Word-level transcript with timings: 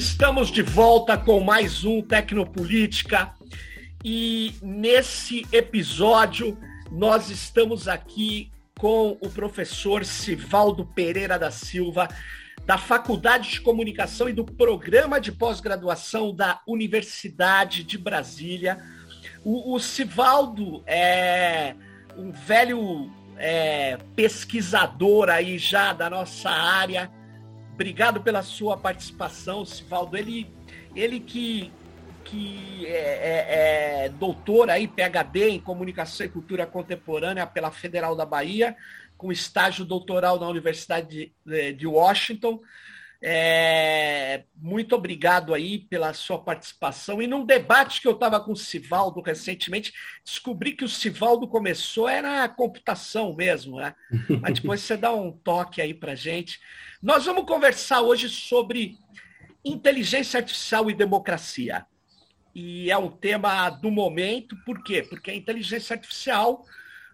Estamos 0.00 0.50
de 0.50 0.62
volta 0.62 1.14
com 1.18 1.40
mais 1.40 1.84
um 1.84 2.00
Tecnopolítica 2.00 3.34
e 4.02 4.54
nesse 4.62 5.46
episódio 5.52 6.56
nós 6.90 7.28
estamos 7.28 7.86
aqui 7.86 8.50
com 8.78 9.18
o 9.20 9.28
professor 9.28 10.02
Sivaldo 10.06 10.86
Pereira 10.86 11.38
da 11.38 11.50
Silva, 11.50 12.08
da 12.64 12.78
Faculdade 12.78 13.50
de 13.50 13.60
Comunicação 13.60 14.26
e 14.26 14.32
do 14.32 14.42
Programa 14.42 15.20
de 15.20 15.32
Pós-Graduação 15.32 16.34
da 16.34 16.62
Universidade 16.66 17.84
de 17.84 17.98
Brasília. 17.98 18.78
O, 19.44 19.74
o 19.74 19.78
Sivaldo 19.78 20.82
é 20.86 21.74
um 22.16 22.32
velho 22.32 23.12
é, 23.36 23.98
pesquisador 24.16 25.28
aí 25.28 25.58
já 25.58 25.92
da 25.92 26.08
nossa 26.08 26.48
área 26.48 27.19
Obrigado 27.80 28.20
pela 28.20 28.42
sua 28.42 28.76
participação, 28.76 29.64
Sivaldo. 29.64 30.14
Ele, 30.14 30.52
ele 30.94 31.18
que, 31.18 31.72
que 32.26 32.84
é, 32.84 32.90
é, 32.90 34.04
é 34.04 34.08
doutor 34.10 34.68
aí, 34.68 34.86
PhD 34.86 35.48
em 35.48 35.58
Comunicação 35.58 36.26
e 36.26 36.28
Cultura 36.28 36.66
Contemporânea 36.66 37.46
pela 37.46 37.70
Federal 37.70 38.14
da 38.14 38.26
Bahia, 38.26 38.76
com 39.16 39.32
estágio 39.32 39.82
doutoral 39.82 40.38
na 40.38 40.46
Universidade 40.46 41.32
de, 41.42 41.72
de 41.72 41.86
Washington. 41.86 42.60
É, 43.22 44.44
muito 44.54 44.94
obrigado 44.94 45.54
aí 45.54 45.78
pela 45.78 46.12
sua 46.12 46.38
participação. 46.38 47.22
E 47.22 47.26
num 47.26 47.46
debate 47.46 48.02
que 48.02 48.08
eu 48.08 48.12
estava 48.12 48.38
com 48.40 48.52
o 48.52 48.56
Sivaldo 48.56 49.22
recentemente, 49.22 49.90
descobri 50.22 50.72
que 50.72 50.84
o 50.84 50.88
Sivaldo 50.88 51.48
começou 51.48 52.06
era 52.06 52.46
computação 52.46 53.34
mesmo, 53.34 53.78
né? 53.78 53.94
Mas 54.42 54.60
depois 54.60 54.82
você 54.82 54.98
dá 54.98 55.14
um 55.14 55.32
toque 55.32 55.80
aí 55.80 55.94
para 55.94 56.14
gente. 56.14 56.60
Nós 57.02 57.24
vamos 57.24 57.46
conversar 57.46 58.02
hoje 58.02 58.28
sobre 58.28 58.98
inteligência 59.64 60.36
artificial 60.36 60.90
e 60.90 60.94
democracia. 60.94 61.86
E 62.54 62.90
é 62.90 62.98
um 62.98 63.08
tema 63.10 63.70
do 63.70 63.90
momento, 63.90 64.54
por 64.66 64.84
quê? 64.84 65.02
Porque 65.02 65.30
a 65.30 65.34
inteligência 65.34 65.94
artificial, 65.94 66.62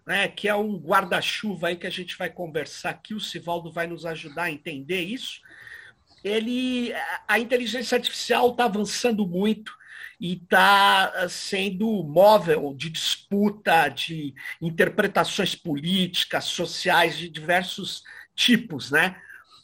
né, 0.05 0.27
que 0.27 0.49
é 0.49 0.53
um 0.53 0.75
guarda-chuva 0.77 1.69
aí 1.69 1.77
que 1.77 1.87
a 1.87 1.89
gente 1.89 2.17
vai 2.17 2.29
conversar 2.29 2.89
aqui, 2.89 3.13
o 3.13 3.21
Sivaldo 3.21 3.71
vai 3.71 3.87
nos 3.87 4.05
ajudar 4.05 4.43
a 4.43 4.51
entender 4.51 5.03
isso. 5.03 5.39
Ele, 6.21 6.93
a 7.25 7.39
inteligência 7.39 7.95
artificial 7.95 8.51
está 8.51 8.65
avançando 8.65 9.25
muito 9.25 9.71
e 10.19 10.33
está 10.33 11.29
sendo 11.29 12.03
móvel 12.03 12.73
de 12.75 12.89
disputa, 12.89 13.87
de 13.87 14.35
interpretações 14.61 15.55
políticas, 15.55 16.43
sociais 16.43 17.17
de 17.17 17.29
diversos 17.29 18.03
tipos, 18.35 18.91
né? 18.91 19.15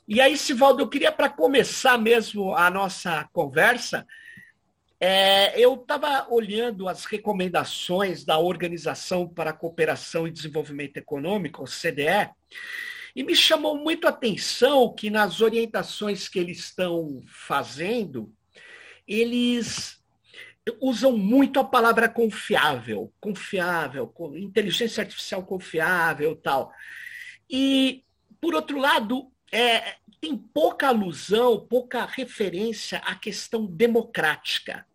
E 0.06 0.20
aí, 0.20 0.38
Sivaldo, 0.38 0.82
eu 0.82 0.90
queria, 0.90 1.14
para 1.14 1.30
começar 1.30 1.98
mesmo 1.98 2.54
a 2.54 2.70
nossa 2.70 3.30
conversa, 3.32 4.06
é, 5.00 5.58
eu 5.60 5.76
estava 5.76 6.28
olhando 6.30 6.90
as 6.90 7.06
recomendações 7.06 8.26
da 8.26 8.38
Organização 8.38 9.28
para 9.28 9.52
a 9.52 9.54
Cooperação 9.54 10.28
e 10.28 10.32
Desenvolvimento 10.32 10.98
Econômico, 10.98 11.64
CDE, 11.64 12.30
e 13.16 13.24
me 13.24 13.34
chamou 13.34 13.78
muito 13.78 14.06
a 14.06 14.10
atenção 14.10 14.94
que 14.94 15.10
nas 15.10 15.40
orientações 15.40 16.28
que 16.28 16.40
eles 16.40 16.60
estão 16.60 17.22
fazendo, 17.26 18.30
eles 19.08 20.04
usam 20.82 21.18
muito 21.18 21.62
a 21.62 21.64
palavra 21.64 22.10
confiável, 22.10 23.14
confiável, 23.22 24.14
inteligência 24.36 25.02
artificial 25.02 25.44
confiável 25.44 26.36
tal. 26.36 26.74
E, 27.50 28.04
por 28.42 28.54
outro 28.56 28.80
lado, 28.80 29.33
é, 29.54 29.98
tem 30.20 30.36
pouca 30.36 30.88
alusão, 30.88 31.60
pouca 31.60 32.06
referência 32.06 32.98
à 33.00 33.14
questão 33.14 33.68
democrática. 33.68 34.86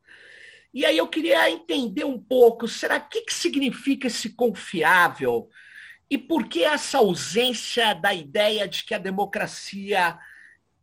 E 0.75 0.85
aí 0.85 0.99
eu 0.99 1.07
queria 1.07 1.49
entender 1.49 2.05
um 2.05 2.19
pouco, 2.21 2.67
será 2.67 2.99
que, 2.99 3.23
que 3.23 3.33
significa 3.33 4.09
esse 4.09 4.31
confiável? 4.31 5.49
E 6.11 6.19
por 6.19 6.49
que 6.49 6.65
essa 6.65 6.99
ausência 6.99 7.95
da 7.95 8.13
ideia 8.13 8.67
de 8.67 8.83
que 8.83 8.95
a 8.95 8.99
democracia 8.99 10.19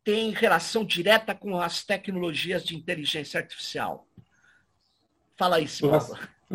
tem 0.03 0.31
relação 0.31 0.85
direta 0.85 1.35
com 1.35 1.59
as 1.59 1.83
tecnologias 1.83 2.63
de 2.63 2.77
inteligência 2.77 3.39
artificial? 3.39 4.07
Fala 5.35 5.57
aí, 5.57 5.67
Simão. 5.67 5.99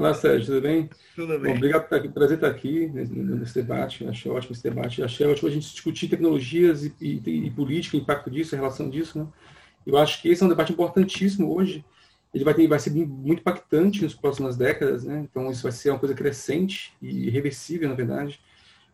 Olá, 0.00 0.14
Sérgio, 0.14 0.46
tudo 0.46 0.62
bem? 0.62 0.88
Tudo 1.14 1.38
bem. 1.38 1.52
Bom, 1.52 1.58
obrigado 1.58 1.86
por 1.86 2.12
prazer 2.12 2.38
estar 2.38 2.46
aqui 2.46 2.86
nesse 2.88 3.54
debate. 3.54 4.06
Achei 4.08 4.32
ótimo 4.32 4.52
esse 4.52 4.62
debate. 4.62 5.02
Achei 5.02 5.26
ótimo 5.26 5.46
a 5.46 5.52
gente 5.52 5.70
discutir 5.70 6.08
tecnologias 6.08 6.86
e, 6.86 6.94
e, 6.98 7.46
e 7.46 7.50
política, 7.50 7.98
o 7.98 8.00
impacto 8.00 8.30
disso, 8.30 8.54
a 8.54 8.58
relação 8.58 8.88
disso. 8.88 9.18
Né? 9.18 9.26
Eu 9.86 9.98
acho 9.98 10.22
que 10.22 10.30
esse 10.30 10.42
é 10.42 10.46
um 10.46 10.48
debate 10.48 10.72
importantíssimo 10.72 11.54
hoje. 11.54 11.84
Ele 12.32 12.44
vai, 12.44 12.54
ter, 12.54 12.66
vai 12.66 12.78
ser 12.78 12.88
muito 12.92 13.40
impactante 13.40 14.02
nas 14.02 14.14
próximas 14.14 14.56
décadas, 14.56 15.04
né? 15.04 15.26
Então 15.30 15.50
isso 15.50 15.64
vai 15.64 15.72
ser 15.72 15.90
uma 15.90 15.98
coisa 15.98 16.14
crescente 16.14 16.94
e 17.02 17.26
irreversível, 17.26 17.86
na 17.86 17.94
verdade. 17.94 18.40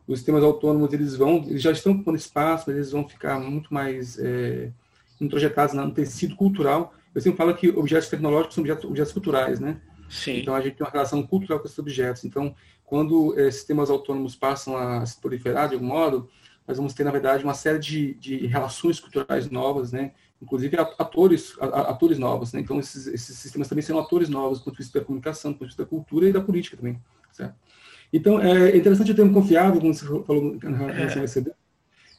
Os 0.09 0.19
sistemas 0.19 0.43
autônomos 0.43 0.93
eles 0.93 1.15
vão, 1.15 1.37
eles 1.47 1.63
já 1.63 1.71
estão 1.71 1.93
ocupando 1.93 2.17
espaço, 2.17 2.65
mas 2.67 2.77
eles 2.77 2.91
vão 2.91 3.09
ficar 3.09 3.39
muito 3.39 3.73
mais 3.73 4.19
é, 4.19 4.73
introjetados 5.21 5.73
no 5.73 5.89
tecido 5.93 6.35
cultural. 6.35 6.93
Eu 7.15 7.21
sempre 7.21 7.37
falo 7.37 7.55
que 7.55 7.69
objetos 7.69 8.09
tecnológicos 8.09 8.57
são 8.57 8.63
objetos, 8.63 8.85
objetos 8.85 9.13
culturais, 9.13 9.61
né? 9.61 9.81
Sim. 10.09 10.39
Então 10.39 10.55
a 10.55 10.61
gente 10.61 10.77
tem 10.77 10.87
uma 10.87 10.93
relação 10.93 11.23
cultural 11.23 11.59
com 11.59 11.67
esses 11.67 11.79
objetos. 11.79 12.25
Então, 12.25 12.55
quando 12.85 13.39
é, 13.39 13.51
sistemas 13.51 13.91
autônomos 13.91 14.37
passam 14.37 14.77
a 14.77 15.05
se 15.05 15.21
proliferar 15.21 15.69
de 15.69 15.75
algum 15.75 15.87
modo, 15.87 16.29
nós 16.67 16.77
vamos 16.77 16.95
ter, 16.95 17.05
na 17.05 17.11
verdade, 17.11 17.45
uma 17.45 17.55
série 17.55 17.79
de, 17.79 18.15
de 18.15 18.47
relações 18.47 18.99
culturais 18.99 19.51
novas, 19.51 19.93
né? 19.93 20.13
inclusive 20.41 20.77
atores, 20.99 21.57
atores 21.61 22.19
novos. 22.19 22.53
Né? 22.53 22.61
Então, 22.61 22.79
esses, 22.79 23.07
esses 23.07 23.39
sistemas 23.39 23.69
também 23.69 23.83
são 23.83 23.99
atores 23.99 24.29
novos 24.29 24.59
do 24.59 24.65
ponto 24.65 24.75
de 24.75 24.83
vista 24.83 24.99
da 24.99 25.05
comunicação, 25.05 25.53
do 25.53 25.55
ponto 25.55 25.65
de 25.65 25.71
vista 25.71 25.85
da 25.85 25.89
cultura 25.89 26.29
e 26.29 26.33
da 26.33 26.41
política 26.41 26.77
também. 26.77 27.01
Certo? 27.33 27.55
Então, 28.13 28.41
é 28.41 28.77
interessante 28.77 29.13
o 29.13 29.15
termo 29.15 29.33
confiável, 29.33 29.81
como 29.81 29.95
você 29.95 30.07
falou 30.07 30.57
na 30.63 30.77
relação 30.77 31.19
ao 31.19 31.25
ECD, 31.25 31.53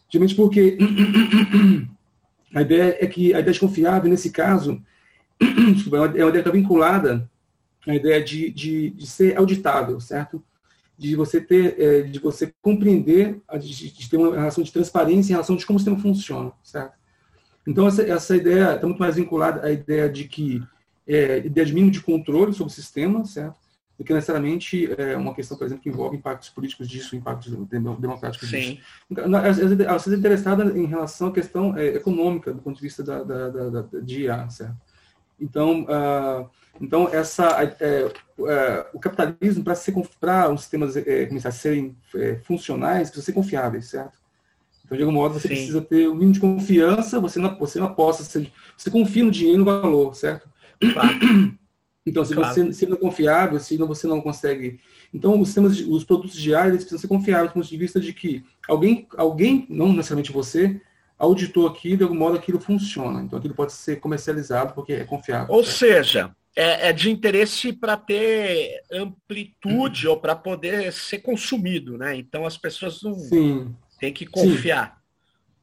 justamente 0.05 0.35
porque 0.35 0.77
a 2.53 2.61
ideia 2.61 2.97
é 2.99 3.07
que 3.07 3.33
a 3.33 3.39
ideia 3.39 3.53
de 3.53 3.59
confiável, 3.59 4.09
nesse 4.09 4.31
caso, 4.31 4.81
desculpa, 5.73 5.97
é 5.97 5.99
uma 6.01 6.09
ideia 6.09 6.31
que 6.31 6.37
está 6.37 6.51
vinculada 6.51 7.29
a 7.87 7.95
ideia 7.95 8.23
de, 8.23 8.49
de, 8.51 8.89
de 8.91 9.07
ser 9.07 9.37
auditável, 9.37 9.99
certo? 9.99 10.43
De 10.97 11.15
você 11.15 11.39
ter, 11.39 11.79
é, 11.79 12.01
de 12.01 12.19
você 12.19 12.53
compreender, 12.61 13.39
de, 13.59 14.09
ter 14.09 14.17
uma 14.17 14.35
relação 14.35 14.63
de 14.63 14.71
transparência 14.71 15.31
em 15.31 15.33
relação 15.33 15.55
de 15.55 15.65
como 15.65 15.77
o 15.77 15.79
sistema 15.79 15.99
funciona, 15.99 16.51
certo? 16.63 16.97
Então, 17.65 17.87
essa, 17.87 18.01
essa 18.01 18.35
ideia 18.35 18.75
está 18.75 18.87
muito 18.87 18.99
mais 18.99 19.15
vinculada 19.15 19.65
à 19.65 19.71
ideia 19.71 20.09
de 20.09 20.25
que, 20.25 20.61
é, 21.07 21.39
ideia 21.39 21.65
de 21.65 21.73
mínimo 21.73 21.91
de 21.91 22.01
controle 22.01 22.53
sobre 22.53 22.71
o 22.71 22.75
sistema, 22.75 23.25
certo? 23.25 23.57
Do 23.97 24.03
que 24.03 24.13
necessariamente 24.13 24.89
é, 24.97 25.17
uma 25.17 25.33
questão, 25.33 25.57
por 25.57 25.65
exemplo, 25.65 25.83
que 25.83 25.89
envolve 25.89 26.15
impactos 26.15 26.49
políticos 26.49 26.87
disso, 26.87 27.15
impactos 27.15 27.51
democráticos 27.99 28.49
Sim. 28.49 28.59
disso. 28.59 28.77
Então, 29.09 29.25
ela 29.25 29.49
está 29.49 30.15
interessada 30.15 30.77
em 30.77 30.85
relação 30.85 31.27
à 31.27 31.31
questão 31.31 31.75
é, 31.75 31.87
econômica, 31.87 32.53
do 32.53 32.61
ponto 32.61 32.75
de 32.75 32.81
vista 32.81 33.03
da, 33.03 33.23
da, 33.23 33.49
da, 33.49 33.81
da 33.81 33.99
de 33.99 34.23
IA, 34.23 34.49
certo? 34.49 34.77
Então, 35.39 35.83
uh, 35.83 36.49
então, 36.79 37.07
essa, 37.09 37.63
é, 37.79 38.11
é, 38.47 38.85
o 38.93 38.99
capitalismo, 38.99 39.63
para 39.63 39.75
ser 39.75 39.93
para 40.19 40.51
os 40.51 40.61
sistemas 40.61 40.95
é, 40.95 41.25
começar 41.25 41.49
a 41.49 41.51
serem 41.51 41.95
funcionais, 42.43 43.09
precisa 43.09 43.25
ser 43.25 43.33
confiáveis, 43.33 43.87
certo? 43.87 44.17
Então, 44.85 44.97
de 44.97 45.03
algum 45.03 45.13
modo, 45.15 45.33
você 45.33 45.47
Sim. 45.49 45.55
precisa 45.55 45.81
ter 45.81 46.07
o 46.07 46.11
um 46.11 46.15
mínimo 46.15 46.33
de 46.33 46.39
confiança, 46.39 47.19
você 47.19 47.39
não, 47.39 47.57
você 47.57 47.79
não 47.79 47.87
aposta, 47.87 48.23
você, 48.23 48.49
você 48.77 48.89
confia 48.89 49.23
no 49.23 49.31
dinheiro 49.31 49.57
e 49.57 49.59
no 49.59 49.65
valor, 49.65 50.15
certo? 50.15 50.49
Claro. 50.93 51.57
Então, 52.09 52.23
se 52.23 52.33
claro. 52.33 52.53
você 52.53 52.71
se 52.71 52.85
não 52.85 52.95
é 52.95 52.99
confiável, 53.01 53.59
se 53.59 53.77
não, 53.77 53.85
você 53.85 54.07
não 54.07 54.21
consegue... 54.21 54.79
Então, 55.13 55.37
os, 55.41 55.49
sistemas, 55.49 55.77
os 55.81 56.05
produtos 56.05 56.37
eles 56.37 56.77
precisam 56.77 56.99
ser 56.99 57.07
confiáveis, 57.09 57.49
do 57.49 57.55
ponto 57.55 57.67
de 57.67 57.75
vista 57.75 57.99
de 57.99 58.13
que 58.13 58.45
alguém, 58.65 59.05
alguém 59.17 59.65
não 59.69 59.89
necessariamente 59.89 60.31
você, 60.31 60.79
auditou 61.17 61.67
aquilo, 61.67 61.97
de 61.97 62.03
algum 62.03 62.15
modo 62.15 62.37
aquilo 62.37 62.59
funciona. 62.59 63.21
Então, 63.21 63.39
aquilo 63.39 63.55
pode 63.55 63.73
ser 63.73 63.99
comercializado 63.99 64.73
porque 64.73 64.93
é 64.93 65.03
confiável. 65.03 65.53
Ou 65.53 65.63
seja, 65.63 66.31
é, 66.57 66.89
é 66.89 66.93
de 66.93 67.11
interesse 67.11 67.71
para 67.71 67.95
ter 67.95 68.81
amplitude 68.91 70.07
uhum. 70.07 70.13
ou 70.13 70.19
para 70.19 70.35
poder 70.35 70.91
ser 70.91 71.19
consumido, 71.19 71.97
né? 71.99 72.15
Então 72.15 72.45
as 72.45 72.57
pessoas 72.57 73.03
não 73.03 73.13
Sim. 73.13 73.75
têm 73.99 74.11
que 74.11 74.25
confiar. 74.25 74.97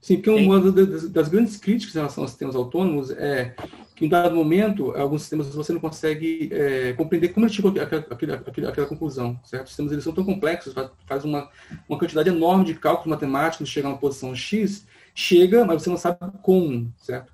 Sim, 0.01 0.17
porque 0.17 0.31
uma 0.31 0.61
das, 0.61 1.11
das, 1.11 1.29
grandes 1.29 1.56
críticas 1.56 1.95
em 1.95 1.99
relação 1.99 2.23
aos 2.23 2.31
sistemas 2.31 2.55
autônomos 2.55 3.11
é 3.11 3.56
que 3.97 4.05
em 4.05 4.09
dado 4.09 4.37
momento, 4.37 4.91
alguns 4.93 5.23
sistemas 5.23 5.49
você 5.49 5.73
não 5.73 5.81
consegue 5.81 6.51
é, 6.53 6.93
compreender 6.93 7.29
como 7.29 7.47
ele 7.47 7.53
chegou 7.55 7.71
àquela, 7.71 8.03
àquela, 8.11 8.69
àquela, 8.69 8.87
conclusão, 8.87 9.41
certo? 9.45 9.65
Os 9.65 9.71
sistemas 9.71 9.93
eles 9.93 10.05
são 10.05 10.12
tão 10.12 10.25
complexos, 10.25 10.75
faz 11.06 11.25
uma, 11.25 11.49
uma 11.89 11.99
quantidade 11.99 12.29
enorme 12.29 12.67
de 12.67 12.75
cálculos 12.75 13.09
matemáticos, 13.09 13.69
chega 13.69 13.89
a 13.89 13.93
uma 13.93 13.99
posição 13.99 14.35
X, 14.35 14.87
chega, 15.15 15.65
mas 15.65 15.83
você 15.83 15.91
não 15.91 15.97
sabe 15.97 16.19
como, 16.43 16.93
certo? 16.99 17.33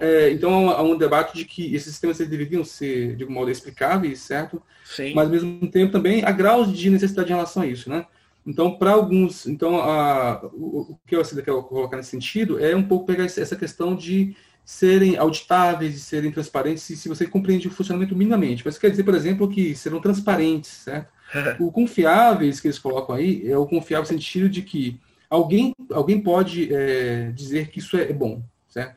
É, 0.00 0.30
então 0.30 0.68
há 0.68 0.82
um 0.82 0.98
debate 0.98 1.34
de 1.34 1.46
que 1.46 1.74
esses 1.74 1.92
sistemas 1.92 2.18
deveriam 2.18 2.62
ser, 2.62 3.16
de 3.16 3.22
algum 3.22 3.34
modo, 3.34 3.50
explicáveis, 3.50 4.20
certo? 4.20 4.62
Sim. 4.84 5.14
Mas, 5.14 5.26
ao 5.26 5.32
mesmo 5.32 5.70
tempo, 5.70 5.92
também 5.92 6.22
há 6.24 6.30
graus 6.30 6.70
de 6.70 6.90
necessidade 6.90 7.30
em 7.30 7.34
relação 7.34 7.62
a 7.62 7.66
isso, 7.66 7.88
né? 7.88 8.04
Então, 8.46 8.76
para 8.76 8.92
alguns, 8.92 9.46
então, 9.46 9.80
a, 9.80 10.40
o, 10.52 10.92
o, 10.92 10.98
que 11.06 11.16
eu 11.16 11.22
quero 11.22 11.62
colocar 11.64 11.96
nesse 11.96 12.10
sentido 12.10 12.62
é 12.62 12.74
um 12.74 12.82
pouco 12.82 13.06
pegar 13.06 13.24
essa 13.24 13.56
questão 13.56 13.94
de 13.94 14.34
serem 14.64 15.16
auditáveis 15.16 15.96
e 15.96 16.00
serem 16.00 16.30
transparentes 16.30 16.82
se, 16.82 16.96
se 16.96 17.08
você 17.08 17.26
compreende 17.26 17.68
o 17.68 17.70
funcionamento 17.70 18.14
minimamente. 18.14 18.62
Mas 18.64 18.76
quer 18.76 18.90
dizer, 18.90 19.04
por 19.04 19.14
exemplo, 19.14 19.48
que 19.48 19.74
serão 19.74 20.00
transparentes, 20.00 20.70
certo? 20.70 21.10
o 21.60 21.70
confiáveis 21.70 22.60
que 22.60 22.68
eles 22.68 22.78
colocam 22.78 23.16
aí 23.16 23.46
é 23.46 23.56
o 23.56 23.66
confiável 23.66 24.02
no 24.02 24.08
sentido 24.08 24.48
de 24.48 24.62
que 24.62 24.98
alguém, 25.28 25.74
alguém 25.92 26.20
pode 26.20 26.74
é, 26.74 27.30
dizer 27.32 27.68
que 27.68 27.78
isso 27.78 27.96
é 27.96 28.12
bom, 28.12 28.42
certo? 28.68 28.96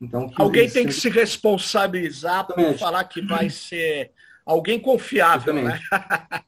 Então, 0.00 0.30
alguém 0.36 0.68
tem 0.68 0.86
que 0.86 0.92
se 0.92 1.08
responsabilizar 1.08 2.44
Exatamente. 2.44 2.72
por 2.72 2.78
falar 2.78 3.04
que 3.04 3.22
vai 3.22 3.48
ser 3.48 4.10
alguém 4.44 4.78
confiável, 4.78 5.54
né? 5.54 5.80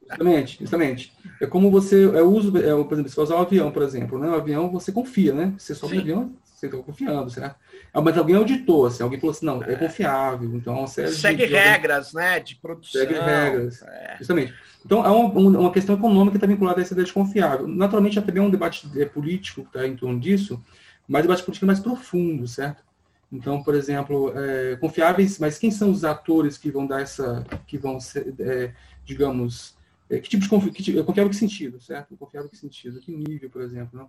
Justamente, 0.09 0.59
justamente. 0.59 1.13
É 1.41 1.47
como 1.47 1.71
você, 1.71 2.03
é 2.03 2.21
uso, 2.21 2.55
é, 2.57 2.83
por 2.83 2.93
exemplo, 2.93 3.09
você 3.09 3.15
vai 3.15 3.25
usar 3.25 3.35
um 3.35 3.41
avião, 3.41 3.71
por 3.71 3.83
exemplo, 3.83 4.19
né? 4.19 4.29
O 4.29 4.35
avião 4.35 4.69
você 4.69 4.91
confia, 4.91 5.33
né? 5.33 5.53
Você 5.57 5.73
sobe 5.73 5.95
no 5.95 6.01
avião, 6.01 6.35
você 6.43 6.67
está 6.67 6.77
confiando, 6.77 7.29
certo? 7.29 7.55
Ah, 7.97 8.01
mas 8.01 8.15
alguém 8.15 8.35
auditou, 8.35 8.85
assim, 8.85 9.01
alguém 9.01 9.19
falou 9.19 9.31
assim, 9.31 9.45
não, 9.47 9.63
é, 9.63 9.73
é 9.73 9.75
confiável, 9.75 10.53
então 10.53 10.75
é 10.75 10.77
uma 10.77 10.87
série 10.87 11.07
Segue 11.09 11.47
de, 11.47 11.51
regras, 11.51 12.13
né, 12.13 12.39
de 12.39 12.55
produção. 12.55 13.01
Segue 13.01 13.15
regras, 13.15 13.81
é. 13.81 14.17
justamente. 14.19 14.53
Então, 14.85 15.03
é 15.03 15.09
uma, 15.09 15.59
uma 15.61 15.71
questão 15.71 15.95
econômica 15.95 16.33
que 16.33 16.37
está 16.37 16.45
vinculada 16.45 16.79
a 16.79 16.83
essa 16.83 16.93
ideia 16.93 17.07
de 17.07 17.11
confiável. 17.11 17.67
Naturalmente, 17.67 18.19
há 18.19 18.21
também 18.21 18.43
um 18.43 18.51
debate 18.51 18.87
é, 19.01 19.05
político 19.05 19.63
que 19.63 19.69
está 19.69 19.87
em 19.87 19.95
torno 19.95 20.19
disso, 20.19 20.63
mas 21.07 21.23
debate 21.23 21.41
político 21.41 21.65
é 21.65 21.69
mais 21.69 21.79
profundo, 21.79 22.47
certo? 22.47 22.83
Então, 23.31 23.63
por 23.63 23.73
exemplo, 23.73 24.31
é, 24.37 24.75
confiáveis, 24.75 25.39
mas 25.39 25.57
quem 25.57 25.71
são 25.71 25.89
os 25.89 26.05
atores 26.05 26.55
que 26.55 26.69
vão 26.69 26.85
dar 26.85 27.01
essa, 27.01 27.43
que 27.65 27.79
vão 27.79 27.99
ser, 27.99 28.31
é, 28.39 28.73
digamos, 29.05 29.75
é, 30.07 30.19
que 30.19 30.29
tipo 30.29 30.43
de 30.43 30.49
confi, 30.49 30.69
que, 30.69 31.01
confiável 31.01 31.31
que 31.31 31.35
sentido, 31.35 31.81
certo? 31.81 32.15
Confiável 32.15 32.47
que 32.47 32.57
sentido, 32.57 32.99
que 32.99 33.11
nível, 33.11 33.49
por 33.49 33.63
exemplo, 33.63 33.97
não? 33.97 34.07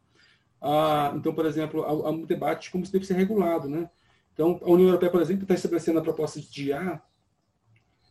Ah, 0.61 1.13
então, 1.17 1.33
por 1.35 1.47
exemplo, 1.47 1.83
há, 1.85 2.11
um 2.11 2.25
debate 2.25 2.65
de 2.65 2.71
como 2.71 2.85
isso 2.85 2.93
deve 2.93 3.07
ser 3.07 3.15
regulado. 3.15 3.69
Né? 3.69 3.89
Então, 4.33 4.61
a 4.63 4.71
União 4.71 4.89
Europeia, 4.89 5.11
por 5.11 5.23
exemplo, 5.23 5.43
está 5.43 5.55
estabelecendo 5.55 5.99
a 5.99 6.03
proposta 6.03 6.41
de 6.41 6.73
A 6.73 7.01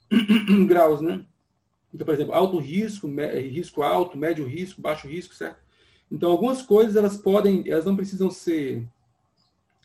graus. 0.67 1.01
Né? 1.01 1.25
Então, 1.93 2.05
por 2.05 2.13
exemplo, 2.13 2.33
alto 2.33 2.57
risco, 2.57 3.09
risco 3.51 3.81
alto, 3.81 4.17
médio 4.17 4.45
risco, 4.45 4.81
baixo 4.81 5.07
risco, 5.07 5.33
certo? 5.33 5.59
Então, 6.11 6.31
algumas 6.31 6.61
coisas 6.61 6.95
elas 6.95 7.17
podem, 7.17 7.63
elas 7.67 7.85
não 7.85 7.95
precisam 7.95 8.29
ser, 8.29 8.87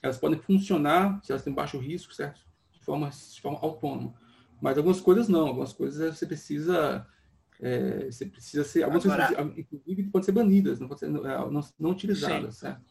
elas 0.03 0.19
podem 0.19 0.39
funcionar 0.39 1.21
se 1.23 1.33
elas 1.33 1.43
têm 1.43 1.53
baixo 1.53 1.79
risco, 1.79 2.15
certo? 2.15 2.41
De 2.73 2.81
forma, 2.81 3.11
de 3.11 3.41
forma 3.41 3.59
autônoma. 3.61 4.15
Mas 4.61 4.77
algumas 4.79 5.01
coisas 5.01 5.29
não, 5.29 5.49
algumas 5.49 5.73
coisas 5.73 6.17
você 6.17 6.27
precisa 6.27 7.07
é, 7.63 8.11
você 8.11 8.27
precisa 8.27 8.65
ser. 8.65 8.83
Algumas 8.83 9.07
Agora, 9.07 9.35
coisas, 9.35 9.59
inclusive, 9.59 10.03
podem 10.11 10.27
ser 10.27 10.33
banidas, 10.33 10.81
não, 10.81 10.97
ser, 10.97 11.09
não, 11.09 11.25
é, 11.25 11.63
não 11.79 11.91
utilizadas. 11.91 12.59
Certo? 12.59 12.83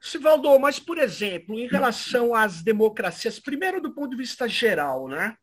Sivaldo, 0.00 0.58
mas, 0.58 0.80
por 0.80 0.98
exemplo, 0.98 1.56
em 1.56 1.68
relação 1.68 2.34
às 2.34 2.60
democracias, 2.60 3.38
primeiro 3.38 3.80
do 3.80 3.94
ponto 3.94 4.10
de 4.10 4.16
vista 4.16 4.48
geral, 4.48 5.06
né? 5.06 5.36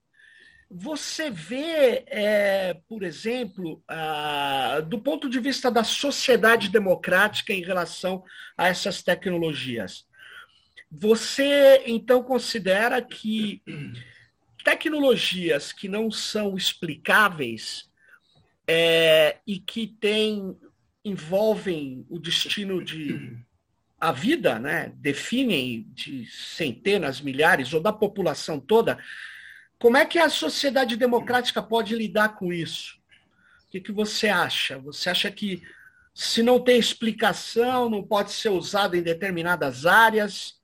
Você 0.70 1.32
vê, 1.32 2.04
é, 2.08 2.78
por 2.88 3.02
exemplo, 3.02 3.82
ah, 3.88 4.82
do 4.86 5.00
ponto 5.00 5.30
de 5.30 5.40
vista 5.40 5.72
da 5.72 5.84
sociedade 5.84 6.70
democrática 6.70 7.54
em 7.54 7.64
relação 7.64 8.24
a 8.56 8.68
essas 8.68 9.02
tecnologias, 9.02 10.06
você 10.92 11.84
então 11.88 12.22
considera 12.22 13.02
que 13.02 13.64
tecnologias 14.64 15.72
que 15.72 15.88
não 15.88 16.12
são 16.12 16.56
explicáveis 16.56 17.89
é, 18.71 19.38
e 19.48 19.57
que 19.57 19.88
tem, 19.88 20.56
envolvem 21.04 22.06
o 22.07 22.19
destino 22.19 22.83
de 22.83 23.36
a 24.00 24.12
vida, 24.12 24.60
né? 24.60 24.94
definem 24.98 25.88
de 25.89 26.27
centenas, 26.27 27.19
milhares 27.19 27.74
ou 27.74 27.81
da 27.81 27.92
população 27.92 28.60
toda, 28.60 29.00
como 29.80 29.98
é 29.98 30.06
que 30.06 30.19
a 30.19 30.30
sociedade 30.30 30.95
democrática 30.95 31.63
pode 31.63 31.95
lidar 31.95 32.36
com 32.36 32.54
isso? 32.54 33.00
O 33.68 33.71
que, 33.71 33.81
que 33.81 33.92
você 33.92 34.27
acha? 34.27 34.77
Você 34.77 35.10
acha 35.10 35.31
que 35.31 35.63
se 36.13 36.44
não 36.44 36.60
tem 36.60 36.77
explicação, 36.77 37.89
não 37.89 38.04
pode 38.04 38.31
ser 38.31 38.50
usado 38.50 38.95
em 38.95 39.01
determinadas 39.01 39.88
áreas? 39.88 40.60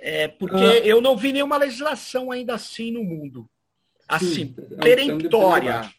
É, 0.00 0.26
porque 0.26 0.56
ah. 0.56 0.86
eu 0.86 1.02
não 1.02 1.18
vi 1.18 1.32
nenhuma 1.32 1.58
legislação 1.58 2.32
ainda 2.32 2.54
assim 2.54 2.90
no 2.90 3.04
mundo. 3.04 3.46
Assim, 4.08 4.46
Sim, 4.46 4.56
peremptória 4.80 5.92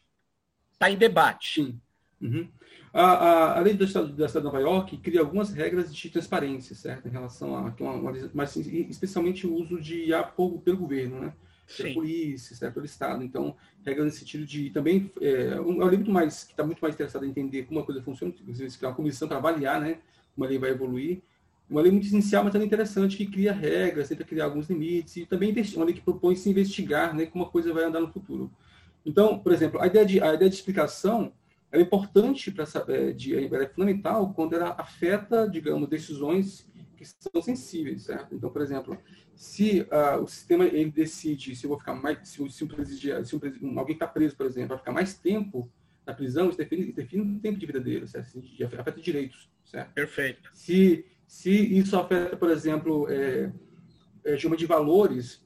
está 0.84 0.92
em 0.92 0.98
debate. 0.98 1.64
Sim. 1.64 1.80
Uhum. 2.22 2.48
A, 2.94 3.02
a, 3.02 3.58
a, 3.58 3.62
lei 3.62 3.74
do 3.74 3.84
Estado, 3.84 4.10
da 4.10 4.28
Cidade 4.28 4.46
de 4.46 4.54
Nova 4.54 4.60
York 4.60 4.98
cria 4.98 5.22
algumas 5.22 5.52
regras 5.52 5.94
de 5.94 6.10
transparência, 6.10 6.76
certo? 6.76 7.08
Em 7.08 7.12
relação 7.12 7.56
a, 7.56 7.62
uma, 7.62 7.92
uma, 7.92 8.14
mas 8.34 8.56
especialmente 8.56 9.48
o 9.48 9.56
uso 9.56 9.82
de 9.82 10.10
por, 10.36 10.60
pelo 10.60 10.78
governo, 10.78 11.20
né? 11.20 11.34
Pela 11.76 11.94
polícia, 11.94 12.56
certo? 12.56 12.76
pelo 12.76 12.86
Estado. 12.86 13.24
Então, 13.24 13.56
regras 13.84 14.06
nesse 14.06 14.20
sentido 14.20 14.46
de 14.46 14.70
também 14.70 15.12
é, 15.20 15.60
um, 15.60 15.82
é 15.82 15.86
um 15.86 15.90
muito 15.90 16.12
mais 16.12 16.44
que 16.44 16.52
está 16.52 16.64
muito 16.64 16.80
mais 16.80 16.94
interessado 16.94 17.26
em 17.26 17.30
entender 17.30 17.64
como 17.64 17.80
a 17.80 17.84
coisa 17.84 18.02
funciona, 18.02 18.34
inclusive 18.40 18.70
é 18.80 18.88
uma 18.88 18.94
comissão 18.94 19.28
para 19.28 19.38
avaliar, 19.38 19.82
né? 19.82 19.98
Como 20.36 20.46
a 20.46 20.50
lei 20.50 20.60
vai 20.60 20.70
evoluir. 20.70 21.22
Uma 21.68 21.82
lei 21.82 21.92
muito 21.92 22.06
essencial, 22.06 22.44
mas 22.44 22.54
também 22.54 22.68
interessante, 22.68 23.18
que 23.18 23.26
cria 23.26 23.52
regras, 23.52 24.10
tenta 24.10 24.24
criar 24.24 24.46
alguns 24.46 24.70
limites, 24.70 25.16
e 25.16 25.26
também 25.26 25.56
uma 25.76 25.86
lei 25.86 25.96
que 25.96 26.02
propõe 26.02 26.36
se 26.36 26.48
investigar 26.50 27.16
né, 27.16 27.26
como 27.26 27.46
a 27.46 27.50
coisa 27.50 27.74
vai 27.74 27.86
andar 27.86 28.02
no 28.02 28.12
futuro. 28.12 28.52
Então, 29.06 29.40
por 29.40 29.52
exemplo, 29.52 29.82
a 29.82 29.88
ideia 29.88 30.06
de, 30.06 30.22
a 30.22 30.34
ideia 30.34 30.50
de 30.50 30.56
explicação 30.56 31.34
é 31.72 31.82
importante 31.82 32.52
para 32.52 32.66
saber, 32.66 33.14
de, 33.14 33.36
é 33.36 33.68
fundamental 33.68 34.34
quando 34.34 34.54
ela 34.54 34.76
afeta, 34.78 35.50
digamos, 35.50 35.90
decisões 35.90 36.72
que 36.96 37.04
são 37.06 37.42
sensíveis, 37.42 38.04
certo? 38.04 38.36
Então, 38.36 38.50
por 38.50 38.62
exemplo, 38.62 38.98
se 39.36 39.82
uh, 39.82 40.22
o 40.22 40.28
sistema 40.28 40.66
ele 40.66 40.92
decide 40.92 41.56
se 41.56 41.66
eu 41.66 41.70
vou 41.70 41.80
ficar 41.80 41.96
mais, 41.96 42.28
se, 42.28 42.50
se, 42.50 42.64
um, 42.64 42.68
presidiário, 42.68 43.26
se 43.26 43.36
um, 43.36 43.80
alguém 43.80 43.96
está 43.96 44.08
preso, 44.08 44.38
por 44.38 44.46
exemplo, 44.46 44.70
vai 44.70 44.78
ficar 44.78 44.92
mais 44.92 45.16
tempo 45.16 45.70
na 46.06 46.14
prisão, 46.14 46.50
isso 46.50 46.58
define, 46.58 46.92
define 46.92 47.38
o 47.38 47.40
tempo 47.40 47.58
de 47.58 47.66
vida 47.66 47.80
dele, 47.80 48.08
certo? 48.08 48.40
Isso 48.40 48.66
afeta 48.66 49.02
direitos, 49.02 49.50
certo? 49.66 49.94
Perfeito. 49.94 50.50
Se, 50.54 51.06
se 51.26 51.52
isso 51.52 51.98
afeta, 51.98 52.38
por 52.38 52.52
exemplo, 52.52 53.08
é, 53.10 53.52
é, 54.24 54.38
chama 54.38 54.56
de 54.56 54.66
valores, 54.66 55.43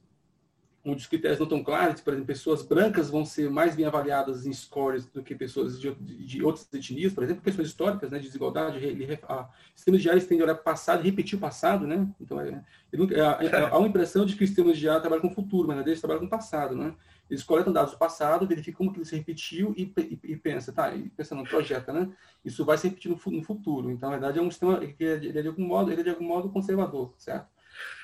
onde 0.92 1.02
os 1.02 1.08
critérios 1.08 1.40
não 1.40 1.46
estão 1.46 1.64
claros, 1.64 2.02
por 2.02 2.14
exemplo, 2.14 2.28
pessoas 2.28 2.62
brancas 2.62 3.10
vão 3.10 3.26
ser 3.26 3.50
mais 3.50 3.76
bem 3.76 3.86
avaliadas 3.86 4.46
em 4.46 4.54
scores 4.54 5.06
do 5.06 5.22
que 5.22 5.36
pessoas 5.36 5.80
de, 5.80 5.94
de 5.96 6.44
outras 6.44 6.68
etnias, 6.74 7.14
por 7.14 7.24
exemplo, 7.24 7.44
questões 7.44 7.68
históricas, 7.68 8.10
né, 8.10 8.20
de 8.20 8.26
desigualdade, 8.26 8.78
ele, 8.78 9.20
a, 9.24 9.50
sistemas 9.76 10.02
de 10.02 10.10
áreas 10.10 10.26
tendem 10.26 10.42
a 10.42 10.46
olhar 10.46 10.56
para 10.56 10.62
o 10.62 10.66
passado 10.66 11.02
e 11.02 11.10
repetir 11.10 11.38
o 11.38 11.42
passado, 11.42 11.86
né? 11.86 12.08
Então, 12.22 12.40
é, 12.40 12.64
é, 12.92 13.46
é, 13.46 13.70
há 13.70 13.78
uma 13.78 13.88
impressão 13.88 14.26
de 14.26 14.36
que 14.36 14.44
os 14.44 14.50
sistemas 14.50 14.78
de 14.78 14.88
área 14.88 15.02
trabalham 15.02 15.22
com 15.22 15.28
o 15.28 15.36
futuro, 15.36 15.68
mas 15.68 15.76
na 15.76 15.84
verdade 15.84 15.92
eles 15.92 16.02
trabalham 16.02 16.22
com 16.22 16.28
o 16.28 16.30
passado, 16.30 16.76
né? 16.76 16.96
Eles 17.30 17.44
coletam 17.44 17.74
dados 17.74 17.92
do 17.92 17.98
passado, 17.98 18.48
verificam 18.48 18.78
como 18.78 18.94
que 18.94 19.00
ele 19.00 19.06
se 19.06 19.16
repetiu 19.16 19.74
e, 19.76 19.94
e, 19.98 20.20
e 20.32 20.38
pensa, 20.38 20.72
tá, 20.72 20.96
e 20.96 21.10
pensa 21.10 21.36
no 21.36 21.44
projeta, 21.44 21.92
né? 21.92 22.10
Isso 22.46 22.64
vai 22.64 22.78
se 22.78 22.88
repetir 22.88 23.12
no, 23.12 23.32
no 23.32 23.44
futuro. 23.44 23.92
Então, 23.92 24.10
na 24.10 24.16
verdade, 24.16 24.40
é 24.40 24.42
um 24.42 24.50
sistema 24.50 24.80
que 24.80 25.04
é, 25.04 25.16
ele 25.16 25.38
é 25.38 25.42
de 25.42 25.48
algum 25.50 25.66
modo, 25.66 25.92
ele 25.92 26.00
é 26.00 26.04
de 26.06 26.10
algum 26.12 26.26
modo 26.26 26.50
conservador, 26.50 27.14
certo? 27.18 27.57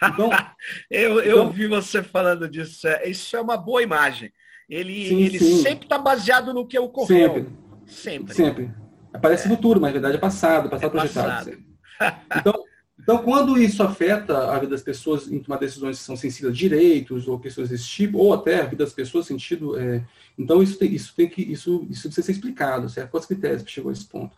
Então, 0.04 0.30
eu, 0.90 1.20
eu 1.20 1.34
então, 1.34 1.46
ouvi 1.46 1.68
você 1.68 2.04
falando 2.04 2.48
disso. 2.48 2.88
É, 2.88 3.10
isso 3.10 3.36
é 3.36 3.42
uma 3.42 3.58
boa 3.58 3.82
imagem. 3.82 4.32
Ele, 4.70 5.08
sim, 5.08 5.22
ele 5.22 5.40
sim. 5.40 5.62
sempre 5.62 5.86
está 5.86 5.98
baseado 5.98 6.54
no 6.54 6.68
que 6.68 6.80
ocorreu. 6.80 7.34
Sempre. 7.34 7.48
Sempre. 7.86 8.34
Sempre. 8.34 8.72
Aparece 9.14 9.46
é. 9.46 9.50
futuro, 9.50 9.80
mas 9.80 9.90
na 9.90 9.94
verdade 9.94 10.16
é 10.16 10.20
passado, 10.20 10.70
passado 10.70 10.88
é 10.88 10.90
projetado. 10.90 11.52
Passado. 12.00 12.24
Então, 12.36 12.64
então, 13.00 13.18
quando 13.18 13.62
isso 13.62 13.84
afeta 13.84 14.52
a 14.52 14.60
vida 14.60 14.72
das 14.72 14.82
pessoas 14.82 15.30
em 15.30 15.38
tomar 15.40 15.58
decisões 15.58 16.00
que 16.00 16.06
são 16.06 16.16
sensíveis 16.16 16.54
a 16.54 16.58
direitos 16.58 17.28
ou 17.28 17.38
questões 17.38 17.70
desse 17.70 17.86
tipo, 17.86 18.18
ou 18.18 18.34
até 18.34 18.62
a 18.62 18.66
vida 18.66 18.86
das 18.86 18.94
pessoas 18.94 19.26
sentido, 19.26 19.78
é, 19.78 20.02
então 20.40 20.64
isso 20.64 20.80
tem, 20.80 20.94
isso 20.94 21.14
tem 21.14 21.28
que 21.28 21.42
isso, 21.42 21.86
isso 21.90 22.04
precisa 22.04 22.26
ser 22.26 22.32
explicado, 22.32 22.88
certo? 22.88 23.12
Quais 23.12 23.26
critérios 23.26 23.62
que 23.62 23.72
chegou 23.72 23.90
a 23.90 23.94
esse 23.94 24.06
ponto? 24.06 24.38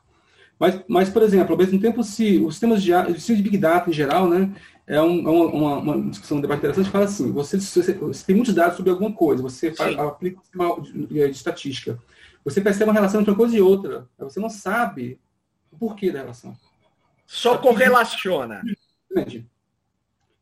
Mas, 0.59 0.81
mas, 0.87 1.09
por 1.09 1.21
exemplo, 1.21 1.51
ao 1.51 1.57
mesmo 1.57 1.79
tempo, 1.79 2.03
se 2.03 2.37
os 2.39 2.55
sistemas 2.55 2.81
de, 2.81 2.93
os 2.93 3.15
sistemas 3.17 3.37
de 3.37 3.43
Big 3.43 3.57
Data 3.57 3.89
em 3.89 3.93
geral, 3.93 4.27
né, 4.27 4.51
é 4.87 5.01
um, 5.01 5.27
é 5.27 5.31
uma, 5.31 5.77
uma, 5.77 6.09
discussão, 6.09 6.37
um 6.37 6.41
debate 6.41 6.59
interessante, 6.59 6.89
fala 6.89 7.05
assim, 7.05 7.31
você, 7.31 7.59
você, 7.59 7.93
você, 7.93 8.25
tem 8.25 8.35
muitos 8.35 8.53
dados 8.53 8.77
sobre 8.77 8.91
alguma 8.91 9.11
coisa, 9.11 9.41
você 9.41 9.73
faz, 9.73 9.97
aplica 9.97 10.39
um 10.39 10.43
sistema 10.43 10.81
de, 10.81 11.07
de, 11.07 11.29
estatística, 11.31 11.99
você 12.43 12.61
percebe 12.61 12.85
uma 12.85 12.93
relação 12.93 13.19
entre 13.19 13.31
uma 13.31 13.37
coisa 13.37 13.57
e 13.57 13.61
outra, 13.61 14.07
você 14.19 14.39
não 14.39 14.49
sabe 14.49 15.19
o 15.71 15.77
porquê 15.77 16.11
da 16.11 16.19
relação. 16.19 16.55
Só 17.25 17.57
correlaciona. 17.57 18.61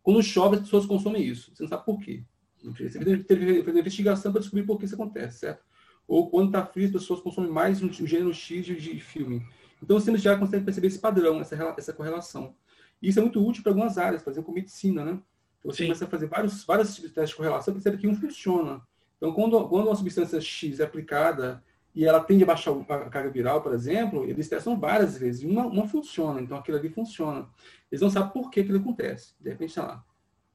Quando 0.01 0.21
chove, 0.21 0.57
as 0.57 0.63
pessoas 0.63 0.85
consomem 0.85 1.23
isso, 1.23 1.51
você 1.55 1.63
não 1.63 1.69
sabe 1.69 1.85
por 1.85 1.99
quê. 1.99 2.23
Você 2.61 2.99
tem 2.99 3.17
que 3.17 3.23
ter 3.23 3.77
investigação 3.77 4.31
para 4.31 4.41
descobrir 4.41 4.65
por 4.65 4.77
que 4.77 4.85
isso 4.85 4.95
acontece, 4.95 5.39
certo? 5.39 5.63
Ou 6.05 6.29
quando 6.29 6.47
está 6.47 6.65
frio, 6.65 6.87
as 6.87 6.91
pessoas 6.91 7.21
consomem 7.21 7.49
mais 7.49 7.81
um, 7.81 7.87
um 7.87 8.07
gênero 8.07 8.33
X 8.33 8.65
de, 8.65 8.75
de 8.75 8.99
filme. 8.99 9.45
Então, 9.81 9.97
sistemas 9.97 10.21
já 10.21 10.37
conseguem 10.37 10.63
perceber 10.63 10.87
esse 10.87 10.99
padrão, 10.99 11.39
essa, 11.39 11.55
essa 11.77 11.93
correlação. 11.93 12.55
Isso 13.03 13.19
é 13.19 13.21
muito 13.21 13.45
útil 13.45 13.61
para 13.61 13.71
algumas 13.73 13.97
áreas, 13.97 14.23
por 14.23 14.31
exemplo, 14.31 14.47
com 14.47 14.53
medicina, 14.53 15.03
né? 15.03 15.19
Então, 15.59 15.71
você 15.71 15.79
Sim. 15.79 15.83
começa 15.85 16.05
a 16.05 16.07
fazer 16.07 16.27
vários, 16.27 16.63
vários 16.63 16.95
tipos 16.95 17.09
de 17.09 17.15
testes 17.15 17.31
de 17.31 17.35
correlação, 17.35 17.73
percebe 17.73 17.97
que 17.97 18.07
um 18.07 18.15
funciona. 18.15 18.81
Então, 19.17 19.33
quando, 19.33 19.67
quando 19.67 19.87
uma 19.87 19.95
substância 19.95 20.39
X 20.39 20.79
é 20.79 20.83
aplicada 20.85 21.61
e 21.93 22.05
ela 22.05 22.21
tende 22.21 22.43
a 22.43 22.47
baixar 22.47 22.71
a 22.71 23.09
carga 23.09 23.29
viral, 23.29 23.61
por 23.61 23.73
exemplo, 23.73 24.23
eles 24.23 24.47
testam 24.47 24.79
várias 24.79 25.17
vezes 25.17 25.41
e 25.41 25.45
uma, 25.45 25.65
uma 25.65 25.87
funciona, 25.87 26.41
então 26.41 26.57
aquilo 26.57 26.77
ali 26.77 26.89
funciona. 26.89 27.47
Eles 27.91 28.01
não 28.01 28.09
sabem 28.09 28.31
por 28.31 28.49
que 28.49 28.61
aquilo 28.61 28.79
acontece. 28.79 29.33
De 29.39 29.49
repente, 29.49 29.73
sei 29.73 29.83
lá, 29.83 30.03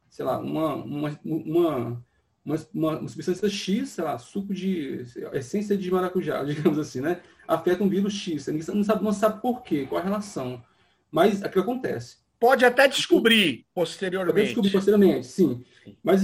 sei 0.09 0.25
lá, 0.25 0.39
uma, 0.39 0.75
uma, 0.75 1.21
uma, 1.25 2.05
uma, 2.75 3.09
substância 3.09 3.49
X, 3.49 3.91
sei 3.91 4.05
lá, 4.05 4.19
suco 4.19 4.55
de 4.55 5.05
essência 5.33 5.77
de 5.77 5.91
maracujá, 5.91 6.43
digamos 6.45 6.79
assim, 6.79 7.01
né? 7.01 7.21
Afeta 7.47 7.85
um 7.85 7.89
vírus 7.89 8.15
X. 8.15 8.45
Você 8.45 8.73
não 8.73 8.85
sabe, 8.85 9.05
não 9.05 9.13
sabe 9.13 9.41
por 9.41 9.63
quê, 9.63 9.87
qual 9.87 10.01
a 10.01 10.05
relação. 10.05 10.63
Mas 11.11 11.43
aquilo 11.43 11.63
acontece. 11.63 12.19
Pode 12.41 12.65
até 12.65 12.87
descobrir 12.87 13.67
posteriormente. 13.75 14.33
Pode 14.33 14.47
descobrir 14.47 14.71
posteriormente, 14.71 15.27
sim. 15.27 15.65
Mas, 16.03 16.23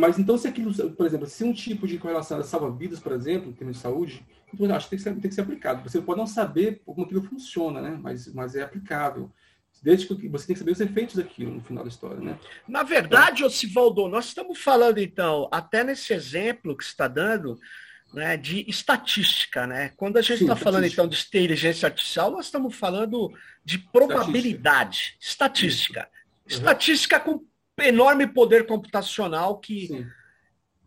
mas 0.00 0.18
então, 0.18 0.38
se 0.38 0.48
aquilo, 0.48 0.72
por 0.90 1.06
exemplo, 1.06 1.26
se 1.26 1.44
um 1.44 1.52
tipo 1.52 1.86
de 1.86 1.98
correlação 1.98 2.42
salva 2.42 2.70
vidas, 2.70 3.00
por 3.00 3.12
exemplo, 3.12 3.50
em 3.50 3.52
termos 3.52 3.76
de 3.76 3.82
saúde, 3.82 4.24
então, 4.54 4.74
acho 4.74 4.86
que 4.86 4.90
tem 4.90 4.98
que, 4.98 5.02
ser, 5.02 5.12
tem 5.14 5.28
que 5.28 5.34
ser 5.34 5.40
aplicado. 5.40 5.88
Você 5.88 6.00
pode 6.00 6.18
não 6.18 6.26
saber 6.26 6.82
como 6.84 7.04
aquilo 7.04 7.22
funciona, 7.22 7.80
né? 7.80 7.98
mas, 8.00 8.32
mas 8.32 8.54
é 8.54 8.62
aplicável. 8.62 9.30
Desde 9.82 10.06
que 10.06 10.28
você 10.28 10.46
tem 10.46 10.54
que 10.54 10.60
saber 10.60 10.72
os 10.72 10.80
efeitos 10.80 11.16
daquilo 11.16 11.54
no 11.54 11.60
final 11.60 11.82
da 11.82 11.88
história, 11.88 12.20
né? 12.20 12.38
Na 12.68 12.82
verdade, 12.82 13.42
Osivaldo, 13.42 14.06
nós 14.06 14.26
estamos 14.26 14.58
falando, 14.58 14.98
então, 14.98 15.48
até 15.50 15.82
nesse 15.82 16.12
exemplo 16.12 16.76
que 16.76 16.84
você 16.84 16.90
está 16.90 17.08
dando, 17.08 17.58
né, 18.12 18.36
de 18.36 18.68
estatística, 18.68 19.66
né? 19.66 19.90
Quando 19.96 20.18
a 20.18 20.22
gente 20.22 20.42
está 20.42 20.54
falando 20.54 20.84
então 20.84 21.08
de 21.08 21.18
inteligência 21.20 21.86
artificial, 21.86 22.30
nós 22.30 22.46
estamos 22.46 22.74
falando 22.74 23.32
de 23.64 23.78
probabilidade, 23.78 25.16
estatística, 25.18 26.08
estatística, 26.46 27.18
uhum. 27.18 27.38
com 27.38 27.82
enorme 27.82 28.26
poder 28.26 28.66
computacional 28.66 29.58
que 29.58 30.06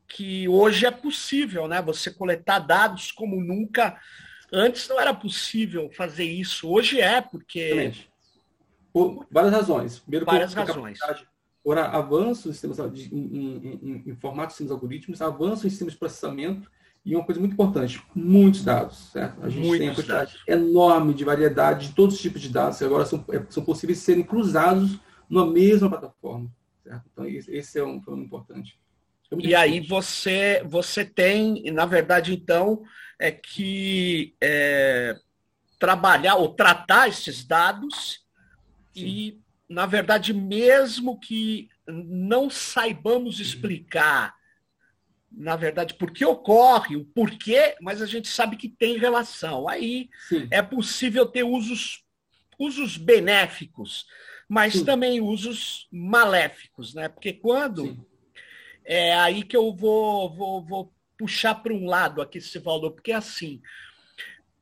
que 0.07 0.47
hoje 0.47 0.85
é 0.85 0.91
possível, 0.91 1.67
né? 1.67 1.81
Você 1.81 2.11
coletar 2.11 2.59
dados 2.59 3.11
como 3.11 3.41
nunca 3.41 3.99
antes 4.53 4.87
não 4.87 4.99
era 4.99 5.13
possível 5.13 5.89
fazer 5.91 6.25
isso, 6.25 6.69
hoje 6.69 7.01
é 7.01 7.21
porque 7.21 7.59
Exatamente. 7.59 8.09
por 8.93 9.27
várias 9.31 9.53
razões. 9.53 9.99
Primeiro, 9.99 10.25
várias 10.25 10.53
por 10.53 10.65
razões. 10.65 10.99
Por 11.63 11.79
avanços 11.79 12.45
em, 12.45 12.51
sistemas, 12.51 12.79
em, 12.79 13.15
em, 13.15 13.79
em, 13.81 14.03
em 14.11 14.15
formatos 14.17 14.53
de 14.53 14.57
sistemas 14.57 14.71
algoritmos, 14.71 15.21
avanços 15.21 15.65
em 15.65 15.69
sistemas 15.69 15.93
de 15.93 15.99
processamento 15.99 16.69
e 17.05 17.15
uma 17.15 17.23
coisa 17.23 17.39
muito 17.39 17.53
importante, 17.53 18.01
muitos 18.15 18.63
dados, 18.63 19.11
certo? 19.11 19.43
A 19.43 19.49
gente 19.49 19.63
muitos 19.63 19.77
tem 19.77 19.89
uma 19.89 19.95
quantidade 19.95 20.33
dados. 20.33 20.47
enorme 20.47 21.13
de 21.13 21.23
variedade 21.23 21.87
de 21.89 21.93
todos 21.93 22.15
os 22.15 22.21
tipos 22.21 22.41
de 22.41 22.49
dados, 22.49 22.79
que 22.79 22.83
agora 22.83 23.05
são, 23.05 23.23
é, 23.31 23.45
são 23.47 23.63
possíveis 23.63 23.99
serem 23.99 24.23
cruzados 24.23 24.97
numa 25.29 25.45
mesma 25.45 25.87
plataforma, 25.87 26.51
certo? 26.83 27.03
Então, 27.13 27.27
esse 27.27 27.77
é 27.77 27.83
um 27.83 28.01
problema 28.01 28.25
importante. 28.25 28.79
É 29.31 29.35
e 29.37 29.53
aí 29.53 29.79
você, 29.81 30.63
você 30.65 31.05
tem, 31.05 31.71
na 31.71 31.85
verdade, 31.85 32.33
então, 32.33 32.81
é 33.19 33.31
que 33.31 34.35
é, 34.41 35.15
trabalhar 35.77 36.35
ou 36.35 36.55
tratar 36.55 37.07
esses 37.07 37.45
dados 37.45 38.25
Sim. 38.93 39.05
e, 39.05 39.41
na 39.69 39.85
verdade, 39.85 40.33
mesmo 40.33 41.19
que 41.19 41.69
não 41.87 42.49
saibamos 42.49 43.39
explicar 43.39 44.33
na 45.37 45.55
verdade, 45.55 45.93
por 45.95 46.11
que 46.11 46.25
ocorre, 46.25 46.95
o 46.95 47.05
porquê, 47.05 47.75
mas 47.81 48.01
a 48.01 48.05
gente 48.05 48.27
sabe 48.27 48.55
que 48.55 48.69
tem 48.69 48.97
relação. 48.97 49.67
Aí 49.67 50.09
Sim. 50.29 50.47
é 50.49 50.61
possível 50.61 51.25
ter 51.25 51.43
usos, 51.43 52.03
usos 52.57 52.97
benéficos, 52.97 54.05
mas 54.47 54.73
Sim. 54.73 54.85
também 54.85 55.21
usos 55.21 55.87
maléficos, 55.91 56.93
né? 56.93 57.09
Porque 57.09 57.33
quando. 57.33 57.85
Sim. 57.85 58.05
É 58.87 59.15
aí 59.15 59.41
que 59.41 59.57
eu 59.57 59.75
vou, 59.75 60.31
vou, 60.31 60.63
vou 60.63 60.93
puxar 61.17 61.55
para 61.55 61.73
um 61.73 61.87
lado 61.87 62.21
aqui, 62.21 62.39
Sivaldo, 62.39 62.91
porque 62.91 63.11
é 63.11 63.15
assim. 63.15 63.59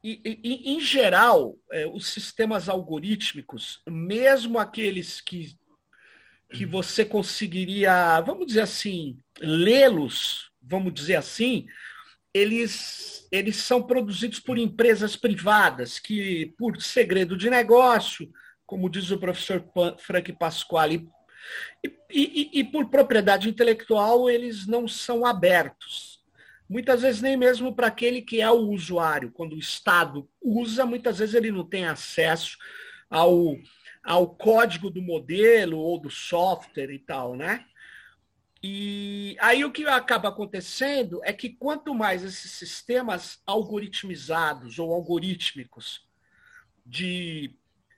E, 0.01 0.39
e, 0.41 0.73
em 0.73 0.79
geral, 0.79 1.57
é, 1.69 1.85
os 1.87 2.07
sistemas 2.07 2.69
algorítmicos, 2.69 3.81
mesmo 3.85 4.57
aqueles 4.59 5.19
que, 5.19 5.57
que 6.53 6.65
você 6.65 7.03
conseguiria, 7.03 8.21
vamos 8.21 8.47
dizer 8.47 8.61
assim, 8.61 9.17
lê-los 9.41 10.52
vamos 10.63 10.93
dizer 10.93 11.15
assim, 11.15 11.65
eles, 12.33 13.27
eles 13.31 13.57
são 13.57 13.83
produzidos 13.83 14.39
por 14.39 14.57
empresas 14.57 15.15
privadas 15.15 15.99
que, 15.99 16.53
por 16.57 16.81
segredo 16.81 17.37
de 17.37 17.49
negócio, 17.49 18.31
como 18.65 18.89
diz 18.89 19.11
o 19.11 19.19
professor 19.19 19.63
Frank 19.99 20.33
Pasquale, 20.33 21.07
e, 21.83 21.91
e, 22.11 22.59
e 22.59 22.63
por 22.63 22.89
propriedade 22.89 23.49
intelectual, 23.49 24.29
eles 24.29 24.65
não 24.65 24.87
são 24.87 25.25
abertos. 25.25 26.21
Muitas 26.67 27.01
vezes 27.01 27.21
nem 27.21 27.37
mesmo 27.37 27.75
para 27.75 27.87
aquele 27.87 28.21
que 28.21 28.41
é 28.41 28.49
o 28.49 28.69
usuário. 28.69 29.31
Quando 29.31 29.53
o 29.53 29.59
Estado 29.59 30.27
usa, 30.41 30.85
muitas 30.85 31.19
vezes 31.19 31.35
ele 31.35 31.51
não 31.51 31.67
tem 31.67 31.85
acesso 31.85 32.57
ao, 33.09 33.57
ao 34.03 34.35
código 34.35 34.89
do 34.89 35.01
modelo 35.01 35.77
ou 35.77 35.99
do 35.99 36.09
software 36.09 36.91
e 36.91 36.99
tal, 36.99 37.35
né? 37.35 37.65
E 38.65 39.35
aí 39.41 39.65
o 39.65 39.71
que 39.71 39.85
acaba 39.85 40.29
acontecendo 40.29 41.19
é 41.25 41.33
que 41.33 41.49
quanto 41.49 41.93
mais 41.93 42.23
esses 42.23 42.49
sistemas 42.51 43.41
algoritmizados 43.45 44.79
ou 44.79 44.93
algorítmicos 44.93 46.07
de 46.85 47.53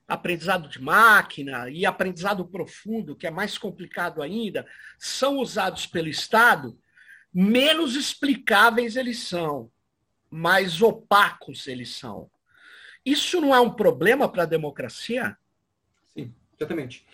aprendizado 0.08 0.68
de 0.68 0.82
máquina 0.82 1.70
e 1.70 1.86
aprendizado 1.86 2.48
profundo, 2.48 3.16
que 3.16 3.28
é 3.28 3.32
mais 3.32 3.60
complicado 3.60 4.24
ainda, 4.24 4.66
são 4.98 5.38
usados 5.38 5.86
pelo 5.86 6.08
Estado, 6.08 6.76
menos 7.32 7.96
explicáveis 7.96 8.96
eles 8.96 9.20
são, 9.20 9.72
mais 10.32 10.82
opacos 10.82 11.68
eles 11.68 11.96
são. 11.96 12.30
Isso 13.06 13.40
não 13.40 13.54
é 13.54 13.60
um 13.60 13.72
problema 13.72 14.28
para 14.28 14.44
a 14.44 14.48
democracia? 14.48 15.38
Sim, 16.12 16.34
exatamente. 16.58 17.06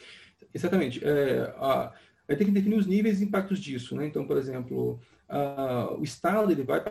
Exatamente. 0.54 1.04
É, 1.04 1.54
a 1.58 1.94
vai 2.28 2.38
ter 2.38 2.46
que 2.46 2.52
definir 2.52 2.78
os 2.78 2.88
níveis 2.88 3.22
e 3.22 3.26
impactos 3.26 3.60
disso. 3.60 3.96
Né? 3.96 4.06
Então, 4.06 4.26
por 4.26 4.38
exemplo, 4.38 5.00
uh, 5.30 6.00
o 6.00 6.04
Estado 6.04 6.52
ele 6.52 6.64
vai 6.64 6.84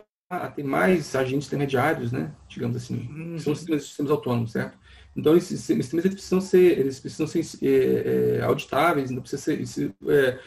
ter 0.55 0.63
mais 0.63 1.15
agentes 1.15 1.47
intermediários, 1.47 2.11
né? 2.11 2.31
digamos 2.47 2.77
assim, 2.77 3.07
uhum. 3.09 3.39
são 3.39 3.53
sistemas, 3.55 3.83
sistemas 3.83 4.11
autônomos, 4.11 4.51
certo? 4.51 4.77
Então, 5.15 5.35
esses 5.35 5.59
sistemas 5.59 6.05
eles 6.05 6.13
precisam 6.13 6.39
ser, 6.39 6.79
eles 6.79 6.99
precisam 6.99 7.27
ser 7.27 7.41
é, 7.61 8.37
é, 8.37 8.41
auditáveis, 8.43 9.11
então 9.11 9.21
precisa 9.21 9.41
ser, 9.41 9.65
se, 9.67 9.93
é, 10.07 10.39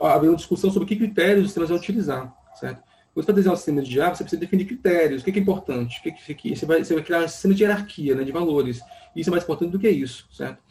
haver 0.00 0.28
uma 0.28 0.36
discussão 0.36 0.70
sobre 0.70 0.88
que 0.88 0.96
critérios 0.96 1.40
os 1.42 1.48
sistemas 1.48 1.68
vão 1.68 1.78
utilizar, 1.78 2.34
certo? 2.58 2.82
Quando 3.12 3.24
você 3.24 3.32
vai 3.32 3.34
desenhar 3.36 3.54
um 3.54 3.56
sistema 3.56 3.82
de 3.82 3.94
Java, 3.94 4.14
você 4.14 4.24
precisa 4.24 4.40
definir 4.40 4.64
critérios, 4.66 5.22
o 5.22 5.24
que 5.24 5.30
é, 5.30 5.42
importante, 5.42 5.98
o 5.98 6.02
que, 6.02 6.34
que, 6.34 6.56
você, 6.56 6.66
vai, 6.66 6.82
você 6.82 6.94
vai 6.94 7.02
criar 7.02 7.24
um 7.24 7.28
sistema 7.28 7.54
de 7.54 7.62
hierarquia, 7.62 8.14
né, 8.14 8.24
de 8.24 8.32
valores, 8.32 8.80
e 9.14 9.20
isso 9.20 9.28
é 9.28 9.32
mais 9.32 9.44
importante 9.44 9.70
do 9.70 9.78
que 9.78 9.88
isso, 9.88 10.26
certo? 10.30 10.62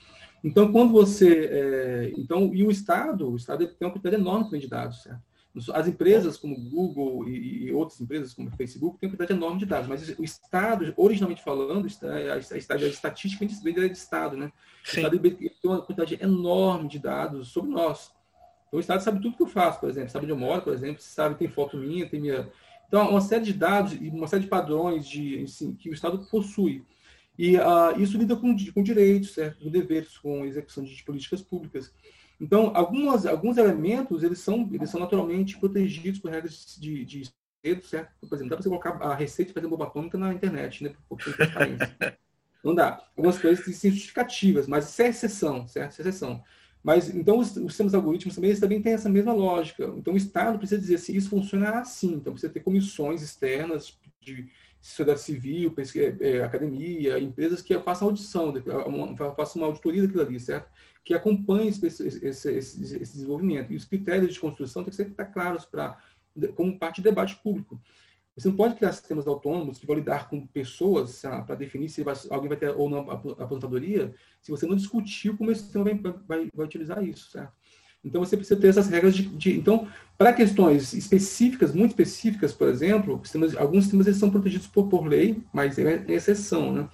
Então, 0.46 0.72
quando 0.72 0.92
você. 0.92 1.50
É, 1.52 2.14
então, 2.16 2.54
e 2.54 2.64
o 2.64 2.70
Estado, 2.70 3.32
o 3.32 3.36
Estado 3.36 3.66
tem 3.66 3.88
uma 3.88 3.92
quantidade 3.92 4.16
enorme 4.16 4.60
de 4.60 4.68
dados, 4.68 5.02
certo? 5.02 5.20
As 5.74 5.88
empresas 5.88 6.38
como 6.38 6.56
Google 6.70 7.28
e, 7.28 7.64
e, 7.64 7.74
outras 7.74 8.00
empresas 8.00 8.34
como 8.34 8.52
Facebook 8.52 9.00
têm 9.00 9.08
uma 9.08 9.16
quantidade 9.16 9.40
enorme 9.40 9.58
de 9.58 9.66
dados, 9.66 9.88
mas 9.88 10.10
o 10.20 10.24
Estado, 10.24 10.94
originalmente 10.98 11.42
falando, 11.42 11.88
a, 12.04 12.34
a, 12.34 12.58
estatística 12.58 13.44
vem 13.64 13.74
de 13.74 13.92
Estado, 13.94 14.38
né? 14.38 14.52
Sim. 14.84 14.98
O 14.98 15.06
Estado 15.06 15.20
tem 15.20 15.52
uma 15.64 15.82
quantidade 15.82 16.20
enorme 16.22 16.90
de 16.90 17.00
dados 17.00 17.48
sobre 17.48 17.72
nós. 17.72 18.12
Então, 18.68 18.78
o 18.78 18.80
Estado 18.82 19.02
sabe 19.02 19.22
tudo 19.22 19.38
que 19.38 19.44
eu 19.44 19.48
faço, 19.48 19.80
por 19.80 19.90
exemplo, 19.90 20.12
sabe 20.12 20.25
onde 20.25 20.34
eu 20.34 20.38
moro, 20.38 20.62
por 20.62 20.74
exemplo, 20.74 21.02
sabe 21.02 21.36
tem 21.36 21.48
foto 21.48 21.75
minha, 21.75 22.08
tem 22.08 22.20
minha. 22.20 22.52
Então, 22.88 23.10
uma 23.10 23.22
série 23.22 23.46
de 23.46 23.54
dados 23.54 23.94
e 23.94 24.10
uma 24.10 24.28
série 24.28 24.44
de 24.44 24.50
padrões 24.50 25.08
de, 25.08 25.42
assim, 25.42 25.74
que 25.74 25.90
o 25.90 25.94
Estado 25.94 26.20
possui. 26.30 26.84
E 27.38 27.58
uh, 27.58 28.00
isso 28.00 28.18
lida 28.18 28.36
com, 28.36 28.56
com 28.74 28.84
direitos, 28.84 29.34
certo? 29.34 29.63
com 29.63 29.70
deveres, 29.70 30.18
com 30.18 30.46
execução 30.46 30.84
de 30.84 31.04
políticas 31.04 31.42
públicas. 31.42 31.94
Então, 32.39 32.72
algumas, 32.75 33.25
alguns 33.25 33.58
elementos, 33.58 34.24
eles 34.24 34.39
são, 34.39 34.70
eles 34.72 34.89
são 34.89 35.00
naturalmente 35.00 35.58
protegidos 35.58 36.20
por 36.20 36.32
regras 36.32 36.77
de, 36.80 37.06
de 37.06 37.24
certo? 37.82 38.12
Por 38.27 38.36
exemplo, 38.36 38.50
dá 38.50 38.56
para 38.56 38.63
você 38.63 38.70
colocar 38.70 38.92
a 39.01 39.15
receita 39.15 39.54
fazer 39.54 39.68
bomba 39.68 39.86
atômica 39.86 40.18
na 40.18 40.34
internet, 40.34 40.84
né? 40.84 40.94
Não 42.63 42.75
dá. 42.75 43.04
Algumas 43.15 43.38
coisas 43.38 43.63
são 43.63 43.92
justificativas, 43.92 44.68
mas 44.68 44.89
isso 44.89 45.01
é 45.01 45.08
exceção, 45.08 45.68
certo? 45.68 45.92
Isso 45.92 46.01
é 46.01 46.04
exceção. 46.04 46.44
Mas, 46.84 47.10
então, 47.10 47.39
os, 47.39 47.56
os 47.58 47.72
sistemas 47.72 47.96
algoritmos 47.96 48.36
também, 48.36 48.56
também 48.56 48.82
têm 48.82 48.94
essa 48.94 49.10
mesma 49.10 49.34
lógica. 49.34 49.86
Então, 49.98 50.13
o 50.13 50.18
Estado 50.18 50.60
precisa 50.60 50.80
dizer 50.80 51.00
se 51.00 51.15
isso 51.15 51.30
funciona 51.30 51.80
assim. 51.80 52.13
Então, 52.13 52.34
precisa 52.34 52.54
ter 52.54 52.60
comissões 52.60 53.24
externas 53.24 53.98
de 54.22 54.48
sociedade 54.86 55.22
civil, 55.22 55.74
é, 55.96 56.30
é, 56.30 56.44
academia, 56.44 57.18
empresas 57.18 57.60
que 57.60 57.77
façam 57.80 58.08
audição, 58.08 58.54
façam 59.36 59.60
uma 59.60 59.68
auditoria 59.68 60.04
daquilo 60.04 60.22
ali, 60.22 60.39
certo? 60.39 60.70
Que 61.04 61.15
acompanhem 61.15 61.70
esse, 61.70 61.84
esse, 61.88 62.24
esse, 62.24 62.51
esse, 62.51 62.98
desenvolvimento. 62.98 63.74
E 63.74 63.75
os 63.75 63.84
critérios 63.84 64.32
de 64.32 64.39
construção 64.39 64.84
têm 64.84 64.92
que 64.92 64.96
ser 64.96 65.08
estar 65.08 65.25
claros 65.25 65.65
para 65.65 65.98
como 66.54 66.77
parte 66.77 67.01
do 67.01 67.06
debate 67.06 67.36
público. 67.38 67.82
Você 68.38 68.48
não 68.48 68.56
pode 68.56 68.75
criar 68.75 68.92
sistemas 68.92 69.25
autônomos 69.25 69.80
que 69.80 69.88
vão 69.88 69.96
lidar 69.96 70.30
com 70.30 70.46
pessoas 70.46 71.20
para 71.22 71.56
definir 71.56 71.89
se 71.89 72.04
vai, 72.04 72.13
alguém 72.30 72.50
vai 72.50 72.58
ter 72.58 72.70
ou 72.70 72.88
não 72.88 73.10
aposentadoria, 73.10 74.13
se 74.39 74.51
você 74.51 74.68
não 74.68 74.75
discutir 74.75 75.36
como 75.36 75.51
esse 75.51 75.63
sistema 75.63 75.86
vai, 75.86 75.96
vai, 76.27 76.50
vai 76.54 76.65
utilizar 76.65 77.04
isso, 77.04 77.32
certo? 77.32 77.54
Então 78.05 78.24
você 78.24 78.38
precisa 78.38 78.59
ter 78.59 78.67
essas 78.67 78.88
regras 78.88 79.15
de. 79.15 79.24
de 79.24 79.57
então, 79.57 79.88
para 80.17 80.31
questões 80.31 80.93
específicas, 80.93 81.74
muito 81.74 81.91
específicas, 81.91 82.53
por 82.53 82.69
exemplo, 82.69 83.19
sistemas, 83.24 83.55
alguns 83.57 83.85
sistemas 83.85 84.07
eles 84.07 84.19
são 84.19 84.29
protegidos 84.29 84.67
por, 84.67 84.88
por 84.88 85.05
lei, 85.05 85.41
mas 85.51 85.77
é 85.77 86.05
exceção, 86.07 86.71
né? 86.71 86.88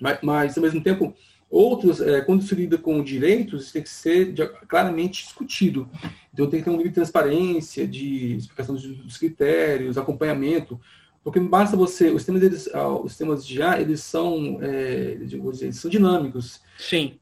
Mas, 0.00 0.18
mas, 0.22 0.56
ao 0.56 0.62
mesmo 0.62 0.82
tempo, 0.82 1.14
Outros, 1.52 2.00
é, 2.00 2.22
quando 2.22 2.42
se 2.42 2.54
lida 2.54 2.78
com 2.78 3.04
direitos, 3.04 3.64
isso 3.64 3.74
tem 3.74 3.82
que 3.82 3.90
ser 3.90 4.32
claramente 4.66 5.22
discutido. 5.22 5.86
Então 6.32 6.48
tem 6.48 6.60
que 6.60 6.64
ter 6.64 6.70
um 6.70 6.78
nível 6.78 6.88
de 6.88 6.94
transparência, 6.94 7.86
de 7.86 8.36
explicação 8.36 8.74
dos 8.74 9.18
critérios, 9.18 9.98
acompanhamento, 9.98 10.80
porque 11.22 11.38
basta 11.38 11.76
você, 11.76 12.08
os 12.08 12.22
sistemas, 12.22 12.42
eles, 12.42 12.70
ah, 12.72 12.88
os 12.88 13.46
de 13.46 13.58
IA, 13.58 13.82
eles 13.82 14.00
são, 14.00 14.60
é, 14.62 15.18
eles 15.20 15.76
são 15.76 15.90
dinâmicos. 15.90 16.62
Sim. 16.78 17.20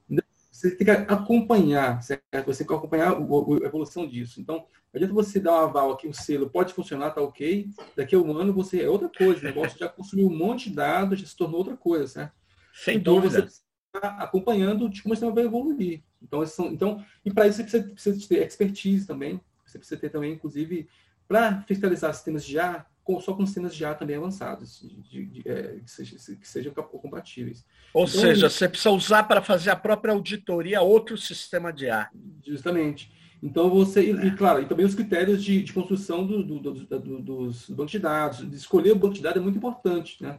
Você 0.61 0.73
tem 0.73 0.85
que 0.85 0.91
acompanhar, 0.91 2.03
certo? 2.03 2.23
Você 2.45 2.59
tem 2.59 2.67
que 2.67 2.75
acompanhar 2.75 3.15
a 3.15 3.67
evolução 3.67 4.07
disso. 4.07 4.43
Então, 4.43 4.57
não 4.57 4.67
adianta 4.93 5.15
você 5.15 5.41
dar 5.41 5.53
um 5.53 5.65
aval 5.65 5.93
aqui, 5.93 6.07
um 6.07 6.13
selo, 6.13 6.51
pode 6.51 6.75
funcionar, 6.75 7.13
tá 7.13 7.23
ok. 7.23 7.71
Daqui 7.97 8.15
a 8.15 8.19
um 8.19 8.37
ano 8.37 8.53
você 8.53 8.83
é 8.83 8.89
outra 8.89 9.09
coisa. 9.09 9.41
O 9.41 9.45
negócio 9.45 9.79
já 9.79 9.89
consumiu 9.89 10.27
um 10.27 10.37
monte 10.37 10.69
de 10.69 10.77
dados, 10.77 11.19
já 11.19 11.27
se 11.27 11.35
tornou 11.35 11.61
outra 11.61 11.79
coisa, 11.79 12.07
certo? 12.07 12.35
Sem 12.75 12.99
então, 12.99 13.15
dúvida. 13.15 13.49
Você 13.49 13.63
acompanhando 14.03 14.91
de 14.91 15.03
como 15.03 15.15
o 15.15 15.17
sistema 15.17 15.35
vai 15.35 15.45
evoluir. 15.45 16.03
Então, 16.21 16.45
são, 16.45 16.67
então 16.67 17.03
e 17.25 17.33
para 17.33 17.47
isso 17.47 17.57
você 17.57 17.63
precisa, 17.63 17.95
precisa 17.95 18.29
ter 18.29 18.47
expertise 18.47 19.07
também. 19.07 19.41
Você 19.65 19.79
precisa 19.79 19.99
ter 19.99 20.11
também, 20.11 20.35
inclusive, 20.35 20.91
para 21.27 21.63
fiscalizar 21.63 22.13
sistemas 22.13 22.55
ar, 22.55 22.90
com, 23.05 23.21
só 23.21 23.35
com 23.35 23.45
sistemas 23.45 23.75
de 23.75 23.85
ar 23.85 23.99
também 23.99 24.17
avançados, 24.17 24.81
de, 25.09 25.27
de, 25.27 25.49
é, 25.49 25.79
que, 25.85 25.91
seja, 25.91 26.17
que, 26.17 26.49
sejam 26.49 26.73
compatíveis. 26.73 27.65
Ou 27.93 28.05
então, 28.05 28.21
seja, 28.21 28.49
você 28.49 28.69
precisa 28.69 28.91
usar 28.91 29.25
para 29.25 29.43
fazer 29.43 29.71
a 29.71 29.77
própria 29.77 30.13
auditoria 30.13 30.81
outro 30.81 31.17
sistema 31.17 31.73
de 31.73 31.89
ar. 31.89 32.11
Justamente. 32.47 33.11
Então 33.43 33.71
você, 33.71 34.03
e, 34.03 34.27
e 34.27 34.37
claro, 34.37 34.63
e 34.63 34.67
também 34.67 34.85
os 34.85 34.95
critérios 34.95 35.43
de, 35.43 35.63
de 35.63 35.73
construção 35.73 36.27
do, 36.27 36.43
do, 36.43 36.61
do, 36.61 37.19
dos 37.21 37.71
bancos 37.71 37.93
de 37.93 37.99
dados, 37.99 38.49
de 38.49 38.57
escolher 38.57 38.93
o 38.93 38.97
banco 38.97 39.15
de 39.15 39.23
dados 39.23 39.41
é 39.41 39.43
muito 39.43 39.57
importante, 39.57 40.23
né? 40.23 40.39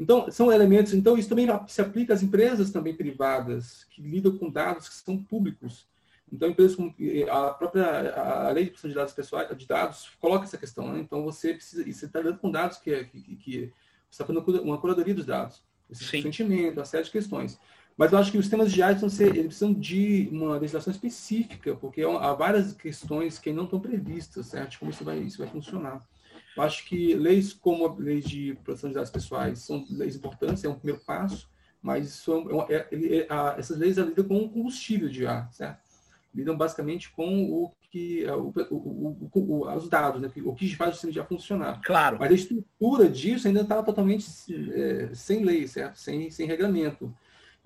Então, 0.00 0.30
são 0.30 0.50
elementos, 0.50 0.94
então 0.94 1.18
isso 1.18 1.28
também 1.28 1.46
se 1.68 1.82
aplica 1.82 2.14
às 2.14 2.22
empresas 2.22 2.70
também 2.70 2.96
privadas, 2.96 3.84
que 3.90 4.00
lidam 4.00 4.34
com 4.38 4.50
dados 4.50 4.88
que 4.88 4.94
são 4.94 5.22
públicos. 5.22 5.86
Então, 6.32 6.48
empresas 6.48 6.76
como 6.76 6.94
a 7.30 7.50
própria 7.50 8.14
a 8.14 8.50
lei 8.50 8.64
de 8.64 8.70
proteção 8.70 8.90
de 8.90 8.96
dados 8.96 9.14
pessoais, 9.14 9.56
de 9.56 9.66
dados, 9.66 10.10
coloca 10.20 10.44
essa 10.44 10.56
questão. 10.56 10.92
Né? 10.92 11.00
Então, 11.00 11.24
você 11.24 11.54
precisa, 11.54 11.88
e 11.88 11.92
você 11.92 12.06
está 12.06 12.20
lidando 12.20 12.38
com 12.38 12.50
dados 12.50 12.78
que, 12.78 13.04
que, 13.04 13.36
que 13.36 13.72
você 14.08 14.22
está 14.22 14.24
fazendo 14.24 14.62
uma 14.62 14.78
curadoria 14.78 15.14
dos 15.14 15.26
dados, 15.26 15.62
esse 15.90 16.04
sentimento, 16.04 16.78
uma 16.78 16.84
série 16.84 17.04
de 17.04 17.10
questões. 17.10 17.58
Mas 17.96 18.12
eu 18.12 18.18
acho 18.18 18.32
que 18.32 18.38
os 18.38 18.48
temas 18.48 18.72
de 18.72 18.80
precisam, 18.80 19.10
ser, 19.10 19.28
eles 19.28 19.46
precisam 19.46 19.74
de 19.74 20.28
uma 20.32 20.56
legislação 20.56 20.90
específica, 20.90 21.74
porque 21.76 22.02
há 22.02 22.32
várias 22.32 22.72
questões 22.72 23.38
que 23.38 23.52
não 23.52 23.64
estão 23.64 23.78
previstas, 23.78 24.46
certo? 24.46 24.78
Como 24.78 24.90
isso 24.90 25.04
vai, 25.04 25.18
isso 25.18 25.38
vai 25.38 25.48
funcionar. 25.48 26.00
Eu 26.56 26.62
acho 26.62 26.86
que 26.86 27.14
leis 27.14 27.52
como 27.52 27.86
a 27.86 27.94
lei 27.94 28.20
de 28.20 28.54
proteção 28.64 28.88
de 28.88 28.94
dados 28.94 29.10
pessoais 29.10 29.58
são 29.60 29.84
leis 29.90 30.16
importantes, 30.16 30.64
é 30.64 30.68
um 30.68 30.74
primeiro 30.74 31.02
passo, 31.04 31.48
mas 31.82 32.08
são, 32.10 32.66
é, 32.70 32.74
é, 32.74 33.16
é, 33.18 33.26
a, 33.28 33.56
essas 33.58 33.76
leis 33.78 33.96
lidam 33.96 34.24
com 34.24 34.38
o 34.44 34.48
combustível 34.48 35.08
de 35.08 35.26
ar, 35.26 35.52
certo? 35.52 35.89
Lidam 36.34 36.56
basicamente 36.56 37.10
com 37.10 37.44
o 37.50 37.72
que 37.90 38.24
é, 38.24 38.32
o, 38.32 38.52
o, 38.70 39.30
o, 39.34 39.76
os 39.76 39.88
dados, 39.88 40.20
né? 40.20 40.30
o 40.44 40.54
que 40.54 40.76
faz 40.76 40.94
o 40.94 40.98
sistema 41.00 41.24
ar 41.24 41.28
funcionar. 41.28 41.80
Claro. 41.84 42.18
Mas 42.20 42.30
a 42.30 42.34
estrutura 42.34 43.08
disso 43.08 43.48
ainda 43.48 43.62
está 43.62 43.82
totalmente 43.82 44.26
é, 44.72 45.10
sem 45.12 45.44
lei, 45.44 45.66
certo? 45.66 45.96
Sem, 45.96 46.30
sem 46.30 46.46
regulamento. 46.46 47.12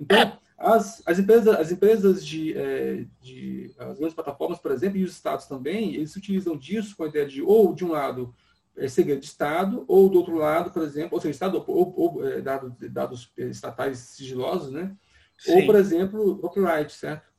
Então, 0.00 0.18
é. 0.18 0.38
as, 0.56 1.02
as, 1.06 1.18
empresas, 1.18 1.54
as 1.54 1.70
empresas 1.70 2.24
de, 2.24 2.56
é, 2.56 3.04
de 3.20 3.70
as 3.78 3.98
grandes 3.98 4.14
plataformas, 4.14 4.58
por 4.58 4.72
exemplo, 4.72 4.96
e 4.96 5.04
os 5.04 5.12
estados 5.12 5.46
também, 5.46 5.94
eles 5.94 6.16
utilizam 6.16 6.56
disso 6.56 6.96
com 6.96 7.04
a 7.04 7.08
ideia 7.08 7.26
de 7.26 7.42
ou 7.42 7.74
de 7.74 7.84
um 7.84 7.90
lado 7.90 8.34
é, 8.76 8.88
segredo 8.88 9.20
de 9.20 9.26
Estado, 9.26 9.84
ou 9.86 10.08
do 10.08 10.18
outro 10.18 10.36
lado, 10.36 10.70
por 10.70 10.82
exemplo, 10.82 11.10
ou 11.12 11.20
seja, 11.20 11.32
Estado 11.32 11.62
ou, 11.66 11.94
ou 11.96 12.26
é, 12.26 12.40
dados, 12.40 12.72
dados 12.90 13.32
estatais 13.36 13.98
sigilosos, 13.98 14.72
né? 14.72 14.96
Sim. 15.36 15.56
Ou, 15.56 15.66
por 15.66 15.74
exemplo, 15.74 16.38
copyright, 16.38 16.92
certo? 16.92 17.33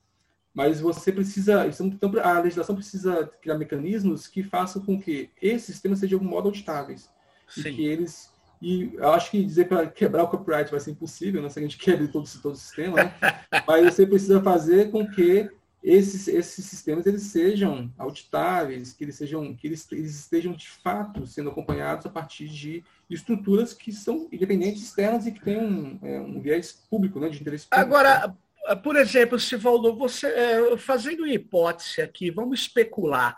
Mas 0.56 0.80
você 0.80 1.12
precisa, 1.12 1.68
então 1.68 2.12
a 2.24 2.40
legislação 2.40 2.76
precisa 2.76 3.30
criar 3.42 3.58
mecanismos 3.58 4.26
que 4.26 4.42
façam 4.42 4.82
com 4.82 5.00
que 5.00 5.30
esses 5.42 5.66
sistemas 5.66 6.00
sejam 6.00 6.18
de 6.18 6.24
algum 6.24 6.34
modo 6.34 6.48
auditáveis. 6.48 7.10
Sim. 7.48 7.70
E 7.70 7.74
que 7.76 7.86
eles 7.86 8.34
e 8.62 8.96
eu 8.96 9.12
acho 9.12 9.30
que 9.32 9.44
dizer 9.44 9.68
para 9.68 9.86
quebrar 9.86 10.24
o 10.24 10.28
copyright 10.28 10.72
vai 10.72 10.80
ser 10.80 10.92
impossível, 10.92 11.42
não 11.42 11.50
né? 11.50 11.54
se 11.54 11.60
a 11.60 11.62
gente 11.62 11.78
quebre 11.80 12.08
todo, 12.08 12.28
todo 12.42 12.54
o 12.54 12.58
sistema, 12.58 12.96
né? 12.96 13.14
mas 13.68 13.94
você 13.94 14.08
precisa 14.08 14.42
fazer 14.42 14.92
com 14.92 15.06
que 15.08 15.50
esses, 15.84 16.28
esses 16.28 16.66
sistemas 16.66 17.06
eles 17.06 17.22
sejam 17.24 17.94
auditáveis, 17.96 18.92
que 18.92 19.04
eles 19.04 19.16
sejam 19.16 19.54
que 19.54 19.68
eles, 19.68 19.88
eles, 19.92 20.16
estejam 20.20 20.54
de 20.54 20.68
fato 20.68 21.28
sendo 21.28 21.52
acompanhados 21.52 22.08
a 22.08 22.10
partir 22.10 22.48
de 22.48 22.84
estruturas 23.08 23.72
que 23.72 23.92
são 23.92 24.28
independentes 24.32 24.82
externas 24.82 25.28
e 25.28 25.32
que 25.32 25.44
têm 25.44 25.60
um, 25.60 26.00
é, 26.02 26.20
um 26.20 26.42
viés 26.42 26.72
público, 26.90 27.20
né, 27.20 27.30
de 27.30 27.40
interesse 27.40 27.68
público. 27.68 27.88
Agora, 27.88 28.36
por 28.84 28.96
exemplo, 28.96 29.40
Sivaldo, 29.40 29.96
você 29.96 30.28
é, 30.28 30.78
fazendo 30.78 31.20
uma 31.20 31.30
hipótese 31.30 32.02
aqui, 32.02 32.32
vamos 32.32 32.62
especular. 32.62 33.38